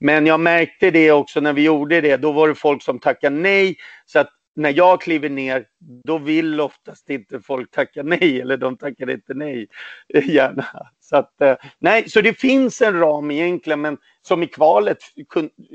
Men 0.00 0.26
jag 0.26 0.40
märkte 0.40 0.90
det 0.90 1.12
också 1.12 1.40
när 1.40 1.52
vi 1.52 1.62
gjorde 1.62 2.00
det. 2.00 2.16
Då 2.16 2.32
var 2.32 2.48
det 2.48 2.54
folk 2.54 2.82
som 2.82 2.98
tackade 2.98 3.36
nej. 3.36 3.76
Så 4.06 4.18
att 4.18 4.30
när 4.56 4.72
jag 4.76 5.00
kliver 5.00 5.28
ner, 5.28 5.64
då 6.04 6.18
vill 6.18 6.60
oftast 6.60 7.10
inte 7.10 7.40
folk 7.40 7.70
tacka 7.70 8.02
nej. 8.02 8.40
Eller 8.40 8.56
de 8.56 8.76
tackar 8.76 9.10
inte 9.10 9.34
nej 9.34 9.68
gärna. 10.24 10.66
Så, 11.00 11.16
att, 11.16 11.40
eh, 11.40 11.56
nej, 11.78 12.10
så 12.10 12.20
det 12.20 12.40
finns 12.40 12.82
en 12.82 12.98
ram 12.98 13.30
egentligen. 13.30 13.80
Men 13.80 13.98
som 14.22 14.42
i 14.42 14.46
kvalet, 14.46 14.98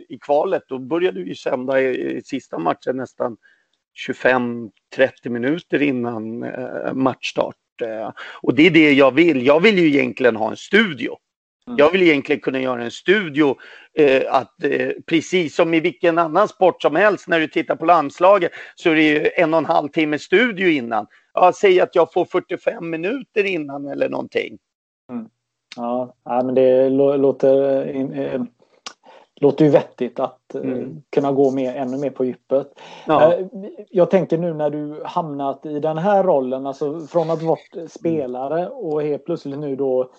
i 0.10 0.18
kvalet 0.18 0.64
då 0.68 0.80
började 0.80 1.24
vi 1.24 1.36
sända 1.36 1.82
i, 1.82 2.18
i 2.18 2.22
sista 2.22 2.60
matchen 2.60 2.98
nästan 2.98 3.38
25-30 4.08 4.70
minuter 5.30 5.82
innan 5.82 6.44
eh, 6.44 6.94
matchstart. 6.94 7.56
Eh. 7.82 8.12
Och 8.42 8.56
det 8.56 8.68
är 8.68 8.72
det 8.72 8.94
jag 8.94 9.12
vill. 9.12 9.46
Jag 9.46 9.60
vill 9.60 9.80
ju 9.80 9.88
egentligen 9.88 10.36
ha 10.36 10.50
en 10.50 10.58
studio. 10.58 11.18
Mm. 11.68 11.78
Jag 11.78 11.92
vill 11.92 12.02
egentligen 12.02 12.42
kunna 12.42 12.60
göra 12.60 12.84
en 12.84 12.92
studio, 12.92 13.56
eh, 13.94 14.34
att, 14.34 14.64
eh, 14.64 14.90
precis 15.06 15.56
som 15.56 15.74
i 15.74 15.80
vilken 15.80 16.18
annan 16.18 16.48
sport 16.48 16.82
som 16.82 16.96
helst, 16.96 17.28
när 17.28 17.40
du 17.40 17.48
tittar 17.48 17.76
på 17.76 17.86
landslaget 17.86 18.52
så 18.76 18.90
är 18.90 18.96
det 18.96 19.04
ju 19.04 19.30
en 19.36 19.54
och 19.54 19.58
en 19.58 19.66
halv 19.66 19.88
timme 19.88 20.20
studio 20.20 20.70
innan. 20.70 21.08
Ja, 21.34 21.52
säg 21.56 21.82
att 21.82 21.96
jag 21.96 22.14
får 22.14 22.26
45 22.26 22.90
minuter 22.90 23.44
innan 23.44 23.88
eller 23.88 24.10
någonting. 24.10 24.58
Mm. 25.12 25.30
Ja, 25.76 26.14
men 26.24 26.56
det 26.56 26.90
låter, 26.90 27.86
eh, 28.18 28.42
låter 29.36 29.66
ju 29.66 29.72
vettigt 29.72 30.20
att 30.20 30.56
eh, 30.56 30.62
mm. 30.62 31.02
kunna 31.10 31.32
gå 31.32 31.52
med, 31.52 31.76
ännu 31.76 31.98
mer 31.98 32.10
på 32.10 32.26
djupet. 32.26 32.68
Ja. 33.08 33.34
Jag 33.90 34.12
tänker 34.12 34.38
nu 34.38 34.54
när 34.54 34.70
du 34.70 35.02
hamnat 35.06 35.66
i 35.66 35.80
den 35.80 35.98
här 35.98 36.24
rollen, 36.24 36.66
alltså 36.68 37.00
från 37.00 37.30
att 37.30 37.42
vara 37.42 37.88
spelare 37.88 38.68
och 38.68 39.02
helt 39.02 39.26
plötsligt 39.26 39.60
nu 39.60 39.76
då 39.76 40.12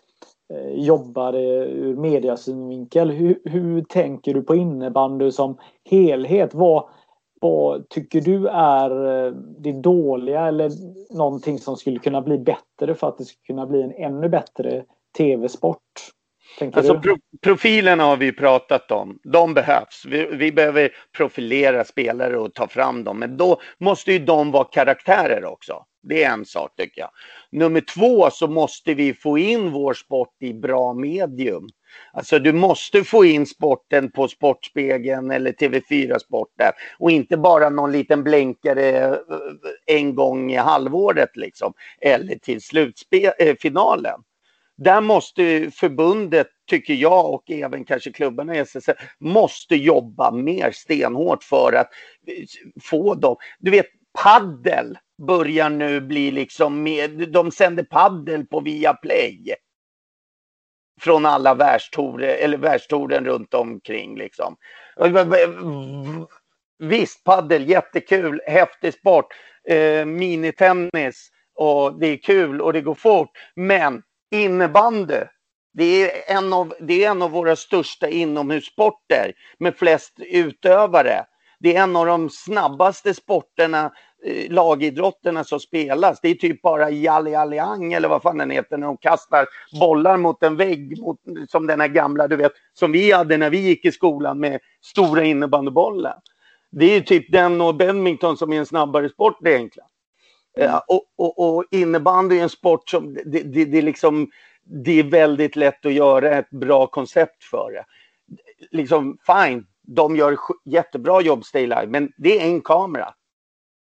Eh, 0.54 0.84
jobbar 0.84 1.34
eh, 1.34 1.62
ur 1.62 1.96
mediasynvinkel. 1.96 3.10
Hur, 3.10 3.40
hur 3.44 3.82
tänker 3.82 4.34
du 4.34 4.42
på 4.42 4.54
innebandy 4.54 5.30
som 5.30 5.58
helhet? 5.90 6.54
Vad, 6.54 6.88
vad 7.40 7.88
tycker 7.88 8.20
du 8.20 8.48
är 8.48 9.26
eh, 9.26 9.32
det 9.58 9.72
dåliga 9.72 10.40
eller 10.40 10.70
någonting 11.16 11.58
som 11.58 11.76
skulle 11.76 11.98
kunna 11.98 12.22
bli 12.22 12.38
bättre 12.38 12.94
för 12.94 13.08
att 13.08 13.18
det 13.18 13.24
skulle 13.24 13.46
kunna 13.46 13.66
bli 13.66 13.82
en 13.82 13.92
ännu 13.92 14.28
bättre 14.28 14.84
tv-sport? 15.18 16.10
Alltså, 16.60 17.00
pro 17.00 17.16
profilerna 17.42 18.04
har 18.04 18.16
vi 18.16 18.32
pratat 18.32 18.90
om. 18.90 19.18
De 19.22 19.54
behövs. 19.54 20.04
Vi, 20.06 20.26
vi, 20.32 20.52
behöver 20.52 20.90
profilera 21.16 21.84
spelare 21.84 22.38
och 22.38 22.54
ta 22.54 22.68
fram 22.68 23.04
dem. 23.04 23.18
Men 23.18 23.36
då 23.36 23.60
måste 23.78 24.12
ju 24.12 24.18
de 24.18 24.50
vara 24.50 24.64
karaktärer 24.64 25.44
också. 25.44 25.84
Det 26.02 26.24
är 26.24 26.32
en 26.32 26.44
sak 26.44 26.76
tycker 26.76 27.00
jag. 27.00 27.10
Nummer 27.50 27.80
två 27.80 28.30
så 28.30 28.48
måste 28.48 28.94
vi 28.94 29.14
få 29.14 29.38
in 29.38 29.72
vår 29.72 29.94
sport 29.94 30.34
i 30.40 30.54
bra 30.54 30.94
medium. 30.94 31.68
Alltså 32.12 32.38
du 32.38 32.52
måste 32.52 33.04
få 33.04 33.24
in 33.24 33.46
sporten 33.46 34.10
på 34.10 34.28
Sportspegeln 34.28 35.30
eller 35.30 35.52
TV4 35.52 36.18
Sport 36.18 36.48
där. 36.58 36.72
Och 36.98 37.10
inte 37.10 37.36
bara 37.36 37.70
någon 37.70 37.92
liten 37.92 38.24
blänkare 38.24 39.06
eh, 39.06 39.16
en 39.86 40.14
gång 40.14 40.52
i 40.52 40.56
halvåret 40.56 41.36
liksom. 41.36 41.72
Eller 42.00 42.34
till 42.34 42.60
slutfinalen. 42.62 44.20
Där 44.76 45.00
måste 45.00 45.70
förbundet, 45.70 46.46
tycker 46.70 46.94
jag 46.94 47.34
och 47.34 47.50
även 47.50 47.84
kanske 47.84 48.12
klubbarna 48.12 48.54
i 48.54 48.58
SSL, 48.58 48.94
måste 49.18 49.76
jobba 49.76 50.30
mer 50.30 50.70
stenhårt 50.70 51.44
för 51.44 51.72
att 51.72 51.90
få 52.82 53.14
dem. 53.14 53.36
Du 53.58 53.70
vet, 53.70 53.86
paddel 54.22 54.98
börjar 55.26 55.70
nu 55.70 56.00
bli 56.00 56.30
liksom 56.30 56.82
med, 56.82 57.32
de 57.32 57.50
sänder 57.50 57.82
paddel 57.82 58.46
på 58.46 58.60
Viaplay. 58.60 59.54
Från 61.00 61.26
alla 61.26 61.54
världstourer, 61.54 62.36
eller 62.36 62.58
världstouren 62.58 63.24
runt 63.24 63.54
omkring 63.54 64.18
liksom. 64.18 64.56
Visst, 66.78 67.24
paddel, 67.24 67.70
jättekul, 67.70 68.40
häftig 68.46 68.94
sport, 68.94 69.26
eh, 69.68 70.04
minitennis 70.04 71.30
och 71.54 71.98
det 71.98 72.06
är 72.06 72.16
kul 72.16 72.60
och 72.60 72.72
det 72.72 72.80
går 72.80 72.94
fort. 72.94 73.30
Men 73.54 74.02
innebandy, 74.30 75.20
det 75.76 76.02
är, 76.02 76.36
en 76.36 76.52
av, 76.52 76.74
det 76.80 77.04
är 77.04 77.10
en 77.10 77.22
av 77.22 77.30
våra 77.30 77.56
största 77.56 78.08
inomhussporter 78.08 79.32
med 79.58 79.76
flest 79.76 80.12
utövare. 80.18 81.24
Det 81.58 81.76
är 81.76 81.82
en 81.82 81.96
av 81.96 82.06
de 82.06 82.30
snabbaste 82.30 83.14
sporterna 83.14 83.92
eh, 84.24 84.52
lagidrotterna 84.52 85.44
som 85.44 85.60
spelas. 85.60 86.20
Det 86.20 86.28
är 86.28 86.34
typ 86.34 86.62
bara 86.62 86.90
Jali 86.90 87.34
Aliang 87.34 87.92
eller 87.92 88.08
vad 88.08 88.22
fan 88.22 88.38
den 88.38 88.50
heter 88.50 88.76
när 88.76 88.86
de 88.86 88.96
kastar 88.96 89.46
bollar 89.80 90.16
mot 90.16 90.42
en 90.42 90.56
vägg 90.56 91.00
mot, 91.00 91.18
som 91.48 91.66
den 91.66 91.80
här 91.80 91.88
gamla, 91.88 92.28
du 92.28 92.36
vet, 92.36 92.52
som 92.74 92.92
vi 92.92 93.12
hade 93.12 93.36
när 93.36 93.50
vi 93.50 93.58
gick 93.58 93.84
i 93.84 93.92
skolan 93.92 94.40
med 94.40 94.60
stora 94.82 95.24
innebandybollen. 95.24 96.18
Det 96.70 96.84
är 96.84 97.00
typ 97.00 97.32
den 97.32 97.60
och 97.60 97.74
badminton 97.74 98.36
som 98.36 98.52
är 98.52 98.58
en 98.58 98.66
snabbare 98.66 99.08
sport 99.08 99.46
egentligen. 99.46 99.88
Mm. 100.56 100.70
Ja, 100.70 100.84
och, 100.88 101.04
och, 101.16 101.56
och 101.56 101.64
innebandy 101.70 102.38
är 102.38 102.42
en 102.42 102.48
sport 102.48 102.88
som 102.88 103.14
det, 103.14 103.42
det, 103.42 103.64
det, 103.64 103.82
liksom, 103.82 104.30
det 104.64 104.98
är 104.98 105.02
väldigt 105.02 105.56
lätt 105.56 105.86
att 105.86 105.92
göra 105.92 106.30
ett 106.30 106.50
bra 106.50 106.86
koncept 106.86 107.44
för 107.44 107.72
det. 107.72 107.84
Liksom 108.70 109.18
fine, 109.26 109.66
de 109.82 110.16
gör 110.16 110.36
jättebra 110.64 111.20
jobb 111.20 111.44
Stay 111.44 111.62
Live, 111.62 111.86
men 111.86 112.12
det 112.16 112.40
är 112.40 112.46
en 112.46 112.60
kamera. 112.60 113.14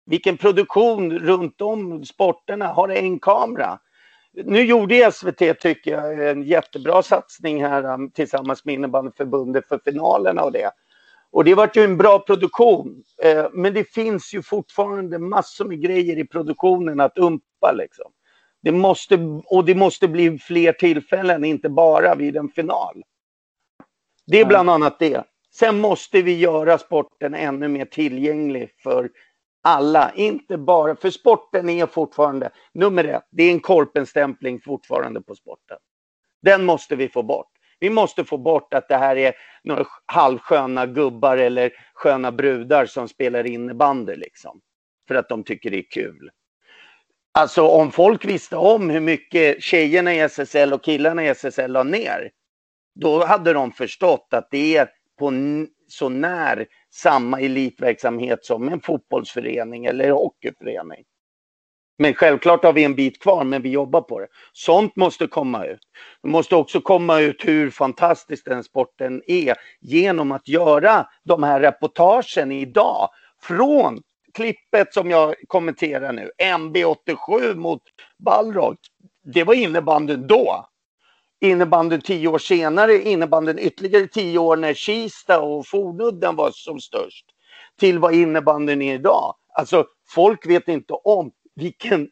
Vilken 0.06 0.38
produktion 0.38 1.20
runt 1.20 1.62
om 1.62 2.06
sporterna 2.06 2.68
har 2.68 2.90
en 2.90 3.20
kamera. 3.20 3.80
Nu 4.34 4.64
gjorde 4.64 5.12
SVT, 5.12 5.60
tycker 5.60 5.92
jag, 5.92 6.30
en 6.30 6.44
jättebra 6.44 7.04
satsning 7.04 7.64
här 7.64 7.86
um, 7.94 8.12
tillsammans 8.12 8.66
med 8.66 8.76
innebandyförbundet 8.76 9.68
för 9.68 9.80
finalerna 9.84 10.44
och 10.44 10.52
det. 10.52 10.72
Och 11.34 11.44
det 11.44 11.56
vart 11.56 11.78
ju 11.78 11.84
en 11.84 11.98
bra 11.98 12.20
produktion. 12.20 13.04
Eh, 13.24 13.46
men 13.54 13.74
det 13.74 13.84
finns 13.84 14.34
ju 14.34 14.42
fortfarande 14.42 15.20
massor 15.20 15.66
med 15.66 15.82
grejer 15.82 16.18
i 16.18 16.28
produktionen 16.28 17.00
att 17.00 17.18
umpa 17.18 17.72
liksom. 17.72 18.12
Det 18.62 18.72
måste, 18.72 19.16
och 19.46 19.66
det 19.66 19.76
måste 19.76 20.08
bli 20.08 20.40
fler 20.40 20.74
tillfällen, 20.74 21.44
inte 21.46 21.70
bara 21.70 22.16
vid 22.16 22.36
en 22.38 22.50
final. 22.50 23.04
Det 24.26 24.40
är 24.40 24.46
bland 24.46 24.70
annat 24.70 25.00
det. 25.00 25.24
Sen 25.52 25.80
måste 25.80 26.22
vi 26.22 26.40
göra 26.40 26.78
sporten 26.78 27.34
ännu 27.36 27.68
mer 27.68 27.86
tillgänglig 27.86 28.70
för 28.84 29.10
alla, 29.62 30.12
inte 30.16 30.58
bara, 30.58 30.96
för 30.96 31.10
sporten 31.10 31.70
är 31.70 31.86
fortfarande, 31.86 32.50
nummer 32.74 33.04
ett, 33.04 33.28
det 33.32 33.44
är 33.44 33.52
en 33.52 33.60
korpenstämpling 33.60 34.60
fortfarande 34.60 35.22
på 35.22 35.36
sporten. 35.36 35.78
Den 36.42 36.66
måste 36.66 36.96
vi 36.96 37.10
få 37.10 37.24
bort. 37.24 37.53
Vi 37.84 37.90
måste 37.90 38.24
få 38.24 38.38
bort 38.38 38.74
att 38.74 38.88
det 38.88 38.98
här 38.98 39.16
är 39.16 39.34
några 39.64 39.86
halvsköna 40.06 40.86
gubbar 40.86 41.38
eller 41.38 41.72
sköna 41.94 42.32
brudar 42.32 42.86
som 42.86 43.08
spelar 43.08 43.48
innebandy 43.48 44.16
liksom. 44.16 44.62
För 45.08 45.16
att 45.16 45.30
de 45.30 45.44
tycker 45.44 45.72
det 45.72 45.78
är 45.78 45.90
kul. 45.92 46.30
Alltså 47.32 47.68
om 47.68 47.92
folk 47.92 48.26
visste 48.26 48.56
om 48.56 48.90
hur 48.90 49.00
mycket 49.00 49.64
tjejerna 49.64 50.14
i 50.14 50.20
SSL 50.20 50.74
och 50.74 50.84
killarna 50.84 51.24
i 51.24 51.28
SSL 51.28 51.72
la 51.72 51.84
ner. 51.84 52.32
Då 52.96 53.26
hade 53.26 53.54
de 53.54 53.72
förstått 53.72 54.28
att 54.32 54.48
det 54.52 54.78
är 54.78 54.90
på 55.20 55.32
så 55.88 56.10
när 56.10 56.68
samma 56.94 57.40
elitverksamhet 57.40 58.46
som 58.46 58.70
en 58.70 58.82
fotbollsförening 58.82 59.86
eller 59.86 60.12
hockeyförening. 60.12 61.04
Men 61.98 62.14
självklart 62.14 62.64
har 62.64 62.74
vi 62.74 62.84
en 62.84 62.96
bit 62.96 63.20
kvar, 63.22 63.44
men 63.44 63.62
vi 63.62 63.70
jobbar 63.70 64.02
på 64.02 64.20
det. 64.20 64.28
Sånt 64.54 64.96
måste 64.96 65.28
komma 65.28 65.66
ut. 65.66 65.80
Det 66.24 66.30
måste 66.30 66.56
också 66.56 66.82
komma 66.82 67.20
ut 67.20 67.46
hur 67.46 67.70
fantastisk 67.70 68.46
den 68.46 68.64
sporten 68.64 69.22
är 69.28 69.56
genom 69.82 70.32
att 70.32 70.48
göra 70.48 71.08
de 71.24 71.44
här 71.44 71.60
reportagen 71.60 72.52
idag 72.52 73.10
från 73.42 74.02
klippet 74.34 74.94
som 74.94 75.12
jag 75.12 75.36
kommenterar 75.48 76.14
nu, 76.14 76.32
MB87 76.44 77.56
mot 77.56 77.82
Balrog. 78.26 78.78
Det 79.24 79.44
var 79.44 79.54
innebandyn 79.54 80.28
då. 80.28 80.66
innebandyn 81.42 82.02
tio 82.02 82.28
år 82.28 82.38
senare, 82.38 83.02
innebandyn 83.02 83.60
ytterligare 83.60 84.08
tio 84.08 84.40
år 84.40 84.58
när 84.58 84.74
Kista 84.74 85.42
och 85.42 85.68
Fornudden 85.68 86.36
var 86.36 86.52
som 86.52 86.80
störst, 86.80 87.26
till 87.80 88.00
vad 88.00 88.16
innebandyn 88.16 88.82
är 88.82 88.94
idag. 88.94 89.36
Alltså, 89.54 89.86
folk 90.16 90.46
vet 90.46 90.68
inte 90.68 90.94
om 90.94 91.32
vilken 91.56 92.10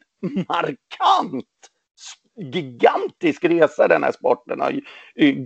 markant 0.48 1.44
gigantisk 2.36 3.44
resa 3.44 3.88
den 3.88 4.02
här 4.02 4.12
sporten 4.12 4.60
har 4.60 4.80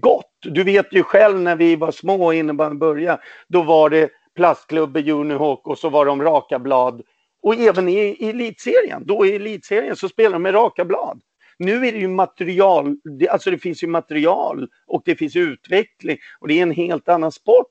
gått. 0.01 0.33
Du 0.43 0.65
vet 0.65 0.93
ju 0.93 1.03
själv 1.03 1.41
när 1.41 1.57
vi 1.57 1.77
var 1.77 1.91
små 1.91 2.27
och 2.27 2.35
innebandyn 2.35 2.79
började, 2.79 3.23
då 3.49 3.63
var 3.63 3.91
det 3.91 4.11
plastklubbor, 4.37 5.03
Junihawk 5.03 5.67
och 5.67 5.79
så 5.79 5.89
var 5.89 6.07
de 6.07 6.23
raka 6.23 6.59
blad. 6.59 7.03
Och 7.43 7.55
även 7.55 7.89
i, 7.89 7.99
i 7.99 8.31
elitserien, 8.31 9.07
då 9.07 9.27
i 9.27 9.35
elitserien 9.35 9.97
så 9.97 10.09
spelar 10.09 10.33
de 10.33 10.43
med 10.43 10.55
raka 10.55 10.85
blad. 10.85 11.21
Nu 11.59 11.87
är 11.87 11.93
det 11.93 11.99
ju 11.99 12.09
material, 12.09 12.97
alltså 13.31 13.51
det 13.51 13.59
finns 13.59 13.83
ju 13.83 13.87
material 13.87 14.69
och 14.87 15.03
det 15.05 15.17
finns 15.17 15.37
utveckling 15.37 16.19
och 16.41 16.49
det 16.49 16.59
är 16.59 16.63
en 16.63 16.71
helt 16.71 17.09
annan 17.09 17.33
sport. 17.33 17.67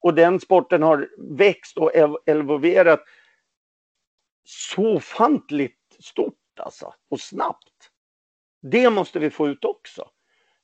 Och 0.00 0.14
den 0.14 0.40
sporten 0.40 0.82
har 0.82 1.08
växt 1.36 1.78
och 1.78 1.90
evolverat 2.26 3.04
så 4.44 4.96
ofantligt 4.96 5.96
stort 6.00 6.34
alltså 6.60 6.94
och 7.10 7.20
snabbt. 7.20 7.90
Det 8.62 8.90
måste 8.90 9.18
vi 9.18 9.30
få 9.30 9.48
ut 9.48 9.64
också. 9.64 10.08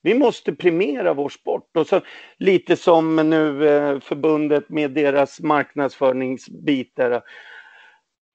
Vi 0.01 0.13
måste 0.13 0.55
primera 0.55 1.13
vår 1.13 1.29
sport. 1.29 1.77
Och 1.77 1.87
så 1.87 2.01
lite 2.37 2.75
som 2.75 3.15
nu 3.15 3.67
eh, 3.67 3.99
förbundet 3.99 4.69
med 4.69 4.91
deras 4.91 5.39
marknadsföringsbitar. 5.39 7.11
Eh, 7.11 7.21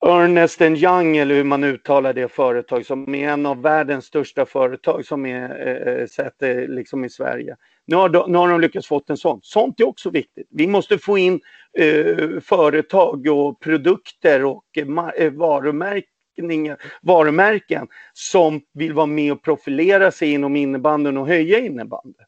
Ernest 0.06 0.60
Young, 0.60 1.16
eller 1.16 1.34
hur 1.34 1.44
man 1.44 1.64
uttalar 1.64 2.12
det 2.12 2.28
företag, 2.28 2.86
som 2.86 3.14
är 3.14 3.28
en 3.28 3.46
av 3.46 3.62
världens 3.62 4.04
största 4.04 4.46
företag 4.46 5.06
som 5.06 5.26
är 5.26 5.66
eh, 5.66 5.94
eh 5.94 6.06
säte 6.06 6.66
liksom 6.66 7.04
i 7.04 7.10
Sverige. 7.10 7.56
Nu 7.86 7.96
har, 7.96 8.08
de, 8.08 8.32
nu 8.32 8.38
har 8.38 8.48
de 8.48 8.60
lyckats 8.60 8.86
få 8.86 9.02
en 9.06 9.16
sån. 9.16 9.40
Sånt 9.42 9.80
är 9.80 9.88
också 9.88 10.10
viktigt. 10.10 10.46
Vi 10.50 10.66
måste 10.66 10.98
få 10.98 11.18
in 11.18 11.40
eh, 11.78 12.40
företag 12.40 13.26
och 13.26 13.60
produkter 13.60 14.44
och 14.44 14.64
eh, 14.76 14.86
eh 15.16 15.32
varumärken 15.32 16.10
varumärken 17.02 17.88
som 18.12 18.60
vill 18.72 18.92
vara 18.92 19.06
med 19.06 19.32
och 19.32 19.42
profilera 19.42 20.10
sig 20.10 20.32
inom 20.32 20.56
innebanden 20.56 21.16
och 21.16 21.26
höja 21.26 21.58
innebanden. 21.58 22.26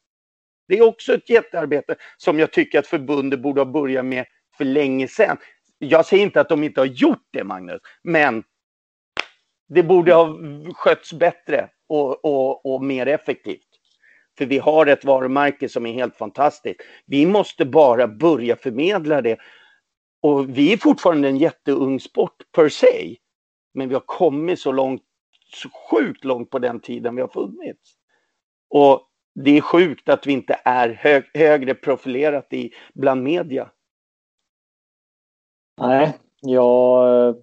Det 0.68 0.78
är 0.78 0.82
också 0.82 1.14
ett 1.14 1.30
jättearbete 1.30 1.96
som 2.16 2.38
jag 2.38 2.52
tycker 2.52 2.78
att 2.78 2.86
förbundet 2.86 3.40
borde 3.40 3.60
ha 3.60 3.66
börjat 3.66 4.04
med 4.04 4.24
för 4.56 4.64
länge 4.64 5.08
sedan. 5.08 5.36
Jag 5.78 6.06
säger 6.06 6.22
inte 6.22 6.40
att 6.40 6.48
de 6.48 6.64
inte 6.64 6.80
har 6.80 6.86
gjort 6.86 7.28
det, 7.30 7.44
Magnus, 7.44 7.80
men 8.02 8.44
det 9.68 9.82
borde 9.82 10.14
ha 10.14 10.38
skötts 10.74 11.12
bättre 11.12 11.68
och, 11.88 12.24
och, 12.24 12.74
och 12.74 12.84
mer 12.84 13.06
effektivt. 13.06 13.67
För 14.38 14.46
vi 14.46 14.58
har 14.58 14.86
ett 14.86 15.04
varumärke 15.04 15.68
som 15.68 15.86
är 15.86 15.92
helt 15.92 16.16
fantastiskt. 16.16 16.80
Vi 17.06 17.26
måste 17.26 17.64
bara 17.64 18.08
börja 18.08 18.56
förmedla 18.56 19.22
det. 19.22 19.38
Och 20.22 20.58
vi 20.58 20.72
är 20.72 20.76
fortfarande 20.76 21.28
en 21.28 21.36
jätteung 21.36 22.00
sport 22.00 22.36
per 22.52 22.68
se. 22.68 23.16
Men 23.74 23.88
vi 23.88 23.94
har 23.94 24.02
kommit 24.06 24.60
så 24.60 24.72
långt, 24.72 25.02
så 25.54 25.68
sjukt 25.68 26.24
långt 26.24 26.50
på 26.50 26.58
den 26.58 26.80
tiden 26.80 27.16
vi 27.16 27.20
har 27.20 27.28
funnits. 27.28 27.94
Och 28.70 29.08
det 29.34 29.56
är 29.56 29.60
sjukt 29.60 30.08
att 30.08 30.26
vi 30.26 30.32
inte 30.32 30.60
är 30.64 30.88
hög, 30.88 31.24
högre 31.34 31.74
profilerat 31.74 32.52
i, 32.52 32.70
bland 32.94 33.22
media. 33.22 33.70
Nej, 35.80 36.16
jag 36.40 37.28
eh, 37.28 37.34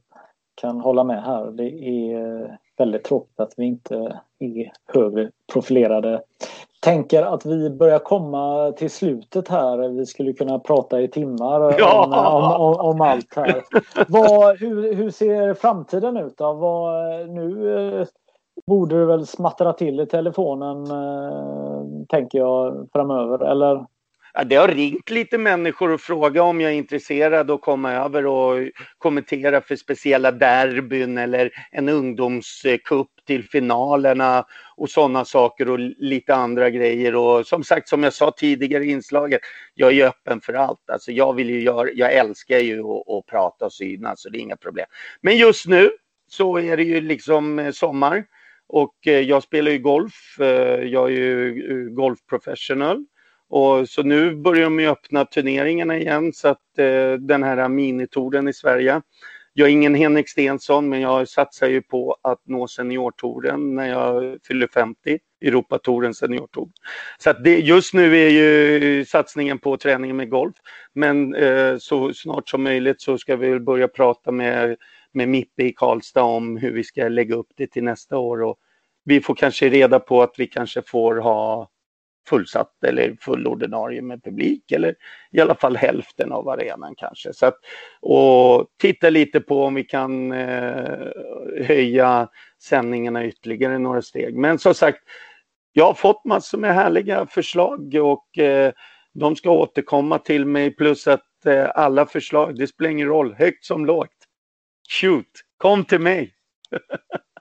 kan 0.55 0.79
hålla 0.81 1.03
med 1.03 1.23
här. 1.23 1.51
Det 1.51 1.69
är 1.69 2.43
eh, 2.43 2.51
väldigt 2.77 3.03
tråkigt 3.03 3.39
att 3.39 3.53
vi 3.57 3.65
inte 3.65 4.21
är 4.39 4.71
högre 4.93 5.31
profilerade 5.53 6.23
tänker 6.85 7.23
att 7.23 7.45
vi 7.45 7.69
börjar 7.69 7.99
komma 7.99 8.71
till 8.71 8.89
slutet 8.89 9.47
här. 9.47 9.89
Vi 9.89 10.05
skulle 10.05 10.33
kunna 10.33 10.59
prata 10.59 11.01
i 11.01 11.07
timmar 11.07 11.75
ja. 11.79 12.05
om, 12.05 12.61
om, 12.61 12.89
om, 12.89 13.01
allt 13.01 13.35
här. 13.35 13.63
Vad, 14.07 14.59
hur, 14.59 14.93
hur 14.93 15.09
ser 15.09 15.53
framtiden 15.53 16.17
ut 16.17 16.37
då? 16.37 16.53
Vad, 16.53 17.29
nu 17.29 17.75
eh, 17.77 18.07
borde 18.67 18.99
du 18.99 19.05
väl 19.05 19.27
smattra 19.27 19.73
till 19.73 19.99
i 19.99 20.05
telefonen 20.05 20.85
eh, 20.91 22.05
tänker 22.09 22.39
jag 22.39 22.87
framöver 22.93 23.45
eller? 23.45 23.85
Ja, 24.37 24.43
det 24.43 24.55
har 24.55 24.67
ringt 24.67 25.09
lite 25.09 25.37
människor 25.37 25.91
och 25.91 26.01
frågat 26.01 26.43
om 26.43 26.61
jag 26.61 26.71
är 26.71 26.75
intresserad 26.75 27.51
att 27.51 27.61
komma 27.61 27.93
över 27.93 28.25
och 28.25 28.69
kommentera 28.97 29.61
för 29.61 29.75
speciella 29.75 30.31
derbyn 30.31 31.17
eller 31.17 31.51
en 31.71 31.89
ungdomscup 31.89 33.07
till 33.27 33.43
finalerna 33.43 34.45
och 34.77 34.89
sådana 34.89 35.25
saker 35.25 35.69
och 35.69 35.79
lite 35.79 36.35
andra 36.35 36.69
grejer. 36.69 37.15
Och 37.15 37.47
som 37.47 37.63
sagt, 37.63 37.89
som 37.89 38.03
jag 38.03 38.13
sa 38.13 38.31
tidigare 38.37 38.83
i 38.83 38.91
inslaget, 38.91 39.41
jag 39.73 39.93
är 39.93 40.07
öppen 40.07 40.41
för 40.41 40.53
allt. 40.53 40.89
Alltså 40.89 41.11
jag 41.11 41.33
vill 41.33 41.49
ju 41.49 41.61
göra, 41.61 41.89
jag 41.93 42.13
älskar 42.13 42.59
ju 42.59 42.79
att, 42.79 43.09
att 43.09 43.25
prata 43.25 43.65
och 43.65 43.73
synas, 43.73 44.21
så 44.21 44.29
det 44.29 44.37
är 44.37 44.41
inga 44.41 44.57
problem. 44.57 44.85
Men 45.21 45.37
just 45.37 45.67
nu 45.67 45.91
så 46.27 46.59
är 46.59 46.77
det 46.77 46.83
ju 46.83 47.01
liksom 47.01 47.59
eh, 47.59 47.71
sommar 47.71 48.23
och 48.67 49.07
eh, 49.07 49.19
jag 49.19 49.43
spelar 49.43 49.71
ju 49.71 49.79
golf. 49.79 50.39
Eh, 50.39 50.83
jag 50.83 51.05
är 51.05 51.15
ju 51.15 51.89
golfprofessional. 51.89 53.05
Och 53.49 53.89
så 53.89 54.03
nu 54.03 54.35
börjar 54.35 54.63
de 54.63 54.79
ju 54.79 54.87
öppna 54.87 55.25
turneringarna 55.25 55.97
igen 55.97 56.33
så 56.33 56.47
att 56.47 56.77
eh, 56.77 57.13
den 57.13 57.43
här 57.43 57.69
minitouren 57.69 58.47
i 58.47 58.53
Sverige. 58.53 59.01
Jag 59.53 59.67
är 59.67 59.71
ingen 59.71 59.95
Henrik 59.95 60.29
Stensson 60.29 60.89
men 60.89 61.01
jag 61.01 61.29
satsar 61.29 61.67
ju 61.67 61.81
på 61.81 62.17
att 62.21 62.41
nå 62.45 62.67
seniortouren 62.67 63.75
när 63.75 63.89
jag 63.89 64.37
fyller 64.47 64.67
50. 64.67 65.19
Europatouren 65.41 66.13
seniortour. 66.13 66.69
Så 67.17 67.29
att 67.29 67.43
det, 67.43 67.59
just 67.59 67.93
nu 67.93 68.17
är 68.17 68.29
ju 68.29 69.05
satsningen 69.05 69.59
på 69.59 69.77
träningen 69.77 70.17
med 70.17 70.29
golf. 70.29 70.55
Men 70.93 71.35
eh, 71.35 71.77
så 71.77 72.13
snart 72.13 72.49
som 72.49 72.63
möjligt 72.63 73.01
så 73.01 73.17
ska 73.17 73.35
vi 73.35 73.59
börja 73.59 73.87
prata 73.87 74.31
med, 74.31 74.77
med 75.11 75.29
Mippe 75.29 75.63
i 75.63 75.73
Karlstad 75.73 76.23
om 76.23 76.57
hur 76.57 76.71
vi 76.71 76.83
ska 76.83 77.07
lägga 77.07 77.35
upp 77.35 77.49
det 77.55 77.67
till 77.67 77.83
nästa 77.83 78.17
år. 78.17 78.41
Och 78.41 78.57
vi 79.03 79.21
får 79.21 79.35
kanske 79.35 79.69
reda 79.69 79.99
på 79.99 80.21
att 80.21 80.33
vi 80.37 80.47
kanske 80.47 80.81
får 80.81 81.15
ha 81.15 81.69
fullsatt 82.27 82.83
eller 82.87 83.17
full 83.21 83.47
ordinarie 83.47 84.01
med 84.01 84.23
publik 84.23 84.71
eller 84.71 84.95
i 85.31 85.41
alla 85.41 85.55
fall 85.55 85.77
hälften 85.77 86.31
av 86.31 86.49
arenan 86.49 86.95
kanske. 86.97 87.33
Så 87.33 87.45
att, 87.45 87.55
och 88.01 88.67
titta 88.81 89.09
lite 89.09 89.39
på 89.39 89.63
om 89.63 89.75
vi 89.75 89.83
kan 89.83 90.31
eh, 90.31 91.07
höja 91.61 92.27
sändningarna 92.61 93.25
ytterligare 93.25 93.79
några 93.79 94.01
steg. 94.01 94.35
Men 94.35 94.59
som 94.59 94.73
sagt, 94.73 94.99
jag 95.73 95.85
har 95.85 95.93
fått 95.93 96.25
massor 96.25 96.57
med 96.57 96.75
härliga 96.75 97.25
förslag 97.25 97.95
och 97.95 98.37
eh, 98.37 98.73
de 99.13 99.35
ska 99.35 99.49
återkomma 99.49 100.19
till 100.19 100.45
mig 100.45 100.75
plus 100.75 101.07
att 101.07 101.45
eh, 101.45 101.69
alla 101.75 102.05
förslag, 102.05 102.57
det 102.57 102.67
spelar 102.67 102.91
ingen 102.91 103.07
roll, 103.07 103.33
högt 103.33 103.65
som 103.65 103.85
lågt. 103.85 104.09
Shoot, 104.89 105.31
kom 105.57 105.85
till 105.85 106.01
mig! 106.01 106.33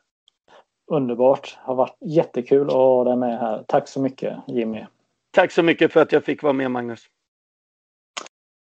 Underbart. 0.96 1.58
Det 1.64 1.66
har 1.66 1.74
varit 1.74 1.96
jättekul 2.00 2.66
att 2.66 2.72
ha 2.72 3.04
dig 3.04 3.16
med 3.16 3.38
här. 3.38 3.64
Tack 3.68 3.88
så 3.88 4.00
mycket 4.00 4.38
Jimmy. 4.46 4.84
Tack 5.30 5.52
så 5.52 5.62
mycket 5.62 5.92
för 5.92 6.02
att 6.02 6.12
jag 6.12 6.24
fick 6.24 6.42
vara 6.42 6.52
med 6.52 6.70
Magnus. 6.70 7.06